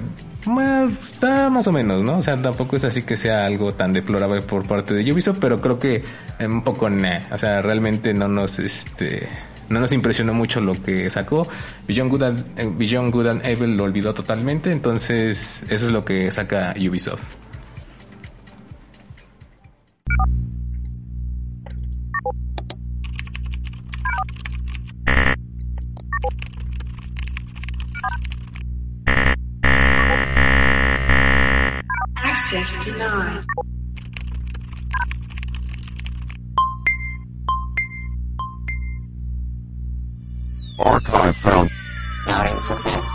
está 1.03 1.49
más 1.49 1.67
o 1.67 1.71
menos, 1.71 2.03
¿no? 2.03 2.17
O 2.17 2.21
sea, 2.21 2.41
tampoco 2.41 2.75
es 2.75 2.83
así 2.83 3.03
que 3.03 3.15
sea 3.15 3.45
algo 3.45 3.73
tan 3.73 3.93
deplorable 3.93 4.41
por 4.41 4.65
parte 4.65 4.93
de 4.93 5.12
Ubisoft, 5.12 5.38
pero 5.39 5.62
creo 5.62 5.79
que 5.79 6.03
un 6.39 6.63
poco 6.63 6.89
nah. 6.89 7.21
O 7.31 7.38
sea, 7.38 7.62
realmente 7.62 8.13
no 8.13 8.27
nos, 8.27 8.59
este, 8.59 9.29
no 9.69 9.80
nos 9.80 9.93
impresionó 9.93 10.34
mucho 10.34 10.59
lo 10.59 10.82
que 10.82 11.09
sacó. 11.09 11.47
Beyond 11.88 12.11
Good 12.11 12.24
and, 12.24 12.59
eh, 12.59 12.69
Beyond 12.76 13.13
Good 13.13 13.28
and 13.28 13.45
Evil 13.45 13.78
lo 13.78 13.84
olvidó 13.84 14.13
totalmente, 14.13 14.71
entonces 14.71 15.63
eso 15.69 15.86
es 15.86 15.91
lo 15.91 16.03
que 16.03 16.32
saca 16.32 16.74
Ubisoft. 16.78 17.43
Access 32.54 32.86
denied. 32.86 33.43
Success. 42.62 43.06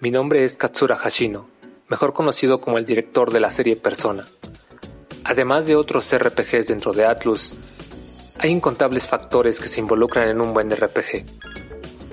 Mi 0.00 0.10
nombre 0.10 0.42
es 0.42 0.56
Katsura 0.56 0.96
Hashino, 0.96 1.46
mejor 1.88 2.12
conocido 2.12 2.60
como 2.60 2.78
el 2.78 2.84
director 2.84 3.30
de 3.30 3.38
la 3.38 3.50
serie 3.50 3.76
Persona. 3.76 4.26
Además 5.22 5.68
de 5.68 5.76
otros 5.76 6.12
RPGs 6.12 6.66
dentro 6.66 6.92
de 6.92 7.06
Atlus, 7.06 7.54
hay 8.38 8.50
incontables 8.50 9.08
factores 9.08 9.60
que 9.60 9.68
se 9.68 9.80
involucran 9.80 10.28
en 10.28 10.40
un 10.40 10.52
buen 10.52 10.70
RPG, 10.70 11.24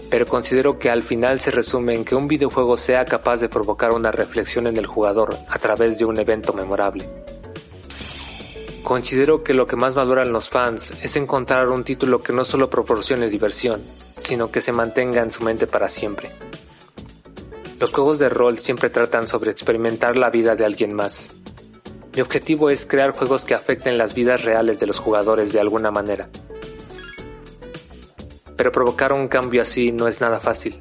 pero 0.10 0.26
considero 0.26 0.80
que 0.80 0.90
al 0.90 1.04
final 1.04 1.40
se 1.40 1.52
resume 1.52 1.94
en 1.94 2.04
que 2.04 2.16
un 2.16 2.28
videojuego 2.28 2.78
sea 2.78 3.06
capaz 3.06 3.42
de 3.42 3.50
provocar 3.50 3.92
una 3.92 4.12
reflexión 4.12 4.66
en 4.66 4.78
el 4.78 4.88
jugador 4.88 5.38
a 5.50 5.60
través 5.60 6.00
de 6.00 6.06
un 6.06 6.20
evento 6.20 6.54
memorable. 6.54 7.08
Considero 8.84 9.44
que 9.44 9.54
lo 9.54 9.68
que 9.68 9.76
más 9.76 9.96
valoran 9.96 10.32
los 10.32 10.50
fans 10.50 10.94
es 11.02 11.16
encontrar 11.16 11.70
un 11.70 11.84
título 11.84 12.22
que 12.22 12.34
no 12.34 12.44
solo 12.44 12.70
proporcione 12.70 13.30
diversión, 13.30 13.82
sino 14.16 14.52
que 14.52 14.62
se 14.62 14.72
mantenga 14.72 15.22
en 15.22 15.32
su 15.32 15.44
mente 15.44 15.68
para 15.68 15.90
siempre. 15.90 16.30
Los 17.80 17.92
juegos 17.92 18.20
de 18.20 18.30
rol 18.30 18.58
siempre 18.58 18.90
tratan 18.90 19.28
sobre 19.28 19.52
experimentar 19.52 20.18
la 20.18 20.30
vida 20.30 20.56
de 20.56 20.66
alguien 20.66 20.94
más, 20.94 21.32
mi 22.16 22.22
objetivo 22.22 22.70
es 22.70 22.86
crear 22.86 23.12
juegos 23.12 23.44
que 23.44 23.56
afecten 23.56 23.98
las 23.98 24.14
vidas 24.14 24.46
reales 24.46 24.80
de 24.80 24.88
los 24.88 25.00
jugadores 25.00 25.52
de 25.52 25.60
alguna 25.60 25.92
manera. 25.92 26.30
Pero 28.56 28.72
provocar 28.72 29.12
un 29.12 29.28
cambio 29.28 29.62
así 29.62 29.92
no 29.92 30.08
es 30.08 30.22
nada 30.22 30.40
fácil, 30.40 30.80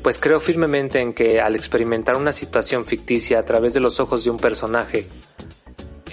pues 0.00 0.20
creo 0.20 0.38
firmemente 0.38 1.00
en 1.00 1.12
que 1.12 1.40
al 1.40 1.56
experimentar 1.56 2.16
una 2.16 2.30
situación 2.30 2.84
ficticia 2.84 3.40
a 3.40 3.44
través 3.44 3.74
de 3.74 3.80
los 3.80 3.98
ojos 3.98 4.22
de 4.22 4.30
un 4.30 4.36
personaje, 4.36 5.08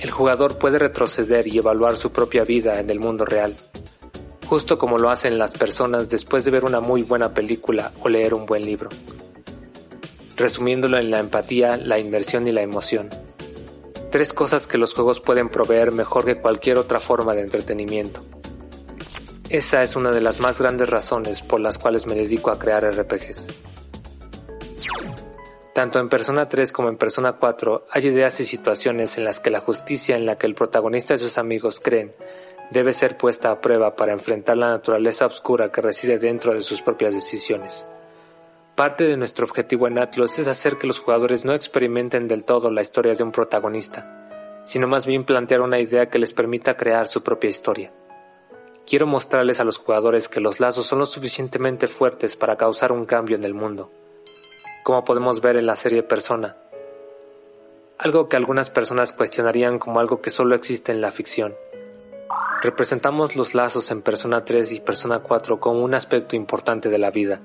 el 0.02 0.10
jugador 0.10 0.58
puede 0.58 0.80
retroceder 0.80 1.48
y 1.48 1.60
evaluar 1.60 1.96
su 1.96 2.12
propia 2.12 2.44
vida 2.44 2.80
en 2.80 2.90
el 2.90 3.00
mundo 3.00 3.26
real, 3.26 3.56
justo 4.48 4.80
como 4.80 4.98
lo 4.98 5.12
hacen 5.12 5.38
las 5.38 5.52
personas 5.52 6.10
después 6.10 6.46
de 6.46 6.52
ver 6.52 6.66
una 6.66 6.80
muy 6.80 7.04
buena 7.04 7.36
película 7.36 7.92
o 8.02 8.10
leer 8.10 8.34
un 8.34 8.48
buen 8.48 8.66
libro, 8.66 8.90
resumiéndolo 10.36 10.98
en 10.98 11.12
la 11.12 11.20
empatía, 11.20 11.78
la 11.78 12.00
inmersión 12.00 12.48
y 12.48 12.52
la 12.52 12.64
emoción 12.64 13.25
tres 14.16 14.32
cosas 14.32 14.66
que 14.66 14.78
los 14.78 14.94
juegos 14.94 15.20
pueden 15.20 15.50
proveer 15.50 15.92
mejor 15.92 16.24
que 16.24 16.40
cualquier 16.40 16.78
otra 16.78 17.02
forma 17.02 17.36
de 17.36 17.42
entretenimiento. 17.42 18.22
Esa 19.50 19.84
es 19.84 19.98
una 19.98 20.12
de 20.12 20.22
las 20.22 20.40
más 20.40 20.62
grandes 20.62 20.90
razones 20.90 21.42
por 21.42 21.60
las 21.60 21.78
cuales 21.78 22.08
me 22.08 22.16
dedico 22.16 22.50
a 22.50 22.58
crear 22.58 22.90
RPGs. 22.90 23.48
Tanto 25.74 26.00
en 26.00 26.08
Persona 26.08 26.48
3 26.48 26.72
como 26.72 26.88
en 26.88 26.96
Persona 26.96 27.34
4 27.34 27.88
hay 27.92 28.08
ideas 28.08 28.40
y 28.40 28.46
situaciones 28.46 29.18
en 29.18 29.26
las 29.26 29.42
que 29.42 29.50
la 29.50 29.60
justicia 29.60 30.16
en 30.16 30.26
la 30.26 30.38
que 30.38 30.48
el 30.48 30.56
protagonista 30.56 31.16
y 31.16 31.18
sus 31.18 31.38
amigos 31.38 31.82
creen 31.82 32.16
debe 32.72 32.94
ser 32.94 33.18
puesta 33.18 33.52
a 33.52 33.60
prueba 33.60 33.98
para 33.98 34.14
enfrentar 34.14 34.56
la 34.56 34.70
naturaleza 34.70 35.26
oscura 35.26 35.74
que 35.74 35.82
reside 35.82 36.20
dentro 36.20 36.54
de 36.54 36.62
sus 36.62 36.82
propias 36.82 37.14
decisiones. 37.14 37.86
Parte 38.76 39.06
de 39.06 39.16
nuestro 39.16 39.46
objetivo 39.46 39.88
en 39.88 39.98
Atlas 39.98 40.38
es 40.38 40.50
hacer 40.50 40.76
que 40.76 40.86
los 40.86 41.00
jugadores 41.00 41.46
no 41.46 41.54
experimenten 41.54 42.28
del 42.28 42.44
todo 42.44 42.70
la 42.70 42.82
historia 42.82 43.16
de 43.16 43.24
un 43.24 43.32
protagonista, 43.32 44.62
sino 44.66 44.86
más 44.86 45.06
bien 45.06 45.24
plantear 45.24 45.62
una 45.62 45.80
idea 45.80 46.10
que 46.10 46.20
les 46.20 46.34
permita 46.34 46.76
crear 46.76 47.08
su 47.08 47.24
propia 47.24 47.50
historia. 47.50 47.94
Quiero 48.86 49.08
mostrarles 49.08 49.62
a 49.62 49.64
los 49.64 49.78
jugadores 49.78 50.28
que 50.28 50.42
los 50.42 50.60
lazos 50.60 50.88
son 50.88 51.00
lo 51.00 51.06
suficientemente 51.06 51.88
fuertes 51.88 52.36
para 52.36 52.58
causar 52.58 52.92
un 52.92 53.06
cambio 53.06 53.38
en 53.38 53.46
el 53.46 53.54
mundo, 53.54 53.94
como 54.84 55.06
podemos 55.06 55.40
ver 55.40 55.56
en 55.56 55.68
la 55.68 55.78
serie 55.78 56.04
Persona, 56.04 56.58
algo 57.98 58.28
que 58.28 58.36
algunas 58.36 58.70
personas 58.70 59.14
cuestionarían 59.14 59.80
como 59.80 60.02
algo 60.02 60.20
que 60.20 60.32
solo 60.32 60.54
existe 60.54 60.92
en 60.92 61.00
la 61.00 61.12
ficción. 61.12 61.56
Representamos 62.62 63.38
los 63.38 63.56
lazos 63.56 63.90
en 63.92 64.02
Persona 64.02 64.44
3 64.44 64.74
y 64.74 64.82
Persona 64.82 65.20
4 65.20 65.62
como 65.62 65.82
un 65.82 65.94
aspecto 65.94 66.36
importante 66.36 66.90
de 66.90 66.98
la 66.98 67.10
vida 67.10 67.42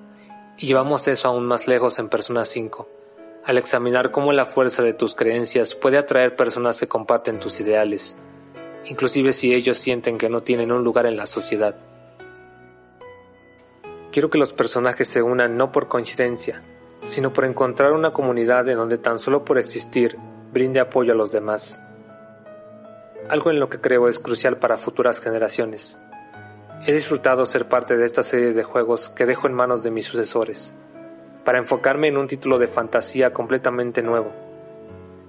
y 0.61 0.67
llevamos 0.67 1.09
eso 1.09 1.29
aún 1.29 1.47
más 1.47 1.67
lejos 1.67 1.99
en 1.99 2.11
Persona 2.11 2.45
5, 2.45 2.87
al 3.45 3.57
examinar 3.57 4.11
cómo 4.11 4.31
la 4.33 4.45
fuerza 4.45 4.83
de 4.83 4.93
tus 4.93 5.15
creencias 5.15 5.75
puede 5.75 5.97
atraer 5.97 6.37
personas 6.37 6.79
que 6.79 6.87
comparten 6.87 7.41
tus 7.41 7.61
ideales, 7.61 8.15
inclusive 8.85 9.33
si 9.33 9.55
ellos 9.55 9.79
sienten 9.79 10.19
que 10.19 10.29
no 10.29 10.43
tienen 10.43 10.71
un 10.71 10.85
lugar 10.85 11.07
en 11.07 11.17
la 11.17 11.25
sociedad. 11.25 11.77
Quiero 14.13 14.29
que 14.29 14.37
los 14.37 14.53
personajes 14.53 15.09
se 15.09 15.23
unan 15.23 15.57
no 15.57 15.73
por 15.73 15.89
coincidencia, 15.89 16.63
sino 17.05 17.33
por 17.33 17.47
encontrar 17.47 17.93
una 17.93 18.13
comunidad 18.13 18.69
en 18.69 18.77
donde 18.77 18.99
tan 18.99 19.19
solo 19.19 19.47
por 19.47 19.59
existir 19.59 20.19
brinde 20.53 20.81
apoyo 20.81 21.15
a 21.15 21.17
los 21.17 21.33
demás. 21.33 21.81
Algo 23.31 23.51
en 23.51 23.61
lo 23.61 23.71
que 23.71 23.81
creo 23.81 24.09
es 24.09 24.19
crucial 24.19 24.59
para 24.59 24.77
futuras 24.77 25.21
generaciones. 25.21 25.99
He 26.87 26.93
disfrutado 26.93 27.45
ser 27.45 27.69
parte 27.69 27.99
de 27.99 28.07
esta 28.07 28.23
serie 28.23 28.55
de 28.55 28.63
juegos 28.63 29.11
que 29.11 29.27
dejo 29.27 29.47
en 29.47 29.53
manos 29.53 29.83
de 29.83 29.91
mis 29.91 30.07
sucesores, 30.07 30.75
para 31.45 31.59
enfocarme 31.59 32.09
en 32.09 32.17
un 32.17 32.27
título 32.27 32.59
de 32.59 32.69
fantasía 32.69 33.33
completamente 33.35 34.03
nuevo. 34.03 34.33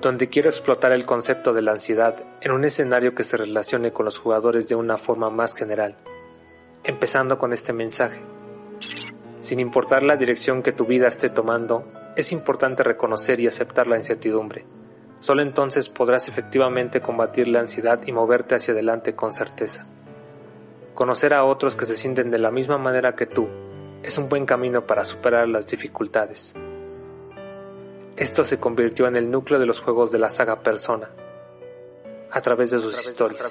donde 0.02 0.30
quiero 0.30 0.50
explotar 0.50 0.94
el 0.94 1.06
concepto 1.06 1.54
de 1.54 1.62
la 1.62 1.74
ansiedad 1.74 2.16
en 2.42 2.52
un 2.52 2.66
escenario 2.66 3.14
que 3.14 3.22
se 3.22 3.38
relacione 3.38 3.94
con 3.94 4.06
los 4.06 4.18
jugadores 4.18 4.68
de 4.68 4.74
una 4.74 4.98
forma 4.98 5.30
más 5.30 5.54
general, 5.54 5.96
empezando 6.84 7.38
con 7.38 7.54
este 7.54 7.72
mensaje. 7.72 8.20
Sin 9.40 9.60
importar 9.60 10.02
la 10.02 10.16
dirección 10.16 10.64
que 10.64 10.72
tu 10.72 10.86
vida 10.86 11.08
esté 11.08 11.30
tomando, 11.30 11.86
es 12.16 12.32
importante 12.32 12.82
reconocer 12.82 13.40
y 13.40 13.46
aceptar 13.46 13.86
la 13.86 13.98
incertidumbre. 13.98 14.66
Solo 15.20 15.44
entonces 15.44 15.88
podrás 15.88 16.28
efectivamente 16.28 17.00
combatir 17.00 17.48
la 17.48 17.60
ansiedad 17.60 18.02
y 18.04 18.12
moverte 18.12 18.56
hacia 18.56 18.74
adelante 18.74 19.14
con 19.14 19.34
certeza. 19.34 19.86
Conocer 20.94 21.34
a 21.34 21.44
otros 21.44 21.76
que 21.76 21.86
se 21.86 21.96
sienten 21.96 22.32
de 22.32 22.40
la 22.40 22.52
misma 22.52 22.78
manera 22.78 23.16
que 23.16 23.26
tú 23.26 23.48
es 24.04 24.18
un 24.18 24.30
buen 24.30 24.46
camino 24.46 24.86
para 24.86 25.06
superar 25.06 25.48
las 25.48 25.68
dificultades. 25.68 26.56
Esto 28.18 28.44
se 28.44 28.60
convirtió 28.60 29.08
en 29.08 29.16
el 29.16 29.32
núcleo 29.32 29.60
de 29.60 29.66
los 29.66 29.80
juegos 29.80 30.12
de 30.12 30.20
la 30.20 30.30
saga 30.30 30.62
Persona, 30.62 31.10
a 32.32 32.42
través 32.42 32.72
de 32.72 32.80
sus 32.80 33.00
historias. 33.00 33.42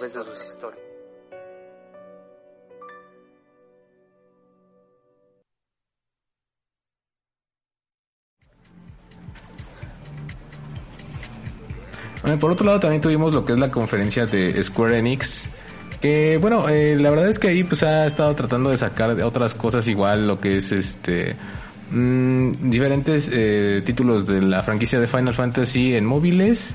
por 12.38 12.52
otro 12.52 12.66
lado 12.66 12.80
también 12.80 13.00
tuvimos 13.00 13.32
lo 13.32 13.44
que 13.44 13.52
es 13.54 13.58
la 13.58 13.70
conferencia 13.70 14.26
de 14.26 14.62
Square 14.62 14.98
Enix. 14.98 15.48
Que 16.00 16.38
bueno, 16.38 16.68
eh, 16.68 16.96
la 16.98 17.10
verdad 17.10 17.28
es 17.28 17.38
que 17.38 17.48
ahí 17.48 17.62
pues 17.62 17.82
ha 17.82 18.06
estado 18.06 18.34
tratando 18.34 18.70
de 18.70 18.76
sacar 18.76 19.10
otras 19.22 19.54
cosas 19.54 19.86
igual, 19.86 20.26
lo 20.26 20.40
que 20.40 20.56
es 20.56 20.72
este 20.72 21.36
mmm, 21.90 22.52
diferentes 22.70 23.28
eh, 23.30 23.82
títulos 23.84 24.26
de 24.26 24.40
la 24.40 24.62
franquicia 24.62 24.98
de 24.98 25.06
Final 25.06 25.34
Fantasy 25.34 25.94
en 25.94 26.06
móviles 26.06 26.74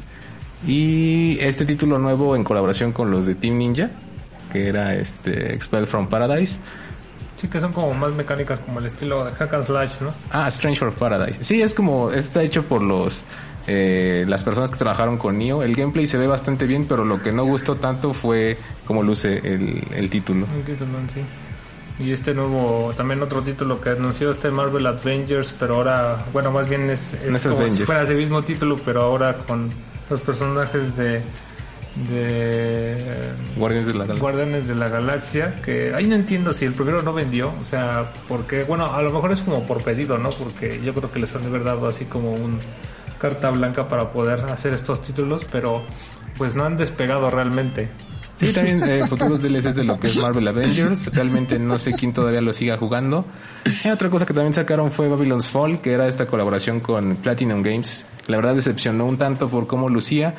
y 0.66 1.40
este 1.40 1.66
título 1.66 1.98
nuevo 1.98 2.36
en 2.36 2.44
colaboración 2.44 2.92
con 2.92 3.10
los 3.10 3.26
de 3.26 3.36
Team 3.36 3.58
Ninja, 3.58 3.90
que 4.54 4.68
era 4.68 4.94
este 4.94 5.54
Expel 5.54 5.88
from 5.88 6.08
Paradise. 6.08 6.60
Sí, 7.38 7.48
que 7.48 7.60
son 7.60 7.74
como 7.74 7.94
más 7.94 8.14
mecánicas, 8.14 8.60
como 8.60 8.80
el 8.80 8.86
estilo 8.86 9.26
de 9.26 9.32
Hack 9.32 9.54
and 9.54 9.66
Slash, 9.66 10.02
¿no? 10.02 10.14
Ah, 10.32 10.48
Strange 10.48 10.80
for 10.80 10.94
Paradise. 10.94 11.44
Sí, 11.44 11.62
es 11.62 11.74
como, 11.74 12.12
está 12.12 12.42
hecho 12.44 12.64
por 12.64 12.82
los 12.82 13.26
eh, 13.68 14.26
las 14.28 14.44
personas 14.44 14.72
que 14.72 14.78
trabajaron 14.78 15.18
con 15.18 15.38
Nio. 15.38 15.64
El 15.64 15.76
gameplay 15.76 16.08
se 16.08 16.18
ve 16.18 16.28
bastante 16.28 16.66
bien, 16.66 16.86
pero 16.88 17.06
lo 17.06 17.22
que 17.22 17.32
no 17.32 17.46
gustó 17.46 17.76
tanto 17.76 18.14
fue 18.14 18.58
cómo 18.86 19.04
luce 19.04 19.40
el, 19.44 19.84
el 19.96 20.10
título. 20.10 20.48
El 20.56 20.64
título 20.64 20.92
sí. 21.14 21.22
Y 22.04 22.12
este 22.12 22.34
nuevo, 22.34 22.94
también 22.98 23.22
otro 23.22 23.42
título 23.42 23.80
que 23.80 23.90
anunció 23.90 24.32
este 24.32 24.52
Marvel 24.52 24.86
Avengers, 24.86 25.56
pero 25.58 25.76
ahora, 25.76 26.26
bueno, 26.34 26.52
más 26.52 26.68
bien 26.68 26.90
es, 26.90 27.14
es 27.14 27.48
como 27.48 27.68
si 27.70 27.84
fuera 27.84 28.04
ese 28.04 28.16
mismo 28.16 28.44
título, 28.44 28.78
pero 28.84 29.04
ahora 29.04 29.38
con 29.48 29.70
los 30.10 30.20
personajes 30.22 30.96
de 30.98 31.22
de 31.96 33.32
Guardianes 33.56 33.88
de 33.88 33.94
la 33.94 34.06
Galaxia. 34.06 34.22
Guardianes 34.22 34.68
de 34.68 34.76
la 34.76 34.90
Galaxia, 34.90 35.62
que 35.62 35.94
ahí 35.94 36.08
no 36.08 36.16
entiendo 36.16 36.54
si 36.54 36.66
el 36.66 36.74
primero 36.74 37.02
no 37.02 37.14
vendió, 37.14 37.54
o 37.62 37.66
sea, 37.66 38.12
porque, 38.28 38.64
bueno, 38.64 38.94
a 38.94 39.02
lo 39.02 39.12
mejor 39.12 39.32
es 39.32 39.42
como 39.42 39.66
por 39.66 39.84
pedido, 39.84 40.18
¿no? 40.18 40.30
Porque 40.32 40.82
yo 40.84 40.94
creo 40.94 41.12
que 41.12 41.20
les 41.20 41.34
han 41.36 41.44
de 41.44 41.48
haber 41.48 41.64
dado 41.64 41.88
así 41.88 42.06
como 42.06 42.34
un 42.34 42.60
carta 43.26 43.50
blanca 43.50 43.88
para 43.88 44.12
poder 44.12 44.42
hacer 44.52 44.72
estos 44.76 45.02
títulos, 45.02 45.44
pero 45.52 45.82
pues 46.38 46.54
no 46.54 46.64
han 46.64 46.78
despegado 46.78 47.32
realmente. 47.32 47.90
Sí, 48.36 48.54
también 48.54 48.84
eh, 48.84 49.08
futuros 49.08 49.42
DLCs 49.42 49.74
de 49.74 49.84
lo 49.84 50.00
que 50.00 50.08
es 50.08 50.18
Marvel 50.18 50.48
Avengers. 50.48 51.12
Realmente 51.16 51.58
no 51.58 51.80
sé 51.80 51.94
quién 51.94 52.14
todavía 52.14 52.42
lo 52.42 52.54
siga 52.54 52.78
jugando. 52.78 53.26
Y 53.84 53.90
otra 53.90 54.12
cosa 54.12 54.28
que 54.28 54.34
también 54.36 54.54
sacaron 54.54 54.92
fue 54.92 55.08
Babylon's 55.08 55.48
Fall, 55.48 55.82
que 55.82 55.94
era 55.94 56.08
esta 56.08 56.28
colaboración 56.28 56.82
con 56.82 57.16
Platinum 57.16 57.64
Games. 57.64 58.06
La 58.28 58.38
verdad 58.38 58.54
decepcionó 58.54 59.06
un 59.06 59.18
tanto 59.18 59.50
por 59.50 59.66
cómo 59.66 59.90
lucía. 59.90 60.36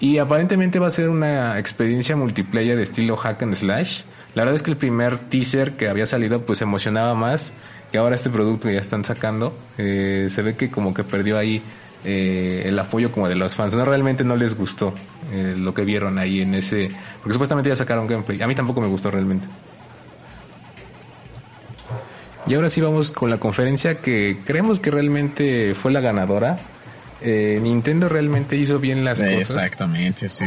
Y 0.00 0.18
aparentemente 0.18 0.80
va 0.80 0.88
a 0.88 0.90
ser 0.90 1.08
una 1.08 1.56
experiencia 1.60 2.16
multiplayer 2.16 2.76
de 2.76 2.82
estilo 2.82 3.16
hack 3.16 3.44
and 3.44 3.54
slash. 3.54 4.02
La 4.34 4.42
verdad 4.42 4.56
es 4.56 4.62
que 4.62 4.72
el 4.72 4.76
primer 4.76 5.18
teaser 5.28 5.76
que 5.76 5.88
había 5.88 6.06
salido 6.06 6.44
pues 6.44 6.62
emocionaba 6.62 7.14
más 7.14 7.52
que 7.92 7.98
ahora 7.98 8.16
este 8.16 8.28
producto 8.28 8.66
que 8.66 8.74
ya 8.74 8.80
están 8.80 9.04
sacando. 9.04 9.56
Eh, 9.78 10.26
se 10.28 10.42
ve 10.42 10.56
que 10.56 10.68
como 10.68 10.92
que 10.92 11.04
perdió 11.04 11.38
ahí 11.38 11.62
eh, 12.04 12.64
el 12.66 12.78
apoyo 12.78 13.10
como 13.10 13.28
de 13.28 13.34
los 13.34 13.54
fans. 13.54 13.74
No, 13.74 13.84
realmente 13.84 14.24
no 14.24 14.36
les 14.36 14.56
gustó 14.56 14.94
eh, 15.32 15.54
lo 15.56 15.72
que 15.72 15.84
vieron 15.84 16.18
ahí 16.18 16.42
en 16.42 16.54
ese... 16.54 16.90
Porque 17.20 17.32
supuestamente 17.32 17.70
ya 17.70 17.76
sacaron 17.76 18.06
gameplay. 18.06 18.40
A 18.42 18.46
mí 18.46 18.54
tampoco 18.54 18.80
me 18.80 18.88
gustó 18.88 19.10
realmente. 19.10 19.46
Y 22.46 22.54
ahora 22.54 22.68
sí 22.68 22.80
vamos 22.80 23.10
con 23.10 23.30
la 23.30 23.38
conferencia 23.38 24.00
que 24.00 24.38
creemos 24.44 24.78
que 24.80 24.90
realmente 24.90 25.74
fue 25.74 25.92
la 25.92 26.00
ganadora. 26.00 26.58
Eh, 27.22 27.58
Nintendo 27.62 28.06
realmente 28.10 28.54
hizo 28.56 28.78
bien 28.78 29.02
las 29.02 29.20
cosas. 29.20 29.32
Exactamente, 29.32 30.28
sí, 30.28 30.44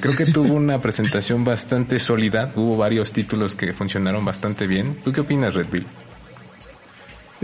Creo 0.00 0.14
que 0.14 0.26
tuvo 0.26 0.54
una 0.54 0.80
presentación 0.80 1.44
bastante 1.44 1.98
sólida. 1.98 2.52
Hubo 2.54 2.76
varios 2.76 3.12
títulos 3.12 3.56
que 3.56 3.72
funcionaron 3.72 4.24
bastante 4.24 4.68
bien. 4.68 4.98
¿Tú 5.02 5.12
qué 5.12 5.22
opinas, 5.22 5.54
Red 5.54 5.66
Bill? 5.72 5.86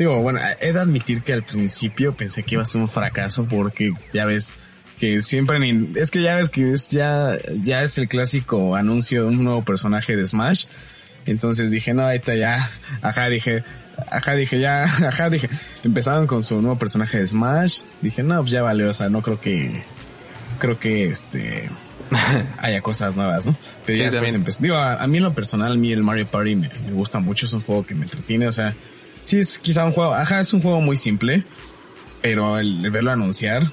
Digo, 0.01 0.23
bueno, 0.23 0.41
he 0.61 0.73
de 0.73 0.81
admitir 0.81 1.21
que 1.21 1.35
al 1.35 1.43
principio 1.43 2.15
pensé 2.15 2.43
que 2.43 2.55
iba 2.55 2.63
a 2.63 2.65
ser 2.65 2.81
un 2.81 2.89
fracaso 2.89 3.45
porque 3.45 3.93
ya 4.15 4.25
ves 4.25 4.57
que 4.99 5.21
siempre 5.21 5.59
es 5.95 6.11
que 6.11 6.23
ya 6.23 6.37
ves 6.37 6.49
que 6.49 6.73
es 6.73 6.89
ya 6.89 7.37
ya 7.63 7.83
es 7.83 7.99
el 7.99 8.09
clásico 8.09 8.77
anuncio 8.77 9.25
de 9.25 9.29
un 9.29 9.45
nuevo 9.45 9.63
personaje 9.63 10.17
de 10.17 10.27
Smash. 10.27 10.69
Entonces 11.27 11.71
dije, 11.71 11.93
no, 11.93 12.07
ahí 12.07 12.17
está 12.17 12.35
ya. 12.35 12.71
Ajá, 13.03 13.29
dije, 13.29 13.63
ajá, 14.11 14.37
dije, 14.37 14.59
ya, 14.59 14.85
ajá, 15.07 15.29
dije, 15.29 15.51
empezaron 15.85 16.27
con 16.27 16.43
su 16.43 16.63
nuevo 16.63 16.79
personaje 16.79 17.19
de 17.19 17.29
Smash. 17.29 17.83
Dije, 18.01 18.23
no, 18.23 18.41
pues 18.41 18.53
ya 18.53 18.63
vale, 18.63 18.87
o 18.87 18.95
sea, 18.95 19.11
no 19.11 19.21
creo 19.21 19.39
que, 19.39 19.83
creo 20.59 20.79
que 20.79 21.09
este, 21.09 21.69
haya 22.57 22.81
cosas 22.81 23.17
nuevas, 23.17 23.45
¿no? 23.45 23.55
Pero 23.85 23.99
ya 23.99 24.05
después 24.07 24.33
empezó. 24.33 24.63
Digo, 24.63 24.77
a, 24.77 25.07
mí 25.07 25.19
en 25.19 25.25
lo 25.25 25.35
personal, 25.35 25.73
a 25.73 25.77
mí 25.77 25.93
el 25.93 26.03
Mario 26.03 26.27
Party 26.27 26.57
me, 26.57 26.71
me 26.87 26.93
gusta 26.93 27.21
mucho, 27.21 27.45
es 27.45 27.53
un 27.53 27.61
juego 27.61 27.85
que 27.85 27.95
me 27.95 28.05
entretiene, 28.05 28.49
o 28.49 28.53
sea, 28.53 28.75
sí 29.23 29.39
es 29.39 29.59
quizá 29.59 29.85
un 29.85 29.93
juego, 29.93 30.15
ajá, 30.15 30.41
es 30.41 30.53
un 30.53 30.63
juego 30.63 30.81
muy 30.81 30.97
simple, 30.97 31.45
pero 32.23 32.59
el, 32.59 32.91
verlo 32.91 33.13
anunciar, 33.13 33.71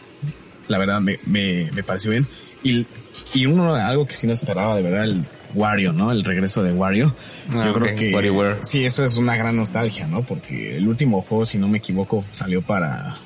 la 0.67 0.77
verdad 0.77 1.01
me, 1.01 1.19
me, 1.25 1.71
me 1.73 1.83
pareció 1.83 2.11
bien. 2.11 2.27
Y, 2.63 2.85
y 3.33 3.45
uno, 3.45 3.75
algo 3.75 4.07
que 4.07 4.15
sí 4.15 4.27
no 4.27 4.33
esperaba, 4.33 4.75
de 4.75 4.81
verdad, 4.81 5.05
el 5.05 5.23
Wario, 5.53 5.93
¿no? 5.93 6.11
El 6.11 6.23
regreso 6.23 6.63
de 6.63 6.73
Wario. 6.73 7.13
Ah, 7.53 7.67
Yo 7.67 7.73
creo 7.79 7.95
que 7.95 8.57
sí, 8.61 8.85
eso 8.85 9.05
es 9.05 9.17
una 9.17 9.35
gran 9.35 9.55
nostalgia, 9.55 10.07
¿no? 10.07 10.23
Porque 10.23 10.77
el 10.77 10.87
último 10.87 11.21
juego, 11.21 11.45
si 11.45 11.57
no 11.57 11.67
me 11.67 11.79
equivoco, 11.79 12.23
salió 12.31 12.61
para, 12.61 13.17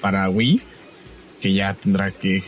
para 0.00 0.28
Wii, 0.28 0.60
que 1.40 1.52
ya 1.52 1.74
tendrá 1.74 2.10
que, 2.10 2.42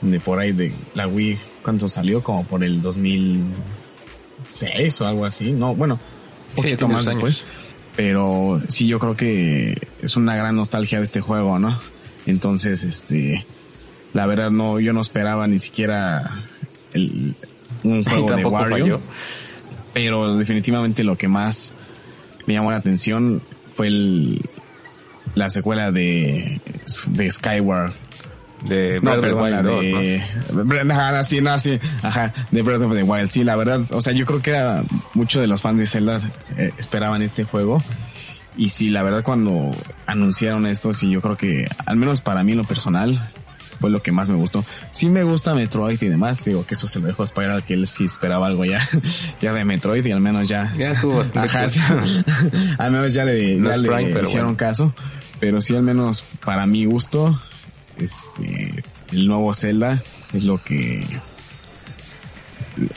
de 0.00 0.20
por 0.20 0.38
ahí 0.38 0.52
de 0.52 0.72
la 0.94 1.06
Wii, 1.08 1.38
¿cuánto 1.62 1.88
salió? 1.88 2.22
Como 2.22 2.44
por 2.44 2.62
el 2.62 2.82
2006 2.82 5.00
o 5.00 5.06
algo 5.06 5.24
así. 5.24 5.52
No, 5.52 5.74
bueno, 5.74 5.98
un 6.50 6.56
poquito 6.56 6.88
más 6.88 7.06
después. 7.06 7.42
Pero 7.96 8.60
sí, 8.68 8.86
yo 8.86 8.98
creo 8.98 9.16
que 9.16 9.88
es 10.02 10.16
una 10.16 10.36
gran 10.36 10.54
nostalgia 10.54 10.98
de 10.98 11.04
este 11.04 11.20
juego, 11.20 11.58
¿no? 11.58 11.80
Entonces, 12.26 12.84
este, 12.84 13.46
la 14.12 14.26
verdad 14.26 14.50
no, 14.50 14.78
yo 14.80 14.92
no 14.92 15.00
esperaba 15.00 15.46
ni 15.46 15.58
siquiera 15.58 16.42
el, 16.92 17.34
un 17.84 18.04
juego 18.06 18.36
de 18.36 18.44
Wario. 18.44 19.00
Pero 19.94 20.36
definitivamente 20.36 21.04
lo 21.04 21.16
que 21.16 21.26
más 21.26 21.74
me 22.46 22.54
llamó 22.54 22.70
la 22.70 22.76
atención 22.76 23.42
fue 23.74 23.88
el, 23.88 24.42
la 25.34 25.48
secuela 25.48 25.90
de, 25.90 26.60
de 27.10 27.30
Skyward 27.30 27.94
de 28.62 28.98
Breath 29.00 29.18
of 29.18 29.24
the 29.24 29.32
Wild 29.34 29.62
2, 29.62 29.84
de, 29.84 30.92
Ajá, 30.92 31.24
sí, 31.24 31.40
no, 31.40 31.58
sí, 31.58 31.78
ajá, 32.02 32.32
de 32.50 32.62
Breath 32.62 32.82
of 32.82 32.94
the 32.94 33.02
Wild. 33.02 33.28
Sí, 33.28 33.44
la 33.44 33.56
verdad, 33.56 33.80
o 33.92 34.00
sea, 34.00 34.12
yo 34.12 34.26
creo 34.26 34.42
que 34.42 34.56
muchos 35.14 35.40
de 35.40 35.46
los 35.46 35.62
fans 35.62 35.78
de 35.78 35.86
Zelda 35.86 36.20
eh, 36.56 36.72
esperaban 36.78 37.22
este 37.22 37.44
juego. 37.44 37.82
Y 38.56 38.70
sí, 38.70 38.88
la 38.88 39.02
verdad, 39.02 39.22
cuando 39.22 39.70
anunciaron 40.06 40.66
esto, 40.66 40.92
sí, 40.92 41.10
yo 41.10 41.20
creo 41.20 41.36
que, 41.36 41.68
al 41.84 41.96
menos 41.96 42.22
para 42.22 42.42
mí 42.42 42.52
en 42.52 42.58
lo 42.58 42.64
personal, 42.64 43.30
fue 43.78 43.90
lo 43.90 44.02
que 44.02 44.12
más 44.12 44.30
me 44.30 44.36
gustó. 44.36 44.64
Sí 44.90 45.08
me 45.08 45.22
gusta 45.22 45.54
Metroid 45.54 46.00
y 46.00 46.08
demás, 46.08 46.44
digo 46.44 46.66
que 46.66 46.74
eso 46.74 46.88
se 46.88 47.00
lo 47.00 47.06
dejó 47.06 47.22
a 47.22 47.26
Spiral, 47.26 47.64
que 47.64 47.74
él 47.74 47.86
sí 47.86 48.04
esperaba 48.04 48.46
algo 48.46 48.64
ya, 48.64 48.78
ya 49.40 49.52
de 49.52 49.64
Metroid 49.64 50.04
y 50.04 50.12
al 50.12 50.20
menos 50.20 50.48
ya. 50.48 50.72
Ya 50.76 50.90
estuvo 50.92 51.16
bastante. 51.18 51.48
Ajá, 51.48 51.66
al 52.78 52.90
menos 52.90 53.12
ya 53.12 53.24
le, 53.24 53.60
ya 53.60 53.76
le 53.76 54.22
hicieron 54.22 54.54
caso. 54.54 54.94
Pero 55.38 55.60
sí, 55.60 55.76
al 55.76 55.82
menos 55.82 56.24
para 56.44 56.64
mi 56.66 56.86
gusto, 56.86 57.38
este, 57.98 58.84
el 59.12 59.26
nuevo 59.26 59.52
Zelda 59.54 60.02
es 60.32 60.44
lo 60.44 60.62
que 60.62 61.04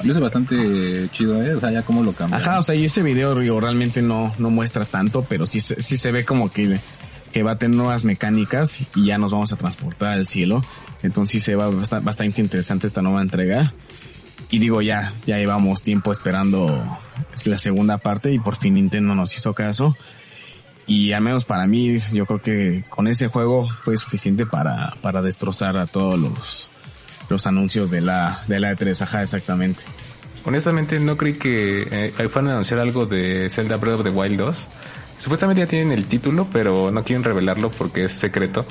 es 0.04 0.20
bastante 0.20 1.10
chido, 1.12 1.42
¿eh? 1.42 1.56
O 1.56 1.60
sea, 1.60 1.72
ya 1.72 1.84
como 1.84 2.04
lo 2.04 2.14
cambia. 2.14 2.38
Ajá, 2.38 2.60
o 2.60 2.64
sea, 2.64 2.76
y 2.76 2.86
ese 2.86 3.02
video 3.02 3.60
realmente 3.60 4.02
no, 4.02 4.34
no 4.38 4.50
muestra 4.50 4.86
tanto, 4.86 5.26
pero 5.28 5.46
sí, 5.46 5.60
sí 5.60 5.98
se 5.98 6.12
ve 6.12 6.26
como 6.26 6.52
que, 6.52 6.80
que 7.32 7.44
va 7.44 7.52
a 7.52 7.58
tener 7.58 7.78
nuevas 7.78 8.04
mecánicas 8.04 8.82
y 8.96 9.06
ya 9.06 9.18
nos 9.18 9.32
vamos 9.32 9.54
a 9.54 9.56
transportar 9.56 10.14
al 10.14 10.28
cielo. 10.28 10.64
Entonces 11.02 11.32
sí 11.32 11.40
se 11.40 11.56
va 11.56 11.70
bastante 11.70 12.42
interesante 12.42 12.88
esta 12.88 13.02
nueva 13.02 13.22
entrega. 13.22 13.74
Y 14.52 14.60
digo, 14.60 14.82
ya, 14.82 15.14
ya 15.26 15.38
llevamos 15.38 15.84
tiempo 15.84 16.12
esperando 16.12 16.84
la 17.46 17.58
segunda 17.58 18.00
parte 18.00 18.34
y 18.34 18.40
por 18.40 18.58
fin 18.58 18.74
Nintendo 18.74 19.16
nos 19.16 19.36
hizo 19.38 19.54
caso. 19.54 19.96
Y 20.90 21.14
al 21.14 21.22
menos 21.22 21.46
para 21.46 21.68
mí, 21.68 22.00
yo 22.12 22.26
creo 22.26 22.42
que 22.42 22.84
con 22.90 23.08
ese 23.08 23.28
juego 23.28 23.70
fue 23.84 23.96
suficiente 23.96 24.48
para, 24.48 24.96
para 25.04 25.22
destrozar 25.22 25.78
a 25.78 25.86
todos 25.86 26.18
los, 26.18 26.72
los 27.30 27.46
anuncios 27.46 27.92
de 27.92 28.02
la, 28.02 28.44
de 28.48 28.60
la 28.60 28.74
E3, 28.74 29.04
ajá, 29.04 29.22
exactamente. 29.22 29.84
Honestamente 30.46 31.00
no 31.00 31.16
creí 31.16 31.34
que 31.34 31.88
eh, 31.92 32.30
fueran 32.30 32.50
a 32.50 32.52
anunciar 32.54 32.80
algo 32.80 33.06
de 33.06 33.52
Zelda 33.52 33.78
Breath 33.78 34.00
of 34.00 34.04
the 34.04 34.10
Wild 34.10 34.40
2. 34.40 34.68
Supuestamente 35.20 35.62
ya 35.62 35.68
tienen 35.68 35.92
el 35.92 36.06
título, 36.06 36.48
pero 36.52 36.90
no 36.90 37.04
quieren 37.04 37.24
revelarlo 37.24 37.70
porque 37.70 38.06
es 38.06 38.14
secreto. 38.14 38.66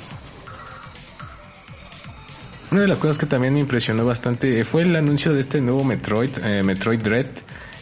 Una 2.73 2.81
de 2.81 2.89
las 2.89 2.99
cosas 2.99 3.17
que 3.17 3.27
también 3.27 3.55
me 3.55 3.61
impresionó 3.61 4.05
bastante 4.05 4.65
fue 4.65 4.83
el 4.83 4.97
anuncio 4.97 5.33
de 5.33 5.41
este 5.41 5.61
nuevo 5.61 5.85
Metroid, 5.85 6.37
eh, 6.43 6.65
Metroid 6.65 6.99
Dread. 6.99 7.29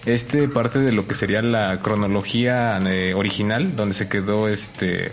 Este 0.06 0.48
parte 0.48 0.78
de 0.78 0.92
lo 0.92 1.06
que 1.06 1.14
sería 1.14 1.42
la 1.42 1.78
cronología 1.78 2.78
eh, 2.78 3.12
original, 3.12 3.74
donde 3.74 3.94
se 3.94 4.08
quedó 4.08 4.48
este 4.48 5.10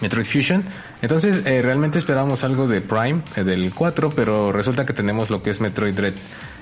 Metroid 0.00 0.24
Fusion. 0.24 0.64
Entonces, 1.02 1.42
eh, 1.44 1.60
realmente 1.60 1.98
esperábamos 1.98 2.44
algo 2.44 2.68
de 2.68 2.80
Prime, 2.80 3.22
del 3.36 3.74
4, 3.74 4.10
pero 4.10 4.52
resulta 4.52 4.86
que 4.86 4.92
tenemos 4.92 5.28
lo 5.28 5.42
que 5.42 5.50
es 5.50 5.60
Metroid 5.60 5.94
Dread. 5.94 6.14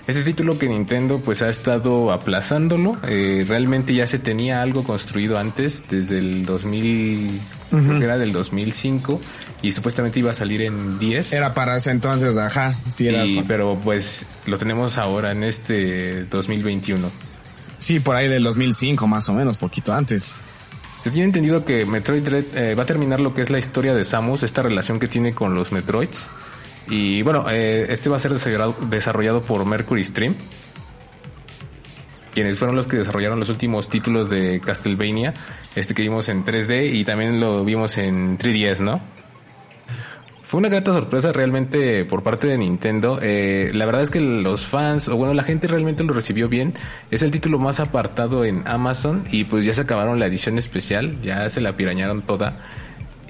Este 0.07 0.25
título 0.25 0.59
que 0.59 0.67
Nintendo 0.67 1.21
pues 1.21 1.43
ha 1.43 1.49
estado 1.49 2.11
aplazándolo, 2.11 2.99
realmente 3.03 3.95
ya 3.95 4.05
se 4.09 4.19
tenía 4.19 4.61
algo 4.61 4.83
construido 4.83 5.39
antes, 5.39 5.85
desde 5.89 6.19
el 6.19 6.45
2000, 6.45 7.41
creo 7.71 7.99
que 8.01 8.05
era 8.05 8.19
del 8.19 8.33
2005, 8.33 9.21
y 9.63 9.73
supuestamente 9.73 10.19
iba 10.19 10.33
a 10.33 10.35
salir 10.35 10.63
en 10.63 10.99
10. 10.99 11.33
Era 11.33 11.55
para 11.55 11.77
ese 11.77 11.93
entonces, 11.93 12.37
ajá. 12.37 12.75
Sí, 12.91 13.09
era 13.09 13.25
pero 13.47 13.79
pues 13.83 14.27
lo 14.47 14.59
tenemos 14.59 14.99
ahora 14.99 15.31
en 15.31 15.45
este 15.45 16.25
2021. 16.25 17.11
Sí, 17.79 18.01
por 18.01 18.17
ahí 18.17 18.29
del 18.29 18.43
2005 18.43 19.07
más 19.07 19.29
o 19.29 19.33
menos, 19.33 19.57
poquito 19.57 19.95
antes. 19.95 20.35
Se 20.99 21.11
tiene 21.11 21.27
entendido 21.27 21.65
que 21.65 21.85
Metroid 21.85 22.23
Dread 22.23 22.45
eh, 22.57 22.75
va 22.75 22.83
a 22.83 22.87
terminar 22.87 23.21
lo 23.21 23.35
que 23.35 23.43
es 23.43 23.51
la 23.51 23.59
historia 23.59 23.95
de 23.95 24.05
Samus, 24.05 24.43
esta 24.43 24.63
relación 24.63 24.99
que 24.99 25.07
tiene 25.09 25.33
con 25.33 25.55
los 25.55 25.73
Metroids. 25.73 26.31
Y 26.89 27.23
bueno, 27.23 27.47
eh, 27.49 27.87
este 27.89 28.09
va 28.09 28.17
a 28.17 28.19
ser 28.19 28.33
desarrollado, 28.33 28.77
desarrollado 28.89 29.43
por 29.43 29.65
Mercury 29.65 30.05
Stream, 30.05 30.35
quienes 32.35 32.59
fueron 32.59 32.77
los 32.77 32.87
que 32.87 32.97
desarrollaron 32.97 33.39
los 33.39 33.49
últimos 33.49 33.89
títulos 33.89 34.29
de 34.31 34.61
Castlevania, 34.61 35.35
este 35.77 35.95
que 35.95 36.03
vimos 36.03 36.29
en 36.29 36.45
3D 36.45 36.93
y 36.93 37.05
también 37.05 37.41
lo 37.41 37.65
vimos 37.65 37.99
en 37.99 38.39
3DS, 38.39 38.81
¿no? 38.81 39.01
Fue 40.53 40.59
una 40.59 40.69
grata 40.69 40.93
sorpresa 40.93 41.33
realmente 41.33 42.05
por 42.05 42.23
parte 42.23 42.47
de 42.47 42.59
Nintendo. 42.59 43.19
Eh, 43.23 43.71
la 43.73 43.87
verdad 43.87 44.03
es 44.03 44.11
que 44.11 44.21
los 44.21 44.67
fans, 44.67 45.09
o 45.09 45.17
bueno, 45.17 45.33
la 45.33 45.45
gente 45.45 45.67
realmente 45.67 46.05
lo 46.05 46.13
recibió 46.13 46.47
bien. 46.47 46.75
Es 47.11 47.23
el 47.23 47.31
título 47.31 47.59
más 47.59 47.81
apartado 47.81 48.45
en 48.45 48.63
Amazon 48.69 49.25
y 49.31 49.45
pues 49.45 49.65
ya 49.65 49.73
se 49.73 49.81
acabaron 49.81 50.21
la 50.21 50.27
edición 50.27 50.59
especial, 50.59 51.23
ya 51.23 51.49
se 51.49 51.63
la 51.63 51.75
pirañaron 51.75 52.21
toda. 52.21 52.61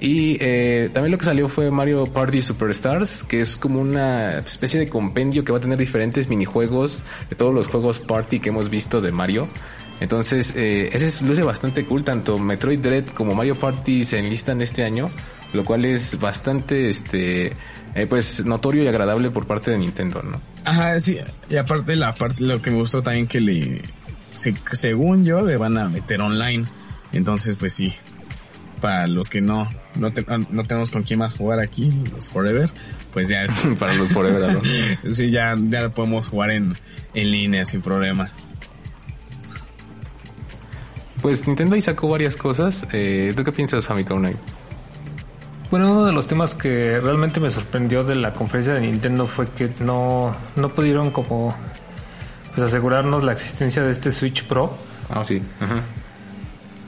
Y 0.01 0.35
eh, 0.41 0.89
también 0.93 1.13
lo 1.13 1.17
que 1.17 1.23
salió 1.23 1.47
fue 1.47 1.71
Mario 1.71 2.03
Party 2.07 2.41
Superstars, 2.41 3.23
que 3.23 3.39
es 3.39 3.55
como 3.55 3.79
una 3.79 4.39
especie 4.39 4.77
de 4.77 4.89
compendio 4.89 5.45
que 5.45 5.53
va 5.53 5.59
a 5.59 5.61
tener 5.61 5.77
diferentes 5.77 6.27
minijuegos 6.27 7.05
de 7.29 7.37
todos 7.37 7.53
los 7.53 7.69
juegos 7.69 7.99
Party 7.99 8.41
que 8.41 8.49
hemos 8.49 8.69
visto 8.69 8.99
de 8.99 9.13
Mario. 9.13 9.47
Entonces, 10.01 10.53
eh, 10.57 10.89
ese 10.91 11.23
luce 11.23 11.41
bastante 11.41 11.85
cool, 11.85 12.03
tanto 12.03 12.37
Metroid 12.37 12.79
Dread 12.79 13.05
como 13.13 13.33
Mario 13.33 13.55
Party 13.55 14.03
se 14.03 14.19
enlistan 14.19 14.61
este 14.61 14.83
año 14.83 15.09
lo 15.53 15.63
cual 15.63 15.85
es 15.85 16.19
bastante, 16.19 16.89
este, 16.89 17.53
eh, 17.95 18.05
pues 18.07 18.45
notorio 18.45 18.83
y 18.83 18.87
agradable 18.87 19.29
por 19.29 19.47
parte 19.47 19.71
de 19.71 19.77
Nintendo, 19.77 20.21
¿no? 20.21 20.41
Ajá, 20.65 20.99
sí, 20.99 21.17
y 21.49 21.55
aparte 21.55 21.95
la 21.95 22.15
parte, 22.15 22.43
lo 22.43 22.61
que 22.61 22.71
me 22.71 22.77
gustó 22.77 23.01
también 23.01 23.27
que 23.27 23.39
le, 23.39 23.81
según 24.33 25.25
yo, 25.25 25.41
le 25.41 25.57
van 25.57 25.77
a 25.77 25.89
meter 25.89 26.21
online, 26.21 26.65
entonces 27.11 27.55
pues 27.55 27.73
sí, 27.73 27.93
para 28.81 29.07
los 29.07 29.29
que 29.29 29.41
no, 29.41 29.69
no, 29.95 30.11
no 30.49 30.63
tenemos 30.65 30.89
con 30.89 31.03
quién 31.03 31.19
más 31.19 31.33
jugar 31.33 31.59
aquí, 31.59 31.93
los 32.11 32.29
Forever, 32.29 32.69
pues 33.13 33.29
ya 33.29 33.43
es 33.43 33.55
para 33.79 33.93
los 33.93 34.11
Forever, 34.11 34.53
¿no? 34.53 34.61
sí, 35.13 35.31
ya, 35.31 35.55
ya 35.69 35.89
podemos 35.89 36.27
jugar 36.27 36.51
en, 36.51 36.75
en 37.13 37.31
línea 37.31 37.65
sin 37.65 37.81
problema. 37.81 38.31
Pues 41.21 41.47
Nintendo 41.47 41.75
ahí 41.75 41.81
sacó 41.81 42.09
varias 42.09 42.35
cosas. 42.35 42.85
Eh, 42.91 43.31
¿Tú 43.33 43.45
qué 43.45 43.53
piensas, 43.53 43.85
Famicom 43.85 44.21
Night? 44.21 44.35
Bueno, 45.73 45.91
uno 45.91 46.05
de 46.05 46.11
los 46.11 46.27
temas 46.27 46.53
que 46.53 46.99
realmente 46.99 47.39
me 47.39 47.49
sorprendió 47.49 48.03
de 48.03 48.13
la 48.13 48.35
conferencia 48.35 48.75
de 48.75 48.81
Nintendo 48.81 49.25
fue 49.25 49.47
que 49.47 49.71
no, 49.79 50.35
no 50.55 50.69
pudieron 50.69 51.09
como 51.09 51.55
pues 52.53 52.67
asegurarnos 52.67 53.23
la 53.23 53.31
existencia 53.31 53.81
de 53.81 53.89
este 53.89 54.11
Switch 54.11 54.43
Pro. 54.43 54.77
Ah, 55.09 55.23
sí. 55.23 55.41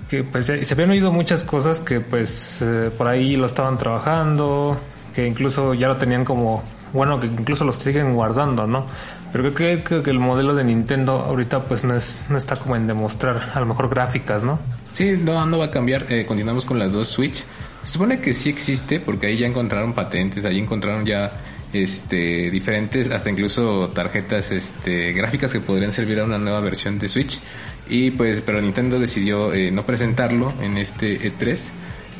Que 0.07 0.23
pues 0.23 0.45
se 0.45 0.73
habían 0.75 0.91
oído 0.91 1.11
muchas 1.11 1.43
cosas 1.43 1.79
que 1.79 1.99
pues 1.99 2.61
eh, 2.61 2.91
por 2.95 3.07
ahí 3.07 3.35
lo 3.35 3.47
estaban 3.47 3.79
trabajando, 3.79 4.77
que 5.15 5.25
incluso 5.25 5.73
ya 5.73 5.87
lo 5.87 5.97
tenían 5.97 6.23
como, 6.23 6.63
bueno, 6.93 7.19
que 7.19 7.25
incluso 7.25 7.65
los 7.65 7.77
siguen 7.77 8.13
guardando, 8.13 8.67
¿no? 8.67 8.85
Pero 9.31 9.51
creo 9.51 9.83
que, 9.83 10.03
que 10.03 10.11
el 10.11 10.19
modelo 10.19 10.53
de 10.53 10.63
Nintendo 10.63 11.23
ahorita 11.25 11.63
pues 11.63 11.83
no, 11.83 11.95
es, 11.95 12.25
no 12.29 12.37
está 12.37 12.57
como 12.57 12.75
en 12.75 12.85
demostrar 12.85 13.49
a 13.55 13.59
lo 13.59 13.65
mejor 13.65 13.89
gráficas, 13.89 14.43
¿no? 14.43 14.59
Sí, 14.91 15.17
no, 15.19 15.43
no 15.47 15.57
va 15.57 15.65
a 15.65 15.71
cambiar. 15.71 16.05
Eh, 16.09 16.27
continuamos 16.27 16.65
con 16.65 16.77
las 16.77 16.93
dos 16.93 17.07
Switch. 17.07 17.43
Se 17.85 17.93
supone 17.93 18.19
que 18.19 18.33
sí 18.33 18.49
existe 18.49 18.99
porque 18.99 19.27
ahí 19.27 19.37
ya 19.37 19.47
encontraron 19.47 19.93
patentes, 19.93 20.43
ahí 20.43 20.59
encontraron 20.59 21.05
ya 21.05 21.31
este 21.71 22.49
diferentes 22.49 23.11
hasta 23.11 23.29
incluso 23.29 23.89
tarjetas 23.89 24.51
este 24.51 25.13
gráficas 25.13 25.53
que 25.53 25.59
podrían 25.59 25.91
servir 25.91 26.19
a 26.19 26.23
una 26.23 26.37
nueva 26.37 26.59
versión 26.61 26.99
de 26.99 27.07
Switch. 27.07 27.39
Y 27.87 28.11
pues 28.11 28.41
pero 28.41 28.59
Nintendo 28.59 28.99
decidió 28.99 29.53
eh, 29.53 29.71
no 29.71 29.85
presentarlo 29.85 30.53
en 30.61 30.77
este 30.77 31.19
E3 31.19 31.71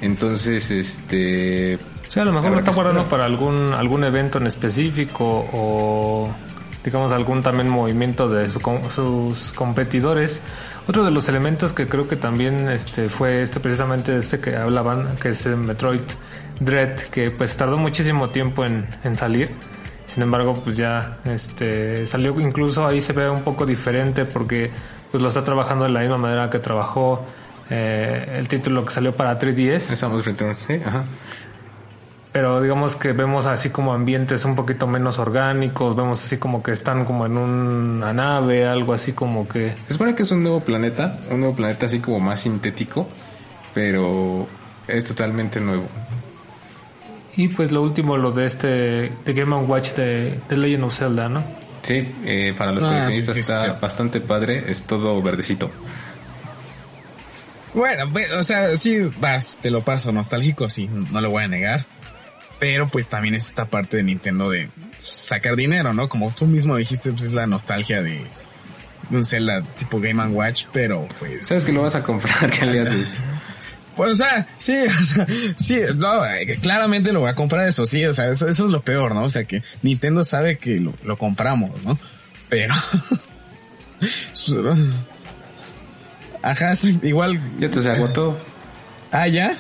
entonces 0.02 0.72
este 0.72 1.80
sí 2.08 2.20
a 2.20 2.26
lo 2.26 2.34
mejor 2.34 2.52
lo 2.52 2.60
está 2.60 2.72
guardando 2.72 3.08
para 3.08 3.26
algún 3.26 3.74
algún 3.74 4.04
evento 4.04 4.38
en 4.38 4.48
específico 4.48 5.48
o 5.52 6.30
digamos 6.86 7.12
algún 7.12 7.44
también 7.44 7.68
movimiento 7.68 8.30
de 8.30 8.48
sus 8.48 9.52
competidores 9.54 10.42
otro 10.88 11.04
de 11.04 11.10
los 11.10 11.28
elementos 11.28 11.74
que 11.74 11.88
creo 11.88 12.08
que 12.08 12.16
también 12.16 12.70
este 12.70 13.10
fue 13.10 13.42
este 13.42 13.60
precisamente 13.60 14.16
este 14.18 14.40
que 14.40 14.56
hablaban, 14.56 15.16
que 15.16 15.30
es 15.30 15.46
el 15.48 15.58
Metroid 15.58 16.02
Dread, 16.60 16.96
que 17.10 17.32
pues 17.32 17.58
tardó 17.58 17.78
muchísimo 17.78 18.30
tiempo 18.30 18.64
en, 18.64 18.86
salir. 19.16 19.52
Sin 20.06 20.22
embargo, 20.22 20.54
pues 20.64 20.78
ya 20.78 21.18
este 21.26 22.06
salió 22.06 22.40
incluso 22.40 22.86
ahí 22.86 23.02
se 23.02 23.14
ve 23.14 23.28
un 23.28 23.42
poco 23.42 23.66
diferente 23.66 24.26
porque 24.26 24.70
pues 25.10 25.24
lo 25.24 25.30
está 25.30 25.44
trabajando 25.44 25.86
de 25.86 25.92
la 25.92 26.02
misma 26.02 26.18
manera 26.18 26.52
que 26.52 26.60
trabajó 26.60 27.26
eh, 27.72 28.36
el 28.38 28.48
título 28.48 28.86
que 28.86 28.92
salió 28.92 29.12
para 29.12 29.40
3DS. 29.40 29.92
Estamos 29.92 30.24
Return, 30.24 30.54
sí, 30.54 30.74
ajá 30.86 31.06
pero 32.36 32.62
digamos 32.62 32.98
que 32.98 33.14
vemos 33.14 33.46
así 33.46 33.70
como 33.70 33.94
ambientes 33.94 34.44
un 34.44 34.58
poquito 34.58 34.88
menos 34.88 35.20
orgánicos, 35.20 35.96
vemos 35.96 36.22
así 36.26 36.36
como 36.36 36.62
que 36.62 36.74
están 36.74 37.06
como 37.06 37.26
en 37.26 37.38
una 37.38 38.12
nave, 38.12 38.68
algo 38.68 38.92
así 38.92 39.14
como 39.14 39.48
que... 39.48 39.74
Se 39.88 39.94
supone 39.94 40.16
que 40.16 40.24
es 40.24 40.32
un 40.32 40.44
nuevo 40.44 40.60
planeta, 40.60 41.22
un 41.32 41.40
nuevo 41.40 41.56
planeta 41.56 41.86
así 41.86 42.00
como 42.00 42.20
más 42.20 42.42
sintético, 42.42 43.08
pero 43.74 44.50
es 44.86 45.06
totalmente 45.06 45.62
nuevo. 45.62 45.88
Y 47.38 47.48
pues 47.48 47.72
lo 47.72 47.82
último, 47.82 48.18
lo 48.18 48.32
de 48.32 48.48
este, 48.48 48.68
de 48.68 49.34
Game 49.34 49.56
Watch 49.56 49.94
de, 49.94 50.38
de 50.50 50.58
Legend 50.58 50.84
of 50.84 50.94
Zelda, 50.94 51.30
¿no? 51.30 51.42
Sí, 51.84 52.14
eh, 52.26 52.54
para 52.58 52.74
los 52.74 52.84
ah, 52.84 52.90
coleccionistas 52.90 53.38
está 53.38 53.80
bastante 53.80 54.20
padre, 54.20 54.70
es 54.70 54.84
todo 54.84 55.22
verdecito. 55.22 55.72
Bueno, 57.74 58.12
o 58.38 58.44
sea, 58.44 58.76
sí, 58.76 59.00
vas, 59.22 59.58
te 59.62 59.72
lo 59.72 59.84
paso 59.84 60.12
nostálgico, 60.12 60.68
sí, 60.68 60.90
no 60.90 61.22
lo 61.22 61.30
voy 61.30 61.46
a 61.46 61.48
negar. 61.48 61.86
Pero 62.60 62.88
pues 62.88 63.08
también 63.08 63.36
es 63.36 63.48
esta 63.48 63.66
parte 63.66 63.98
de 63.98 64.04
Nintendo 64.04 64.50
de 64.50 64.70
sacar 65.02 65.56
dinero, 65.56 65.94
¿no? 65.94 66.10
Como 66.10 66.34
tú 66.34 66.46
mismo 66.46 66.76
dijiste, 66.78 67.12
pues 67.12 67.24
es 67.24 67.34
la 67.34 67.48
nostalgia 67.48 68.02
de 68.02 68.26
un 69.12 69.26
Zelda 69.26 69.62
tipo 69.78 70.00
Game 70.00 70.26
Watch, 70.28 70.66
pero 70.74 71.08
pues... 71.20 71.48
Sabes 71.48 71.66
que 71.66 71.72
lo 71.72 71.82
vas 71.84 71.96
a 71.96 72.06
comprar, 72.06 72.50
¿qué 72.50 72.66
le 72.66 72.80
haces? 72.80 73.18
Pues, 73.96 74.12
o 74.12 74.16
sea, 74.16 74.48
sí, 74.58 74.76
o 75.02 75.04
sea, 75.06 75.26
sí, 75.58 75.80
no, 75.96 76.26
eh, 76.26 76.60
claramente 76.62 77.14
lo 77.14 77.22
voy 77.22 77.30
a 77.30 77.36
comprar, 77.36 77.68
eso 77.68 77.86
sí, 77.86 78.04
o 78.06 78.14
sea, 78.14 78.32
eso, 78.32 78.50
es 78.50 78.60
lo 78.60 78.82
peor, 78.82 79.14
¿no? 79.14 79.24
O 79.24 79.30
sea, 79.30 79.46
que 79.46 79.64
Nintendo 79.82 80.24
sabe 80.24 80.58
que 80.58 80.80
lo, 80.80 80.94
lo 81.04 81.18
compramos, 81.18 81.72
¿no? 81.84 81.98
Pero... 82.50 82.74
Ajá, 86.42 86.76
sí, 86.76 87.00
igual... 87.02 87.40
Ya 87.58 87.70
te 87.72 87.82
se 87.82 87.90
agotó. 87.90 88.38
Ah, 89.12 89.28
¿ya? 89.28 89.56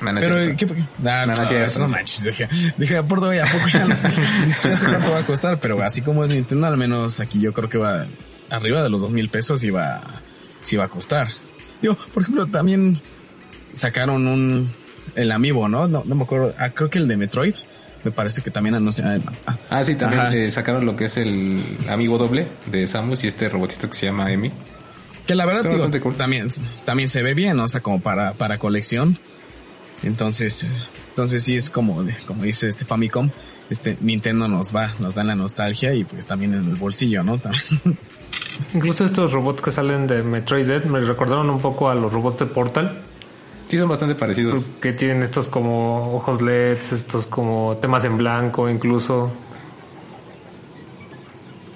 Pero, 0.00 0.56
¿qué? 0.56 0.66
No, 0.98 1.26
no, 1.26 1.34
no, 1.34 1.88
manches. 1.88 2.22
Dije, 2.22 2.48
dije, 2.76 3.02
por 3.02 3.20
todavía 3.20 3.44
a 3.44 3.46
poco 3.46 3.66
ya 3.72 3.84
no, 3.84 3.96
ni 4.46 4.52
siquiera 4.52 4.76
sé 4.76 4.86
cuánto 4.86 5.10
va 5.10 5.18
a 5.20 5.26
costar, 5.26 5.60
pero 5.60 5.82
así 5.82 6.02
como 6.02 6.24
es 6.24 6.30
Nintendo, 6.30 6.66
al 6.66 6.76
menos 6.76 7.20
aquí 7.20 7.40
yo 7.40 7.52
creo 7.52 7.68
que 7.68 7.78
va 7.78 8.06
arriba 8.50 8.82
de 8.82 8.90
los 8.90 9.02
dos 9.02 9.10
mil 9.10 9.28
pesos 9.28 9.62
y 9.64 9.70
va, 9.70 10.02
sí 10.62 10.76
va 10.76 10.84
a 10.84 10.88
costar. 10.88 11.28
Digo, 11.80 11.96
por 12.12 12.22
ejemplo, 12.22 12.46
también 12.46 13.00
sacaron 13.74 14.26
un, 14.26 14.70
el 15.14 15.32
Amiibo, 15.32 15.68
¿no? 15.68 15.88
No, 15.88 16.02
no 16.04 16.14
me 16.14 16.24
acuerdo, 16.24 16.54
ah, 16.58 16.70
creo 16.70 16.90
que 16.90 16.98
el 16.98 17.08
de 17.08 17.16
Metroid. 17.16 17.54
Me 18.04 18.10
parece 18.10 18.42
que 18.42 18.50
también 18.50 18.74
anunciaron. 18.74 19.24
Ah, 19.46 19.56
ah, 19.70 19.82
sí, 19.82 19.94
también 19.94 20.50
sacaron 20.50 20.84
lo 20.84 20.94
que 20.94 21.06
es 21.06 21.16
el 21.16 21.64
amigo 21.88 22.18
doble 22.18 22.48
de 22.66 22.86
Samus 22.86 23.24
y 23.24 23.28
este 23.28 23.48
robotito 23.48 23.88
que 23.88 23.96
se 23.96 24.06
llama 24.06 24.30
Emi. 24.30 24.52
Que 25.26 25.34
la 25.34 25.46
verdad 25.46 25.62
también, 26.18 26.50
también 26.84 27.08
se 27.08 27.22
ve 27.22 27.32
bien, 27.32 27.58
o 27.58 27.66
sea, 27.66 27.80
como 27.80 28.02
para, 28.02 28.34
para 28.34 28.58
colección. 28.58 29.18
Entonces, 30.04 30.66
entonces 31.08 31.42
sí 31.42 31.56
es 31.56 31.70
como, 31.70 32.04
como 32.26 32.44
dice 32.44 32.68
este 32.68 32.84
Famicom, 32.84 33.30
este 33.70 33.96
Nintendo 34.00 34.48
nos 34.48 34.74
va, 34.74 34.92
nos 34.98 35.14
da 35.14 35.24
la 35.24 35.34
nostalgia 35.34 35.94
y 35.94 36.04
pues 36.04 36.26
también 36.26 36.54
en 36.54 36.68
el 36.68 36.76
bolsillo, 36.76 37.22
¿no? 37.22 37.40
Incluso 38.74 39.04
estos 39.04 39.32
robots 39.32 39.62
que 39.62 39.72
salen 39.72 40.06
de 40.06 40.22
Metroid 40.22 40.66
Dead 40.66 40.84
me 40.84 41.00
recordaron 41.00 41.50
un 41.50 41.60
poco 41.60 41.88
a 41.88 41.94
los 41.94 42.12
robots 42.12 42.40
de 42.40 42.46
Portal. 42.46 43.02
Sí, 43.68 43.78
son 43.78 43.88
bastante 43.88 44.14
parecidos. 44.14 44.64
Que 44.80 44.92
tienen 44.92 45.22
estos 45.22 45.48
como 45.48 46.14
ojos 46.14 46.42
LEDs, 46.42 46.92
estos 46.92 47.26
como 47.26 47.78
temas 47.78 48.04
en 48.04 48.16
blanco 48.16 48.68
incluso. 48.68 49.32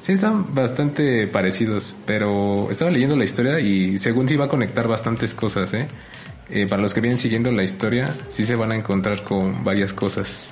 Sí, 0.03 0.12
están 0.12 0.55
bastante 0.55 1.26
parecidos, 1.26 1.95
pero 2.07 2.70
estaba 2.70 2.91
leyendo 2.91 3.16
la 3.16 3.24
historia 3.24 3.61
y 3.61 3.99
según 3.99 4.29
sí 4.29 4.37
va 4.37 4.47
a 4.47 4.49
conectar 4.49 4.87
bastantes 4.89 5.35
cosas, 5.35 5.74
¿eh? 5.74 5.89
¿Eh? 6.51 6.66
para 6.66 6.82
los 6.82 6.94
que 6.94 7.01
vienen 7.01 7.18
siguiendo 7.18 7.51
la 7.53 7.62
historia, 7.62 8.14
sí 8.22 8.44
se 8.44 8.57
van 8.57 8.72
a 8.72 8.76
encontrar 8.76 9.24
con 9.24 9.64
varias 9.64 9.92
cosas. 9.92 10.51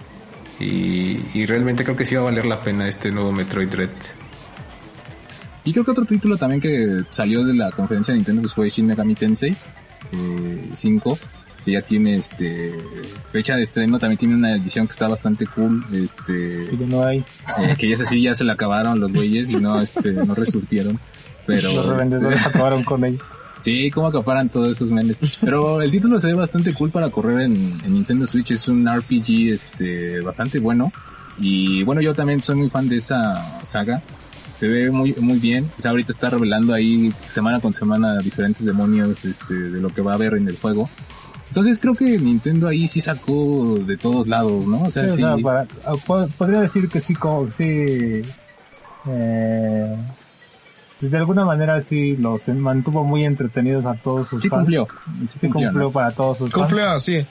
Y, 0.59 1.21
y 1.35 1.47
realmente 1.47 1.85
creo 1.85 1.97
que 1.97 2.07
sí 2.07 2.15
va 2.15 2.23
a 2.23 2.25
valer 2.25 2.47
la 2.47 2.61
pena 2.61 2.89
este 2.89 3.11
nuevo 3.11 3.33
Metroid 3.33 3.69
Dread. 3.69 3.91
Y 5.65 5.73
creo 5.73 5.85
que 5.85 5.91
otro 5.91 6.05
título 6.05 6.37
también 6.37 6.61
que 6.61 7.03
salió 7.11 7.45
de 7.45 7.53
la 7.53 7.73
conferencia 7.73 8.13
de 8.13 8.19
Nintendo 8.19 8.43
pues, 8.43 8.55
fue 8.55 8.69
Shin 8.69 8.87
Megami 8.87 9.17
Tensei 9.17 9.57
5 10.75 11.13
eh, 11.13 11.27
que 11.65 11.73
ya 11.73 11.83
tiene 11.83 12.19
este 12.19 12.73
fecha 13.33 13.57
de 13.57 13.65
estreno, 13.65 13.99
también 13.99 14.19
tiene 14.19 14.37
una 14.37 14.55
edición 14.55 14.87
que 14.87 14.93
está 14.93 15.09
bastante 15.09 15.49
cool, 15.49 15.85
este 15.93 16.69
que 16.71 16.87
no 16.87 17.05
hay, 17.05 17.25
eh, 17.59 17.75
que 17.77 17.89
ya 17.89 17.97
es 17.97 18.03
así, 18.03 18.23
ya 18.23 18.35
se 18.35 18.45
la 18.45 18.53
acabaron 18.53 19.01
los 19.01 19.13
güeyes 19.13 19.51
y 19.51 19.57
no 19.57 19.81
este 19.81 20.13
no 20.13 20.37
resurtieron, 20.37 21.01
pero 21.47 21.73
los 21.73 21.87
revendedores 21.87 22.39
este, 22.39 22.51
acabaron 22.51 22.85
con 22.85 23.05
él. 23.05 23.19
Sí, 23.61 23.91
cómo 23.91 24.09
acaparan 24.09 24.49
todos 24.49 24.71
esos 24.71 24.91
memes. 24.91 25.19
Pero 25.41 25.81
el 25.81 25.91
título 25.91 26.21
se 26.21 26.29
ve 26.29 26.35
bastante 26.35 26.75
cool 26.75 26.91
para 26.91 27.11
correr 27.11 27.43
en, 27.43 27.79
Nintendo 27.93 28.27
Switch, 28.27 28.53
es 28.53 28.69
un 28.69 28.87
RPG 28.87 29.53
este 29.53 30.21
bastante 30.21 30.59
bueno 30.59 30.93
y 31.39 31.83
bueno, 31.85 32.01
yo 32.01 32.15
también 32.15 32.41
soy 32.41 32.57
muy 32.57 32.71
fan 32.71 32.89
de 32.89 32.97
esa 32.97 33.61
saga. 33.65 34.03
Se 34.59 34.69
ve 34.69 34.91
muy 34.91 35.15
muy 35.19 35.39
bien. 35.39 35.69
O 35.79 35.83
sea, 35.83 35.91
ahorita 35.91 36.13
está 36.13 36.31
revelando 36.31 36.73
ahí 36.73 37.13
semana 37.29 37.61
con 37.61 37.75
semana 37.75 38.19
diferentes 38.21 38.65
demonios 38.65 39.23
este, 39.25 39.55
de 39.55 39.81
lo 39.81 39.91
que 39.91 40.01
va 40.01 40.13
a 40.13 40.15
haber 40.15 40.35
en 40.35 40.49
el 40.49 40.57
juego. 40.57 40.89
Entonces 41.49 41.79
creo 41.79 41.95
que 41.95 42.19
Nintendo 42.19 42.69
ahí 42.69 42.89
sí 42.89 43.01
sacó 43.01 43.79
de 43.79 43.97
todos 43.97 44.27
lados, 44.27 44.67
¿no? 44.67 44.83
O 44.83 44.91
sea, 44.91 45.09
sí. 45.09 45.23
Ah, 45.23 45.95
podría 46.37 46.61
decir 46.61 46.89
que 46.89 47.01
sí, 47.01 47.15
como, 47.15 47.51
sí. 47.53 48.23
Eh, 49.09 49.97
pues 50.99 51.11
de 51.11 51.19
alguna 51.19 51.45
manera 51.45 51.81
sí 51.81 52.17
los 52.17 52.49
mantuvo 52.49 53.05
muy 53.05 53.25
entretenidos 53.25 53.87
a 53.87 53.95
todos 53.95 54.29
sus 54.29 54.43
sí 54.43 54.49
Cumplió. 54.49 54.89
Sí, 55.29 55.49
cumplió. 55.49 55.91
para 55.91 56.11
todos 56.11 56.39
sus 56.39 56.51
Cumplió, 56.51 56.99
sí. 57.01 57.27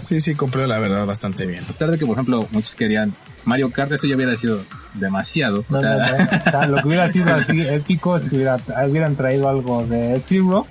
Sí, 0.00 0.18
sí, 0.18 0.34
cumplió 0.34 0.66
la 0.66 0.78
verdad 0.80 1.06
bastante 1.06 1.46
bien. 1.46 1.64
A 1.64 1.68
pesar 1.68 1.90
de 1.90 1.98
que, 1.98 2.04
por 2.04 2.14
ejemplo, 2.14 2.48
muchos 2.50 2.74
querían 2.74 3.14
Mario 3.44 3.70
Kart, 3.70 3.92
eso 3.92 4.08
ya 4.08 4.16
hubiera 4.16 4.34
sido 4.36 4.60
demasiado. 4.94 5.64
o, 5.70 5.78
sea... 5.78 6.66
lo 6.66 6.82
que 6.82 6.88
hubiera 6.88 7.08
sido 7.08 7.32
así 7.32 7.60
épico 7.68 8.16
es 8.16 8.26
que 8.26 8.36
hubieran 8.36 9.14
traído 9.14 9.48
algo 9.48 9.86
de 9.86 10.16
F-Zero 10.16 10.66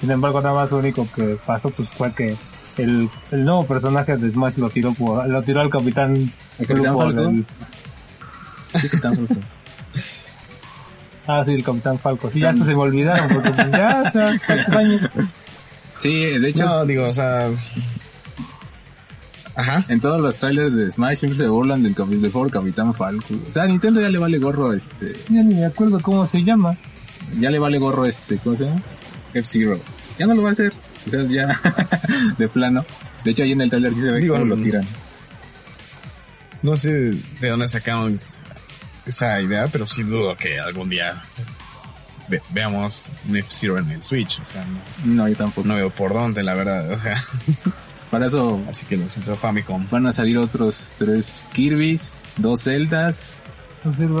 sin 0.00 0.10
embargo, 0.10 0.40
nada 0.40 0.54
más 0.54 0.70
lo 0.70 0.78
único 0.78 1.06
que 1.14 1.38
pasó 1.44 1.70
pues 1.70 1.88
fue 1.88 2.12
que 2.12 2.36
el, 2.76 3.10
el 3.32 3.44
nuevo 3.44 3.66
personaje 3.66 4.16
de 4.16 4.30
Smash 4.30 4.56
lo 4.56 4.70
tiró 4.70 4.94
lo 5.26 5.42
tiró 5.42 5.60
al 5.60 5.70
capitán 5.70 6.32
el 6.58 6.66
capitán 6.66 6.96
Falco. 6.96 7.22
Del... 7.22 7.44
ah, 11.28 11.44
sí, 11.44 11.52
el 11.52 11.62
capitán 11.62 11.98
Falco. 11.98 12.30
Sí, 12.30 12.40
ya 12.40 12.50
hasta 12.50 12.64
se 12.64 12.74
me 12.74 12.82
olvidaron 12.82 13.28
porque 13.28 13.50
pues, 13.50 13.70
ya, 13.70 14.02
o 14.06 14.10
sea, 14.10 14.40
¿cuántos 14.46 14.74
años? 14.74 15.02
Sí, 15.98 16.10
de 16.10 16.48
hecho. 16.48 16.64
No, 16.64 16.84
digo, 16.84 17.06
o 17.06 17.12
sea, 17.12 17.50
Ajá. 19.58 19.84
En 19.88 20.00
todos 20.00 20.20
los 20.20 20.36
trailers 20.36 20.76
de 20.76 20.88
Smash 20.88 21.18
siempre 21.18 21.36
se 21.36 21.48
burlan 21.48 21.82
del, 21.82 21.92
del 21.92 22.50
Capitán 22.50 22.94
Falco. 22.94 23.34
O 23.50 23.52
sea, 23.52 23.64
a 23.64 23.66
Nintendo 23.66 24.00
ya 24.00 24.08
le 24.08 24.18
vale 24.18 24.38
gorro 24.38 24.72
este. 24.72 25.14
Ya 25.28 25.42
ni 25.42 25.56
me 25.56 25.66
acuerdo 25.66 25.98
cómo 25.98 26.24
se 26.28 26.44
llama. 26.44 26.76
Ya 27.40 27.50
le 27.50 27.58
vale 27.58 27.78
gorro 27.78 28.06
este, 28.06 28.38
¿cómo 28.38 28.54
se 28.54 28.66
llama? 28.66 28.80
F-Zero. 29.34 29.80
Ya 30.16 30.26
no 30.28 30.34
lo 30.34 30.42
va 30.42 30.50
a 30.50 30.52
hacer. 30.52 30.72
O 31.08 31.10
sea, 31.10 31.24
ya 31.24 31.60
de 32.38 32.48
plano. 32.48 32.84
De 33.24 33.32
hecho, 33.32 33.42
ahí 33.42 33.50
en 33.50 33.62
el 33.62 33.68
trailer 33.68 33.94
sí 33.94 34.02
se 34.02 34.12
ve 34.12 34.28
cómo 34.28 34.44
lo 34.44 34.56
tiran. 34.56 34.86
No 36.62 36.76
sé 36.76 36.92
de 37.40 37.48
dónde 37.48 37.66
sacaron 37.66 38.20
esa 39.08 39.40
idea, 39.40 39.66
pero 39.68 39.86
sí 39.86 40.02
dudo 40.02 40.36
que 40.36 40.60
algún 40.60 40.88
día 40.88 41.22
veamos 42.50 43.10
un 43.28 43.36
F-Zero 43.36 43.78
en 43.78 43.90
el 43.90 44.02
Switch. 44.02 44.40
O 44.40 44.44
sea, 44.44 44.64
no, 45.04 45.28
yo 45.28 45.36
tampoco. 45.36 45.66
No 45.66 45.74
veo 45.74 45.90
por 45.90 46.12
dónde, 46.12 46.42
la 46.42 46.54
verdad. 46.54 46.90
O 46.90 46.98
sea, 46.98 47.14
para 48.10 48.26
eso. 48.26 48.60
Así 48.68 48.86
que 48.86 48.96
lo 48.96 49.08
siento, 49.08 49.34
Famicom. 49.36 49.86
Van 49.90 50.06
a 50.06 50.12
salir 50.12 50.38
otros 50.38 50.92
tres 50.98 51.26
Kirby's, 51.52 52.22
dos 52.36 52.64
Zeldas, 52.64 53.38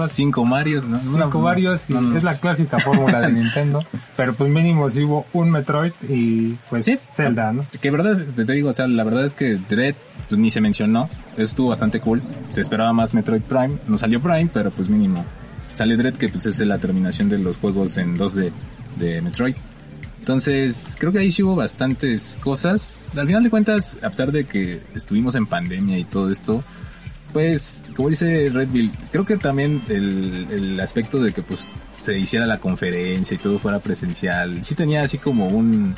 Cinco 0.08 0.44
Marios, 0.44 0.84
¿no? 0.84 1.00
Cinco 1.00 1.40
Marios 1.40 1.82
es 2.16 2.22
la 2.22 2.38
clásica 2.38 2.78
fórmula 2.78 3.20
de 3.20 3.32
Nintendo. 3.32 3.84
Pero 4.16 4.34
pues 4.34 4.50
mínimo 4.50 4.88
si 4.90 5.04
hubo 5.04 5.26
un 5.32 5.50
Metroid 5.50 5.92
y 6.08 6.52
pues 6.70 6.86
Zelda, 7.12 7.52
¿no? 7.52 7.66
Que 7.80 7.90
verdad, 7.90 8.24
te 8.34 8.44
digo, 8.52 8.70
o 8.70 8.74
sea, 8.74 8.86
la 8.86 9.04
verdad 9.04 9.24
es 9.24 9.34
que 9.34 9.56
Dread 9.68 9.94
pues 10.28 10.40
ni 10.40 10.50
se 10.50 10.60
mencionó. 10.60 11.08
Eso 11.34 11.42
estuvo 11.42 11.68
bastante 11.68 12.00
cool. 12.00 12.22
Se 12.50 12.60
esperaba 12.60 12.92
más 12.92 13.14
Metroid 13.14 13.42
Prime. 13.42 13.78
No 13.86 13.98
salió 13.98 14.20
Prime, 14.20 14.50
pero 14.52 14.70
pues 14.70 14.88
mínimo. 14.88 15.24
Sale 15.72 15.96
Dread 15.96 16.14
que 16.14 16.28
pues 16.28 16.46
es 16.46 16.58
la 16.60 16.78
terminación 16.78 17.28
de 17.28 17.38
los 17.38 17.56
juegos 17.56 17.96
en 17.98 18.16
2D 18.16 18.50
de 18.96 19.22
Metroid. 19.22 19.54
Entonces, 20.18 20.96
creo 20.98 21.10
que 21.10 21.20
ahí 21.20 21.30
sí 21.30 21.42
hubo 21.42 21.56
bastantes 21.56 22.38
cosas. 22.42 22.98
Al 23.16 23.26
final 23.26 23.42
de 23.42 23.50
cuentas, 23.50 23.96
a 24.02 24.10
pesar 24.10 24.30
de 24.30 24.44
que 24.44 24.82
estuvimos 24.94 25.34
en 25.36 25.46
pandemia 25.46 25.98
y 25.98 26.04
todo 26.04 26.30
esto, 26.30 26.62
pues, 27.32 27.84
como 27.96 28.10
dice 28.10 28.50
Redville, 28.50 28.90
creo 29.10 29.24
que 29.24 29.36
también 29.36 29.80
el, 29.88 30.46
el 30.50 30.80
aspecto 30.80 31.20
de 31.20 31.32
que 31.32 31.42
pues 31.42 31.68
se 31.98 32.18
hiciera 32.18 32.46
la 32.46 32.58
conferencia 32.58 33.34
y 33.34 33.38
todo 33.38 33.58
fuera 33.58 33.78
presencial, 33.78 34.64
sí 34.64 34.74
tenía 34.74 35.02
así 35.02 35.18
como 35.18 35.48
un, 35.48 35.94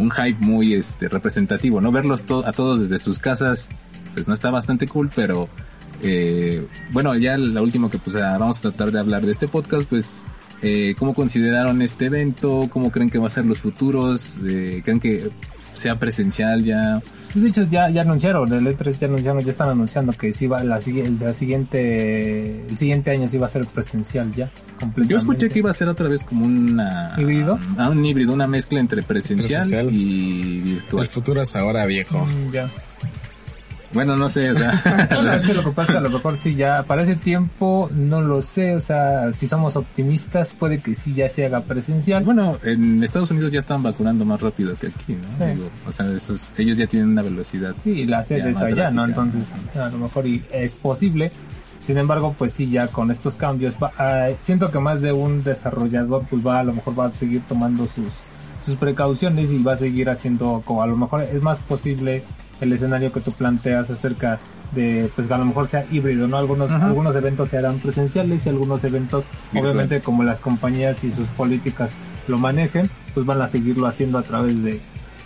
un 0.00 0.10
hype 0.10 0.38
muy 0.40 0.74
este 0.74 1.08
representativo, 1.08 1.80
¿no? 1.80 1.92
Verlos 1.92 2.22
a 2.22 2.52
todos 2.52 2.80
desde 2.80 2.98
sus 2.98 3.18
casas, 3.18 3.68
pues 4.14 4.26
no 4.26 4.34
está 4.34 4.50
bastante 4.50 4.88
cool, 4.88 5.10
pero 5.14 5.48
eh, 6.02 6.66
bueno, 6.92 7.14
ya 7.16 7.36
la 7.36 7.62
última 7.62 7.90
que 7.90 7.98
pues 7.98 8.16
ah, 8.16 8.36
vamos 8.38 8.58
a 8.58 8.62
tratar 8.62 8.90
de 8.92 8.98
hablar 8.98 9.22
de 9.22 9.32
este 9.32 9.48
podcast, 9.48 9.86
pues 9.88 10.22
eh, 10.62 10.94
cómo 10.98 11.14
consideraron 11.14 11.82
este 11.82 12.06
evento, 12.06 12.68
cómo 12.70 12.90
creen 12.90 13.10
que 13.10 13.18
va 13.18 13.26
a 13.26 13.30
ser 13.30 13.46
los 13.46 13.60
futuros, 13.60 14.40
eh, 14.44 14.82
creen 14.84 15.00
que 15.00 15.30
sea 15.72 15.98
presencial 15.98 16.64
ya. 16.64 17.02
Pues 17.32 17.44
de 17.44 17.48
hecho 17.50 17.62
ya, 17.62 17.88
ya 17.90 18.02
anunciaron, 18.02 18.52
el 18.52 18.66
E3 18.66 18.98
ya 18.98 19.06
anunciaron, 19.06 19.42
ya 19.42 19.50
están 19.52 19.68
anunciando 19.68 20.12
que 20.12 20.32
sí 20.32 20.46
va 20.48 20.64
la, 20.64 20.76
la 20.76 21.34
siguiente, 21.34 22.66
el 22.66 22.76
siguiente 22.76 23.12
año 23.12 23.28
sí 23.28 23.38
va 23.38 23.46
a 23.46 23.50
ser 23.50 23.66
presencial 23.66 24.34
ya, 24.34 24.50
Yo 25.06 25.16
escuché 25.16 25.48
que 25.48 25.60
iba 25.60 25.70
a 25.70 25.74
ser 25.74 25.88
otra 25.88 26.08
vez 26.08 26.24
como 26.24 26.44
una... 26.44 27.14
¿Híbrido? 27.16 27.58
Ah, 27.78 27.88
un 27.88 28.04
híbrido, 28.04 28.32
una 28.32 28.48
mezcla 28.48 28.80
entre 28.80 29.02
presencial, 29.02 29.88
y 29.92 30.60
virtual. 30.60 31.04
El 31.04 31.08
futuro 31.08 31.42
es 31.42 31.54
ahora 31.54 31.86
viejo. 31.86 32.18
Mm, 32.18 32.52
ya. 32.52 32.68
Bueno, 33.92 34.16
no 34.16 34.28
sé, 34.28 34.50
o 34.50 34.54
sea. 34.54 34.70
es 35.36 35.42
que 35.42 35.54
lo 35.54 35.64
que 35.64 35.70
pasa, 35.72 35.98
a 35.98 36.00
lo 36.00 36.10
mejor 36.10 36.36
sí, 36.36 36.54
ya 36.54 36.84
para 36.84 37.02
ese 37.02 37.16
tiempo 37.16 37.90
no 37.92 38.20
lo 38.20 38.40
sé, 38.40 38.74
o 38.74 38.80
sea, 38.80 39.32
si 39.32 39.46
somos 39.46 39.76
optimistas, 39.76 40.52
puede 40.52 40.78
que 40.78 40.94
sí 40.94 41.14
ya 41.14 41.28
se 41.28 41.46
haga 41.46 41.62
presencial. 41.62 42.24
Bueno, 42.24 42.58
en 42.62 43.02
Estados 43.02 43.30
Unidos 43.30 43.52
ya 43.52 43.58
están 43.58 43.82
vacunando 43.82 44.24
más 44.24 44.40
rápido 44.40 44.74
que 44.76 44.88
aquí, 44.88 45.14
¿no? 45.14 45.28
Sí. 45.28 45.62
o 45.86 45.92
sea, 45.92 46.06
esos, 46.12 46.50
ellos 46.56 46.78
ya 46.78 46.86
tienen 46.86 47.10
una 47.10 47.22
velocidad. 47.22 47.74
Sí, 47.82 48.04
la 48.04 48.22
sede 48.22 48.50
es 48.50 48.58
allá, 48.58 48.90
¿no? 48.90 49.04
Entonces, 49.04 49.48
a 49.74 49.88
lo 49.88 49.98
mejor 49.98 50.24
es 50.52 50.74
posible. 50.74 51.32
Sin 51.84 51.96
embargo, 51.98 52.34
pues 52.38 52.52
sí, 52.52 52.70
ya 52.70 52.88
con 52.88 53.10
estos 53.10 53.36
cambios, 53.36 53.74
siento 54.42 54.70
que 54.70 54.78
más 54.78 55.00
de 55.00 55.12
un 55.12 55.42
desarrollador, 55.42 56.24
pues 56.28 56.46
va, 56.46 56.60
a 56.60 56.64
lo 56.64 56.74
mejor 56.74 56.98
va 56.98 57.06
a 57.06 57.10
seguir 57.12 57.42
tomando 57.48 57.86
sus, 57.86 58.06
sus 58.64 58.76
precauciones 58.76 59.50
y 59.50 59.62
va 59.62 59.72
a 59.72 59.76
seguir 59.76 60.10
haciendo 60.10 60.62
como 60.64 60.82
a 60.82 60.86
lo 60.86 60.96
mejor 60.96 61.22
es 61.22 61.42
más 61.42 61.58
posible 61.58 62.22
el 62.60 62.72
escenario 62.72 63.12
que 63.12 63.20
tú 63.20 63.32
planteas 63.32 63.90
acerca 63.90 64.38
de 64.72 65.10
pues 65.16 65.30
a 65.30 65.38
lo 65.38 65.44
mejor 65.44 65.66
sea 65.66 65.84
híbrido, 65.90 66.28
¿no? 66.28 66.36
Algunos 66.36 66.70
algunos 66.70 67.16
eventos 67.16 67.50
se 67.50 67.58
harán 67.58 67.80
presenciales 67.80 68.46
y 68.46 68.48
algunos 68.48 68.84
eventos 68.84 69.24
obviamente 69.52 70.00
como 70.00 70.22
las 70.22 70.38
compañías 70.40 71.02
y 71.02 71.10
sus 71.10 71.26
políticas 71.28 71.90
lo 72.28 72.38
manejen, 72.38 72.88
pues 73.14 73.26
van 73.26 73.42
a 73.42 73.48
seguirlo 73.48 73.86
haciendo 73.86 74.18
a 74.18 74.22
través 74.22 74.62
de 74.62 74.80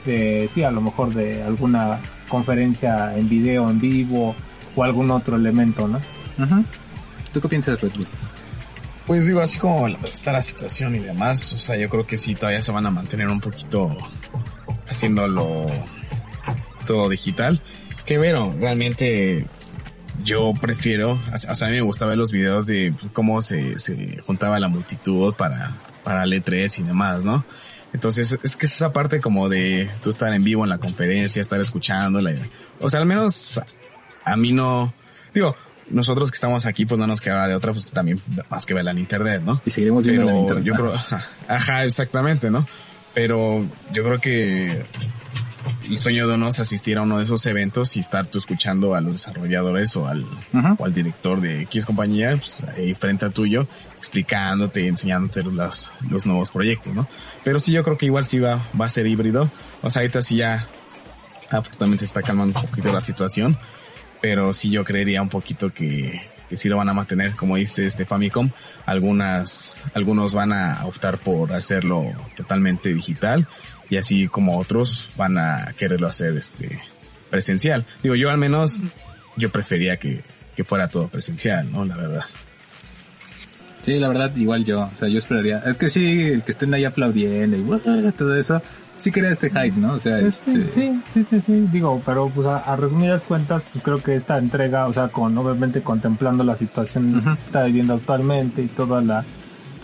de 0.05 0.51
sí, 0.53 0.63
a 0.63 0.71
lo 0.71 0.81
mejor 0.81 1.15
de 1.15 1.43
alguna 1.43 1.99
conferencia 2.29 3.17
en 3.17 3.29
video 3.29 3.71
en 3.71 3.81
vivo 3.81 4.35
o 4.77 4.85
algún 4.85 5.11
otro 5.11 5.37
elemento, 5.37 5.89
¿no? 5.89 6.01
¿Tú 7.33 7.41
qué 7.41 7.49
piensas, 7.49 7.81
Red 7.81 7.93
Pues 9.07 9.27
digo, 9.27 9.41
así 9.41 9.59
como 9.59 9.89
está 9.89 10.33
la 10.33 10.43
situación 10.43 10.95
y 10.95 10.99
demás, 10.99 11.53
o 11.55 11.59
sea, 11.59 11.77
yo 11.77 11.89
creo 11.89 12.07
que 12.07 12.19
sí 12.19 12.35
todavía 12.35 12.63
se 12.63 12.73
van 12.73 12.87
a 12.87 12.91
mantener 12.91 13.29
un 13.29 13.41
poquito 13.41 13.97
haciéndolo 14.89 15.67
digital. 17.09 17.61
Que 18.05 18.19
bueno, 18.19 18.55
realmente 18.59 19.47
yo 20.23 20.53
prefiero, 20.61 21.19
o 21.33 21.39
sea, 21.39 21.67
a 21.67 21.71
mí 21.71 21.77
me 21.77 21.83
gustaba 21.83 22.11
ver 22.11 22.19
los 22.19 22.33
videos 22.33 22.67
de 22.67 22.95
cómo 23.13 23.43
se, 23.43 23.79
se 23.79 24.21
juntaba 24.27 24.61
la 24.61 24.69
multitud 24.69 25.35
para, 25.35 25.73
para 26.03 26.25
el 26.25 26.33
E3 26.33 26.81
y 26.81 26.83
demás, 26.83 27.25
¿no? 27.25 27.45
Entonces, 27.93 28.39
es 28.43 28.57
que 28.57 28.67
es 28.67 28.75
esa 28.75 28.93
parte 28.93 29.21
como 29.21 29.49
de 29.49 29.89
tú 30.03 30.11
estar 30.11 30.33
en 30.33 30.43
vivo 30.43 30.65
en 30.65 30.71
la 30.71 30.79
conferencia, 30.79 31.41
estar 31.41 31.61
escuchándola. 31.61 32.35
O 32.81 32.91
sea, 32.91 33.01
al 33.01 33.07
menos 33.07 33.61
a 34.25 34.37
mí 34.37 34.53
no, 34.53 34.93
digo, 35.33 35.55
nosotros 35.91 36.31
que 36.31 36.35
estamos 36.35 36.67
aquí, 36.67 36.87
pues 36.87 36.99
no 36.99 37.07
nos 37.07 37.21
queda 37.21 37.47
de 37.47 37.55
otra, 37.55 37.73
pues 37.73 37.87
también 37.87 38.21
más 38.49 38.67
que 38.67 38.75
verla 38.75 38.91
en 38.91 38.99
internet, 38.99 39.43
¿no? 39.45 39.61
Y 39.65 39.71
seguiremos 39.71 40.07
viendo 40.07 40.31
en 40.31 40.37
internet. 40.39 40.65
Yo 40.65 40.75
creo, 40.75 40.95
ajá, 41.49 41.85
exactamente, 41.85 42.51
¿no? 42.51 42.67
Pero 43.15 43.65
yo 43.93 44.03
creo 44.03 44.21
que 44.21 44.85
el 45.89 45.99
sueño 45.99 46.27
de 46.27 46.35
uno 46.35 46.49
es 46.49 46.61
asistir 46.61 46.99
a 46.99 47.03
uno 47.03 47.19
de 47.19 47.25
esos 47.25 47.45
eventos 47.47 47.97
y 47.97 48.01
estar 48.01 48.27
tú 48.27 48.39
escuchando 48.39 48.95
a 48.95 49.01
los 49.01 49.15
desarrolladores 49.15 49.97
o 49.97 50.07
al, 50.07 50.27
o 50.79 50.85
al 50.85 50.95
director 50.95 51.41
de 51.41 51.63
X 51.63 51.87
compañía, 51.87 52.37
pues 52.37 52.65
ahí 52.65 52.95
frente 52.95 53.27
a 53.27 53.31
tuyo, 53.31 53.67
explicándote, 53.99 54.87
enseñándote 54.87 55.43
los, 55.43 55.93
los 56.09 56.27
nuevos 56.27 56.51
proyectos, 56.51 56.95
¿no? 56.95 57.09
Pero 57.43 57.61
sí, 57.61 57.73
yo 57.73 57.83
creo 57.85 57.99
que 57.99 58.07
igual 58.07 58.25
sí 58.25 58.39
va, 58.39 58.61
va 58.81 58.87
a 58.87 58.89
ser 58.89 59.07
híbrido. 59.07 59.51
O 59.83 59.91
sea, 59.91 60.01
ahorita 60.01 60.23
sí 60.23 60.37
ya 60.37 60.67
absolutamente 61.51 62.05
está 62.05 62.23
calmando 62.23 62.59
un 62.59 62.67
poquito 62.67 62.93
la 62.93 63.01
situación, 63.01 63.59
pero 64.21 64.53
sí 64.53 64.71
yo 64.71 64.85
creería 64.85 65.21
un 65.23 65.29
poquito 65.29 65.73
que, 65.73 66.23
que 66.49 66.57
sí 66.57 66.69
lo 66.69 66.77
van 66.77 66.89
a 66.89 66.95
mantener, 66.95 67.35
como 67.37 67.57
dice 67.57 67.87
este 67.87 68.05
Famicom, 68.05 68.51
algunas, 68.87 69.81
algunos 69.95 70.35
van 70.35 70.53
a 70.53 70.87
optar 70.87 71.19
por 71.19 71.53
hacerlo 71.53 72.07
totalmente 72.37 72.93
digital 72.93 73.47
y 73.91 73.97
así 73.97 74.29
como 74.29 74.59
otros 74.59 75.11
van 75.17 75.39
a 75.39 75.73
quererlo 75.77 76.09
hacer 76.09 76.37
este 76.37 76.81
presencial. 77.31 77.85
Digo, 78.03 78.15
yo 78.15 78.31
al 78.31 78.39
menos 78.39 78.83
yo 79.37 79.51
prefería 79.51 79.97
que, 79.97 80.23
que 80.55 80.65
fuera 80.65 80.89
todo 80.89 81.09
presencial, 81.09 81.71
¿no? 81.71 81.85
La 81.85 81.97
verdad. 81.97 82.25
Sí, 83.83 83.99
la 83.99 84.09
verdad, 84.09 84.35
igual 84.37 84.65
yo, 84.65 84.91
o 84.95 84.97
sea, 84.97 85.09
yo 85.09 85.19
esperaría, 85.19 85.59
es 85.67 85.77
que 85.77 85.91
sí, 85.91 86.41
que 86.47 86.53
estén 86.53 86.73
ahí 86.73 86.87
aplaudiendo 86.87 87.57
y 87.59 88.13
todo 88.13 88.35
eso, 88.35 88.63
sí 88.97 89.11
crea 89.11 89.31
este 89.31 89.51
hype, 89.51 89.77
¿no? 89.77 89.93
O 89.93 89.99
sea, 89.99 90.21
este... 90.21 90.73
sí, 90.73 91.03
sí, 91.13 91.27
sí, 91.29 91.41
sí, 91.41 91.67
digo, 91.71 92.01
pero 92.07 92.31
pues 92.31 92.47
a, 92.47 92.77
resumidas 92.77 93.23
cuentas, 93.25 93.63
pues 93.71 93.85
creo 93.85 94.03
que 94.03 94.15
esta 94.15 94.39
entrega, 94.39 94.87
o 94.87 94.93
sea, 94.95 95.09
con 95.09 95.37
obviamente 95.37 95.83
contemplando 95.83 96.45
la 96.45 96.55
situación 96.55 97.23
que 97.23 97.37
se 97.37 97.45
está 97.45 97.65
viviendo 97.65 97.93
actualmente 97.93 98.63
y 98.63 98.69
toda 98.69 99.03
la 99.03 99.25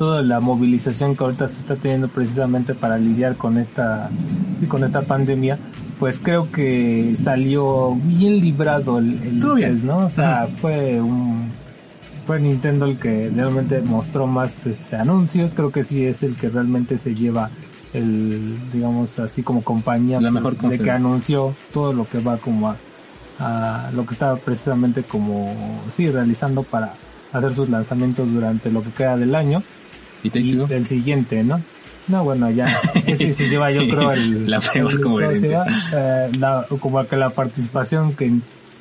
toda 0.01 0.22
la 0.22 0.40
movilización 0.40 1.14
que 1.14 1.22
ahorita 1.24 1.46
se 1.46 1.61
está 1.61 1.76
teniendo 1.76 2.09
precisamente 2.09 2.74
para 2.74 2.96
lidiar 2.96 3.36
con 3.36 3.59
esta 3.59 4.09
sí 4.55 4.66
con 4.66 4.82
esta 4.82 5.03
pandemia 5.03 5.59
pues 5.98 6.18
creo 6.18 6.51
que 6.51 7.12
salió 7.16 7.94
bien 7.96 8.40
librado 8.40 8.98
el, 8.98 9.20
el 9.22 9.84
¿no? 9.84 10.07
O 10.07 10.09
sea, 10.09 10.48
fue 10.62 11.03
un 11.03 11.51
fue 12.26 12.40
Nintendo 12.40 12.86
el 12.86 12.98
que 12.98 13.28
realmente 13.28 13.82
mostró 13.82 14.26
más 14.26 14.64
este 14.64 14.96
anuncios, 14.96 15.53
creo 15.53 15.70
que 15.70 15.82
sí 15.82 16.03
es 16.07 16.22
el 16.22 16.34
que 16.34 16.48
realmente 16.48 16.96
se 16.96 17.14
lleva 17.14 17.51
el 17.92 18.57
digamos 18.72 19.18
así 19.18 19.42
como 19.42 19.62
compañía 19.62 20.18
La 20.18 20.30
mejor 20.30 20.57
de 20.57 20.78
que 20.78 20.90
anunció 20.90 21.55
todo 21.74 21.92
lo 21.92 22.09
que 22.09 22.20
va 22.20 22.38
como 22.38 22.70
a, 22.70 22.76
a 23.38 23.90
lo 23.92 24.07
que 24.07 24.14
estaba 24.14 24.36
precisamente 24.36 25.03
como 25.03 25.55
sí 25.94 26.11
realizando 26.11 26.62
para 26.62 26.94
hacer 27.34 27.53
sus 27.55 27.68
lanzamientos 27.68 28.32
durante 28.32 28.70
lo 28.72 28.82
que 28.82 28.88
queda 28.92 29.18
del 29.18 29.34
año 29.34 29.62
y, 30.23 30.73
el 30.73 30.87
siguiente, 30.87 31.43
¿no? 31.45 31.61
No, 32.09 32.25
bueno, 32.25 32.51
ya, 32.51 32.66
ese 33.07 33.33
se 33.33 33.49
lleva 33.49 33.71
yo 33.71 33.83
creo 33.89 34.12
el... 34.12 34.51
la 34.51 34.61
peor 34.61 35.01
conferencia. 35.01 35.64
Eh, 35.93 36.31
como 36.81 37.07
que 37.07 37.16
la 37.16 37.31
participación 37.31 38.14
que 38.14 38.33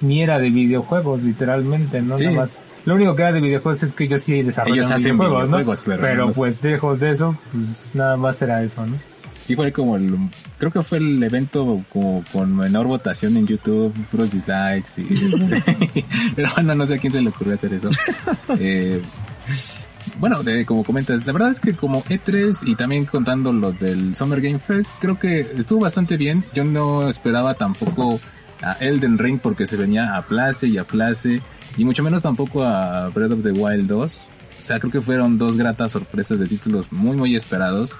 ni 0.01 0.23
era 0.23 0.39
de 0.39 0.49
videojuegos, 0.49 1.21
literalmente, 1.21 2.01
¿no? 2.01 2.17
Nada 2.17 2.31
más. 2.31 2.57
Lo 2.85 2.95
único 2.95 3.15
que 3.15 3.21
era 3.21 3.31
de 3.31 3.41
videojuegos 3.41 3.83
es 3.83 3.93
que 3.93 4.05
ellos 4.05 4.21
sí 4.21 4.41
desarrollan 4.41 4.97
videojuegos, 4.97 5.49
¿no? 5.49 5.73
Pero, 5.99 6.31
pues 6.31 6.63
lejos 6.63 6.99
de 6.99 7.11
eso, 7.11 7.37
pues 7.51 7.93
nada 7.93 8.17
más 8.17 8.41
era 8.41 8.63
eso, 8.63 8.85
¿no? 8.85 8.97
Sí 9.45 9.55
fue 9.55 9.71
como 9.71 9.97
el, 9.97 10.15
creo 10.59 10.71
que 10.71 10.83
fue 10.83 10.99
el 10.99 11.23
evento 11.23 11.83
como 11.89 12.23
con 12.31 12.55
menor 12.55 12.85
votación 12.85 13.35
en 13.35 13.47
YouTube, 13.47 13.91
puros 14.11 14.29
dislikes 14.29 15.01
y, 15.01 16.05
pero 16.35 16.49
bueno, 16.53 16.75
no 16.75 16.85
sé 16.85 16.95
a 16.95 16.97
quién 16.99 17.11
se 17.11 17.19
le 17.19 17.29
ocurrió 17.29 17.55
hacer 17.55 17.73
eso. 17.73 17.89
eh, 18.59 19.01
bueno, 20.19 20.41
como 20.65 20.83
comentas, 20.83 21.25
la 21.25 21.33
verdad 21.33 21.49
es 21.49 21.59
que 21.59 21.73
como 21.73 22.03
E3 22.03 22.67
y 22.67 22.75
también 22.75 23.05
contando 23.05 23.51
lo 23.53 23.71
del 23.71 24.15
Summer 24.15 24.41
Game 24.41 24.59
Fest, 24.59 24.95
creo 24.99 25.19
que 25.19 25.41
estuvo 25.57 25.81
bastante 25.81 26.17
bien. 26.17 26.43
Yo 26.53 26.63
no 26.63 27.07
esperaba 27.09 27.53
tampoco 27.53 28.19
a 28.61 28.73
Elden 28.73 29.17
Ring 29.17 29.39
porque 29.41 29.67
se 29.67 29.77
venía 29.77 30.15
a 30.15 30.21
place 30.23 30.67
y 30.67 30.77
a 30.77 30.83
place, 30.83 31.41
y 31.77 31.85
mucho 31.85 32.03
menos 32.03 32.23
tampoco 32.23 32.63
a 32.63 33.09
Breath 33.09 33.31
of 33.31 33.43
the 33.43 33.51
Wild 33.51 33.87
2. 33.87 34.21
O 34.59 34.63
sea, 34.63 34.79
creo 34.79 34.91
que 34.91 35.01
fueron 35.01 35.37
dos 35.37 35.57
gratas 35.57 35.93
sorpresas 35.93 36.39
de 36.39 36.47
títulos 36.47 36.91
muy, 36.91 37.15
muy 37.15 37.35
esperados. 37.35 37.91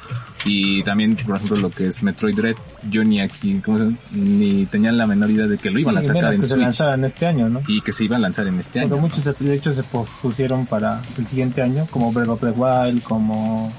Y 0.45 0.83
también, 0.83 1.15
por 1.15 1.37
ejemplo, 1.37 1.57
lo 1.57 1.69
que 1.69 1.87
es 1.87 2.03
Metroid 2.03 2.35
Dread, 2.35 2.55
yo 2.89 3.03
ni 3.03 3.21
aquí, 3.21 3.59
¿cómo 3.63 3.93
ni 4.11 4.65
tenía 4.65 4.91
la 4.91 5.07
menor 5.07 5.29
idea 5.29 5.47
de 5.47 5.57
que 5.57 5.69
lo 5.69 5.79
iban 5.79 5.97
a 5.97 6.01
sacar 6.01 6.33
en 6.33 6.41
que 6.41 6.47
Switch. 6.47 6.75
Se 6.75 6.83
en 6.83 7.05
este 7.05 7.25
año, 7.25 7.49
¿no? 7.49 7.61
Y 7.67 7.81
que 7.81 7.91
se 7.91 8.05
iba 8.05 8.17
a 8.17 8.19
lanzar 8.19 8.47
en 8.47 8.59
este 8.59 8.79
año. 8.79 8.97
muchos, 8.97 9.23
de 9.23 9.53
hecho, 9.53 9.71
se 9.71 9.83
pusieron 10.21 10.65
para 10.65 11.01
el 11.17 11.27
siguiente 11.27 11.61
año, 11.61 11.87
como 11.89 12.11
Breath 12.11 12.29
of 12.29 12.39
the 12.41 12.51
Wild, 12.51 13.03
como, 13.03 13.71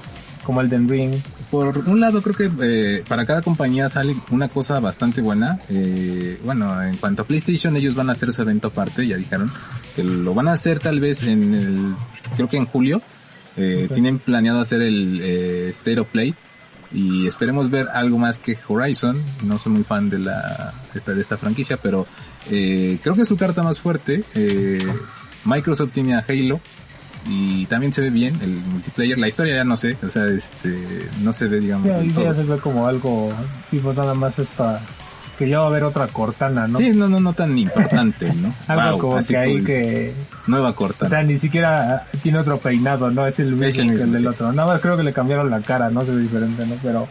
como 0.43 0.61
Elden 0.61 0.87
Ring. 0.89 1.15
Por 1.49 1.77
un 1.77 1.99
lado, 1.99 2.21
creo 2.21 2.35
que 2.35 2.51
eh, 2.61 3.03
para 3.07 3.25
cada 3.25 3.41
compañía 3.41 3.89
sale 3.89 4.15
una 4.29 4.47
cosa 4.47 4.79
bastante 4.79 5.21
buena. 5.21 5.59
Eh, 5.69 6.39
bueno, 6.43 6.81
en 6.81 6.97
cuanto 6.97 7.23
a 7.23 7.25
PlayStation, 7.25 7.75
ellos 7.75 7.95
van 7.95 8.09
a 8.09 8.13
hacer 8.13 8.31
su 8.33 8.41
evento 8.41 8.69
aparte, 8.69 9.05
ya 9.05 9.17
dijeron 9.17 9.51
que 9.95 10.03
lo 10.03 10.33
van 10.33 10.47
a 10.47 10.53
hacer 10.53 10.79
tal 10.79 10.99
vez 10.99 11.23
en 11.23 11.53
el, 11.53 11.95
creo 12.35 12.47
que 12.47 12.57
en 12.57 12.65
julio. 12.65 13.01
Eh, 13.57 13.89
Tienen 13.93 14.19
planeado 14.19 14.61
hacer 14.61 14.81
el 14.81 15.19
eh, 15.21 15.69
State 15.71 15.99
of 15.99 16.07
Play 16.07 16.33
y 16.93 17.27
esperemos 17.27 17.69
ver 17.69 17.87
algo 17.89 18.17
más 18.17 18.39
que 18.39 18.57
Horizon. 18.67 19.21
No 19.43 19.57
soy 19.57 19.73
muy 19.73 19.83
fan 19.83 20.09
de 20.09 20.19
la 20.19 20.73
esta, 20.93 21.13
de 21.13 21.21
esta 21.21 21.37
franquicia, 21.37 21.77
pero 21.77 22.07
eh, 22.49 22.97
creo 23.03 23.15
que 23.15 23.21
es 23.23 23.27
su 23.27 23.37
carta 23.37 23.63
más 23.63 23.79
fuerte. 23.79 24.23
Eh, 24.35 24.79
Microsoft 25.45 25.91
tiene 25.91 26.15
a 26.15 26.25
Halo 26.27 26.61
y 27.25 27.65
también 27.67 27.93
se 27.93 28.01
ve 28.01 28.09
bien 28.09 28.39
el 28.41 28.51
multiplayer. 28.51 29.17
La 29.17 29.27
historia 29.27 29.55
ya 29.55 29.63
no 29.63 29.77
sé, 29.77 29.97
o 30.05 30.09
sea, 30.09 30.25
este, 30.27 31.07
no 31.21 31.33
se 31.33 31.47
ve, 31.47 31.59
digamos. 31.59 31.83
Sí, 31.83 32.13
ya 32.13 32.33
se 32.33 32.43
ve 32.43 32.57
como 32.57 32.87
algo 32.87 33.31
tipo 33.69 33.93
nada 33.93 34.13
más 34.13 34.39
esta 34.39 34.81
que 35.41 35.49
ya 35.49 35.59
va 35.59 35.65
a 35.65 35.67
haber 35.69 35.83
otra 35.85 36.05
Cortana, 36.07 36.67
¿no? 36.67 36.77
Sí, 36.77 36.91
no, 36.91 37.09
no, 37.09 37.19
no 37.19 37.33
tan 37.33 37.57
importante, 37.57 38.31
¿no? 38.31 38.53
Algo 38.67 38.99
como 38.99 39.25
que 39.25 39.35
hay 39.35 39.63
que... 39.63 40.13
Nueva 40.45 40.75
Cortana. 40.75 41.07
O 41.07 41.09
sea, 41.09 41.23
ni 41.23 41.35
siquiera 41.35 42.05
tiene 42.21 42.37
otro 42.37 42.59
peinado, 42.59 43.09
¿no? 43.09 43.25
Es 43.25 43.39
el 43.39 43.55
mismo 43.55 43.89
que 43.89 44.03
el 44.03 44.11
del 44.11 44.27
otro. 44.27 44.53
Nada 44.53 44.73
más 44.73 44.81
creo 44.81 44.97
que 44.97 45.03
le 45.03 45.13
cambiaron 45.13 45.49
la 45.49 45.61
cara, 45.61 45.89
¿no? 45.89 46.05
Se 46.05 46.11
ve 46.11 46.21
diferente, 46.21 46.63
¿no? 46.67 46.75
Pero, 46.83 47.07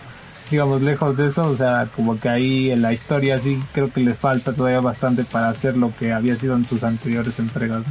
digamos, 0.49 0.81
lejos 0.81 1.17
de 1.17 1.27
eso, 1.27 1.43
o 1.43 1.57
sea, 1.57 1.89
como 1.97 2.21
que 2.21 2.29
ahí 2.29 2.71
en 2.71 2.83
la 2.83 2.93
historia 2.93 3.37
sí 3.39 3.61
creo 3.73 3.93
que 3.93 4.01
le 4.01 4.15
falta 4.15 4.53
todavía 4.53 4.79
bastante 4.79 5.25
para 5.25 5.49
hacer 5.49 5.77
lo 5.77 5.93
que 5.97 6.13
había 6.13 6.37
sido 6.37 6.55
en 6.55 6.69
sus 6.69 6.85
anteriores 6.85 7.37
entregas. 7.41 7.83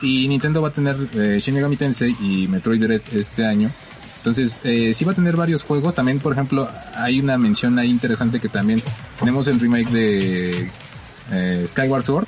Y 0.00 0.28
Nintendo 0.28 0.62
va 0.62 0.68
a 0.68 0.72
tener 0.72 0.96
eh, 1.14 1.38
Shin 1.40 1.76
Tensei 1.76 2.14
y 2.20 2.46
Metroid 2.48 2.80
Dread 2.80 3.02
este 3.12 3.44
año 3.44 3.70
entonces, 4.18 4.60
eh, 4.64 4.92
sí 4.94 5.04
va 5.04 5.12
a 5.12 5.14
tener 5.14 5.36
varios 5.36 5.62
juegos. 5.62 5.94
También, 5.94 6.18
por 6.18 6.32
ejemplo, 6.32 6.68
hay 6.94 7.20
una 7.20 7.38
mención 7.38 7.78
ahí 7.78 7.88
interesante 7.88 8.40
que 8.40 8.48
también 8.48 8.82
tenemos 9.18 9.48
el 9.48 9.60
remake 9.60 9.90
de 9.90 10.70
eh, 11.30 11.64
Skyward 11.66 12.02
Sword. 12.02 12.26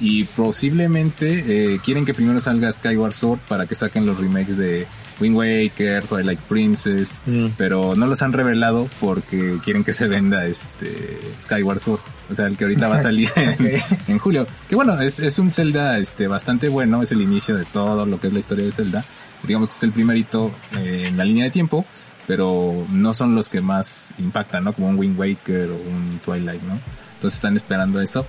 Y 0.00 0.24
posiblemente 0.24 1.72
eh, 1.74 1.80
quieren 1.84 2.04
que 2.04 2.14
primero 2.14 2.38
salga 2.38 2.70
Skyward 2.70 3.12
Sword 3.12 3.40
para 3.48 3.66
que 3.66 3.74
saquen 3.74 4.06
los 4.06 4.18
remakes 4.20 4.56
de 4.56 4.86
Wind 5.20 5.36
Waker, 5.36 6.04
Twilight 6.04 6.40
Princess, 6.40 7.20
mm. 7.26 7.48
pero 7.56 7.94
no 7.96 8.06
los 8.06 8.22
han 8.22 8.32
revelado 8.32 8.88
porque 9.00 9.58
quieren 9.64 9.84
que 9.84 9.92
se 9.92 10.06
venda 10.06 10.46
este 10.46 11.18
Skyward 11.40 11.80
Sword, 11.80 12.00
o 12.30 12.34
sea, 12.34 12.46
el 12.46 12.56
que 12.56 12.64
ahorita 12.64 12.88
va 12.88 12.96
a 12.96 12.98
salir 13.02 13.30
en, 13.36 14.18
julio. 14.18 14.46
Que 14.68 14.74
bueno, 14.74 15.00
es, 15.00 15.20
es 15.20 15.38
un 15.38 15.50
Zelda 15.50 15.98
este 15.98 16.28
bastante 16.28 16.68
bueno, 16.68 17.02
es 17.02 17.12
el 17.12 17.20
inicio 17.20 17.56
de 17.56 17.64
todo 17.64 18.06
lo 18.06 18.20
que 18.20 18.28
es 18.28 18.32
la 18.32 18.38
historia 18.38 18.64
de 18.64 18.72
Zelda 18.72 19.04
digamos 19.42 19.68
que 19.68 19.74
es 19.74 19.82
el 19.82 19.92
primerito 19.92 20.50
eh, 20.76 21.04
en 21.08 21.16
la 21.16 21.24
línea 21.24 21.44
de 21.44 21.50
tiempo, 21.50 21.84
pero 22.26 22.86
no 22.90 23.14
son 23.14 23.34
los 23.34 23.48
que 23.48 23.60
más 23.60 24.12
impactan, 24.18 24.64
¿no? 24.64 24.72
Como 24.72 24.88
un 24.88 24.98
Wind 24.98 25.18
Waker 25.18 25.70
o 25.70 25.76
un 25.76 26.20
Twilight, 26.24 26.62
¿no? 26.62 26.78
Entonces 27.14 27.36
están 27.36 27.56
esperando 27.56 28.00
eso. 28.00 28.26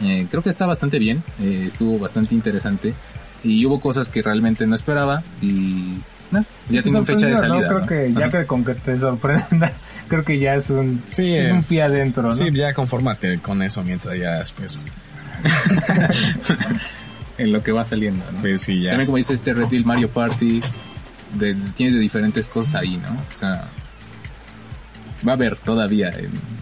Eh, 0.00 0.26
creo 0.30 0.42
que 0.42 0.50
está 0.50 0.66
bastante 0.66 0.98
bien, 0.98 1.22
eh, 1.40 1.64
estuvo 1.66 1.98
bastante 1.98 2.34
interesante 2.34 2.94
y 3.44 3.64
hubo 3.66 3.78
cosas 3.78 4.08
que 4.08 4.22
realmente 4.22 4.66
no 4.66 4.74
esperaba 4.74 5.22
y 5.40 5.98
ya 6.68 6.82
tienen 6.82 7.06
fecha 7.06 7.26
de 7.26 7.36
salida. 7.36 7.68
Creo 7.68 7.86
que 7.86 8.12
ya 8.12 8.30
que 8.30 8.46
con 8.46 8.64
que 8.64 8.74
te 8.74 8.98
sorprenda, 8.98 9.72
creo 10.08 10.24
que 10.24 10.38
ya 10.38 10.54
es 10.54 10.70
un, 10.70 11.02
es 11.16 11.50
un 11.52 11.62
pie 11.62 11.82
adentro, 11.82 12.24
¿no? 12.24 12.32
Sí, 12.32 12.50
ya 12.52 12.72
conformate 12.74 13.38
con 13.38 13.62
eso 13.62 13.84
mientras 13.84 14.18
ya 14.18 14.38
después. 14.38 14.82
en 17.38 17.52
lo 17.52 17.62
que 17.62 17.72
va 17.72 17.84
saliendo, 17.84 18.24
¿no? 18.32 18.40
Pues 18.40 18.62
sí, 18.62 18.82
ya. 18.82 18.90
También 18.90 19.06
como 19.06 19.18
dice 19.18 19.34
este 19.34 19.52
Red 19.52 19.66
Bull 19.66 19.84
Mario 19.84 20.08
Party, 20.08 20.62
de, 21.34 21.54
tienes 21.74 21.94
de 21.94 22.00
diferentes 22.00 22.48
cosas 22.48 22.76
ahí, 22.76 22.96
¿no? 22.96 23.12
O 23.12 23.38
sea, 23.38 23.68
va 25.26 25.32
a 25.32 25.34
haber 25.34 25.56
todavía 25.56 26.10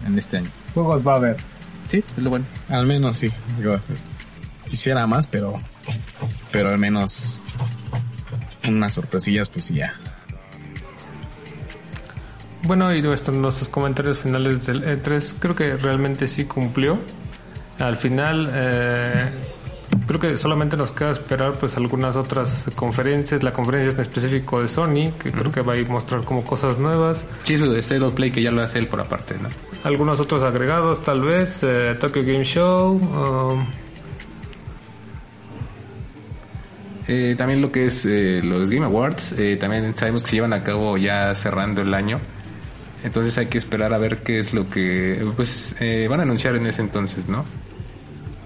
en, 0.05 0.17
este 0.17 0.37
año. 0.37 0.49
Juegos 0.73 1.05
va 1.05 1.13
a 1.13 1.17
haber. 1.17 1.37
Sí, 1.89 2.03
es 2.17 2.23
lo 2.23 2.29
bueno. 2.29 2.45
Al 2.69 2.85
menos 2.85 3.17
sí. 3.17 3.31
quisiera 4.67 5.05
más, 5.07 5.27
pero, 5.27 5.59
pero 6.51 6.69
al 6.69 6.77
menos 6.77 7.39
unas 8.67 8.93
sorpresillas, 8.93 9.49
pues 9.49 9.69
ya. 9.69 9.93
Bueno, 12.65 12.93
y 12.95 13.01
nuestros 13.01 13.67
comentarios 13.67 14.19
finales 14.19 14.65
del 14.65 14.83
E3, 14.83 15.35
creo 15.39 15.55
que 15.55 15.75
realmente 15.75 16.27
sí 16.27 16.45
cumplió. 16.45 16.97
Al 17.77 17.97
final, 17.97 18.49
eh, 18.53 19.31
creo 20.07 20.19
que 20.19 20.37
solamente 20.37 20.77
nos 20.77 20.93
queda 20.93 21.11
esperar 21.11 21.55
pues 21.59 21.75
algunas 21.75 22.15
otras 22.15 22.67
conferencias, 22.75 23.43
la 23.43 23.51
conferencia 23.51 23.91
en 23.91 23.99
específico 23.99 24.61
de 24.61 24.69
Sony, 24.69 25.11
que 25.19 25.31
creo 25.31 25.51
que 25.51 25.61
va 25.61 25.73
a 25.73 25.75
ir 25.75 25.89
mostrar 25.89 26.23
como 26.23 26.45
cosas 26.45 26.77
nuevas. 26.77 27.25
Sí, 27.43 27.55
eso 27.55 27.69
de 27.69 27.79
State 27.79 28.11
Play 28.11 28.31
que 28.31 28.41
ya 28.41 28.51
lo 28.51 28.61
hace 28.61 28.79
él 28.79 28.87
por 28.87 29.01
aparte, 29.01 29.35
¿no? 29.41 29.49
Algunos 29.83 30.21
otros 30.21 30.41
agregados 30.41 31.01
tal 31.03 31.21
vez, 31.21 31.59
eh, 31.63 31.97
Tokyo 31.99 32.23
Game 32.23 32.45
Show. 32.45 32.93
Um, 32.93 33.65
eh, 37.07 37.35
también 37.37 37.61
lo 37.61 37.71
que 37.71 37.87
es 37.87 38.05
eh, 38.05 38.41
los 38.43 38.69
Game 38.69 38.85
Awards, 38.85 39.33
eh, 39.37 39.57
también 39.57 39.95
sabemos 39.95 40.23
que 40.23 40.29
se 40.29 40.35
llevan 40.37 40.53
a 40.53 40.63
cabo 40.63 40.97
ya 40.97 41.33
cerrando 41.35 41.81
el 41.81 41.93
año. 41.93 42.19
Entonces 43.03 43.37
hay 43.37 43.47
que 43.47 43.57
esperar 43.57 43.93
a 43.93 43.97
ver 43.97 44.19
qué 44.19 44.39
es 44.39 44.53
lo 44.53 44.69
que 44.69 45.25
pues 45.35 45.75
eh, 45.81 46.07
van 46.09 46.21
a 46.21 46.23
anunciar 46.23 46.55
en 46.55 46.65
ese 46.67 46.81
entonces, 46.81 47.27
¿no? 47.27 47.43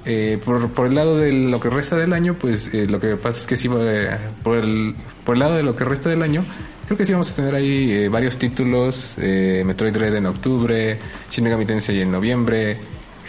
Eh, 0.03 0.39
por, 0.43 0.72
por 0.72 0.88
el 0.88 0.95
lado 0.95 1.18
de 1.18 1.32
lo 1.32 1.60
que 1.60 1.70
resta 1.70 1.95
del 1.95 2.14
año, 2.14 2.34
pues 2.34 2.74
eh, 2.74 2.88
lo 2.89 2.99
que 2.99 3.18
pasa 3.18 3.39
es 3.39 3.45
que 3.45 3.55
sí, 3.55 3.70
por, 3.70 4.55
el, 4.55 4.95
por 5.26 5.36
el 5.36 5.39
lado 5.39 5.55
de 5.55 5.64
lo 5.64 5.76
que 5.76 5.84
resta 5.84 6.10
del 6.10 6.24
año, 6.24 6.45
creo 6.86 6.97
que 6.97 7.05
sí 7.05 7.12
vamos 7.12 7.32
a 7.32 7.36
tener 7.36 7.53
ahí 7.53 8.08
varios 8.08 8.38
títulos, 8.38 9.16
Metroid 9.18 9.95
Red 9.95 10.16
en 10.16 10.26
octubre, 10.26 10.97
Shin 11.30 11.43
Megami 11.43 11.66
Tensei 11.66 12.01
en 12.01 12.10
noviembre, 12.12 12.78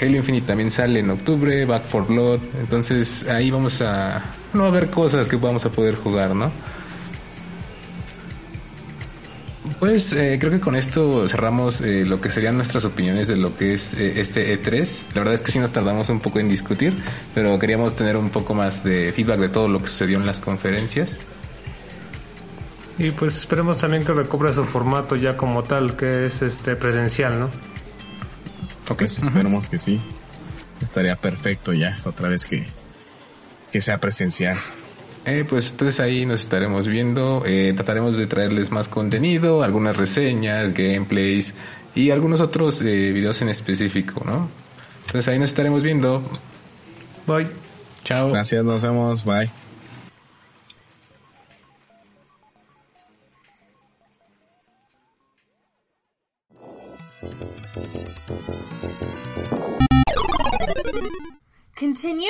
Halo 0.01 0.17
Infinite 0.17 0.47
también 0.47 0.71
sale 0.71 1.01
en 1.01 1.11
octubre, 1.11 1.65
Back 1.65 1.87
4 1.91 2.15
Blood, 2.15 2.41
entonces 2.61 3.27
ahí 3.27 3.51
vamos 3.51 3.83
a, 3.83 4.23
no 4.53 4.65
a 4.65 4.71
ver 4.71 4.91
cosas 4.91 5.29
que 5.29 5.37
vamos 5.37 5.65
a 5.65 5.71
poder 5.71 5.97
jugar, 5.97 6.35
¿no? 6.35 6.51
Pues 9.79 10.13
eh, 10.13 10.39
creo 10.41 10.51
que 10.51 10.61
con 10.61 10.75
esto 10.75 11.29
cerramos 11.29 11.81
eh, 11.83 12.05
lo 12.05 12.21
que 12.21 12.31
serían 12.31 12.57
nuestras 12.57 12.85
opiniones 12.85 13.29
de 13.29 13.37
lo 13.37 13.57
que 13.57 13.75
es 13.75 13.95
eh, 13.95 14.21
este 14.21 14.59
E3. 14.59 15.15
La 15.15 15.21
verdad 15.21 15.35
es 15.35 15.43
que 15.43 15.53
sí 15.53 15.61
nos 15.61 15.71
tardamos 15.71 16.09
un 16.09 16.21
poco 16.21 16.41
en 16.41 16.49
discutir, 16.49 17.01
pero 17.35 17.57
queríamos 17.59 17.95
tener 17.95 18.17
un 18.17 18.31
poco 18.31 18.55
más 18.55 18.83
de 18.83 19.13
feedback 19.15 19.39
de 19.39 19.49
todo 19.51 19.69
lo 19.69 19.81
que 19.81 19.87
sucedió 19.87 20.19
en 20.19 20.27
las 20.27 20.41
conferencias. 20.41 21.19
y 22.99 23.13
pues 23.13 23.37
esperemos 23.37 23.79
también 23.79 24.05
que 24.05 24.13
recobre 24.13 24.53
su 24.53 24.65
formato 24.65 25.15
ya 25.15 25.37
como 25.37 25.63
tal, 25.63 25.97
que 25.97 26.27
es 26.27 26.43
este 26.43 26.75
presencial, 26.75 27.39
¿no? 27.39 27.47
Ok, 28.89 28.99
pues 28.99 29.19
esperemos 29.19 29.69
que 29.69 29.79
sí. 29.79 30.01
Estaría 30.81 31.15
perfecto 31.17 31.73
ya, 31.73 31.99
otra 32.05 32.29
vez 32.29 32.45
que, 32.47 32.67
que 33.73 33.81
sea 33.81 33.99
presencial. 33.99 34.57
Eh, 35.25 35.45
pues 35.47 35.71
entonces 35.71 36.01
ahí 36.01 36.25
nos 36.25 36.41
estaremos 36.41 36.87
viendo. 36.87 37.43
Eh, 37.45 37.73
trataremos 37.75 38.17
de 38.17 38.27
traerles 38.27 38.71
más 38.71 38.89
contenido, 38.89 39.63
algunas 39.63 39.97
reseñas, 39.97 40.73
gameplays 40.73 41.55
y 41.95 42.11
algunos 42.11 42.41
otros 42.41 42.81
eh, 42.81 43.13
videos 43.13 43.43
en 43.43 43.51
específico, 43.51 44.23
¿no? 44.25 44.49
Entonces 45.07 45.29
ahí 45.29 45.39
nos 45.39 45.51
estaremos 45.51 45.83
viendo. 45.83 46.23
Bye. 47.27 47.49
Chao. 48.05 48.31
Gracias, 48.31 48.65
nos 48.65 48.83
vemos, 48.83 49.25
bye. 49.25 49.51
Continue? 61.79 62.29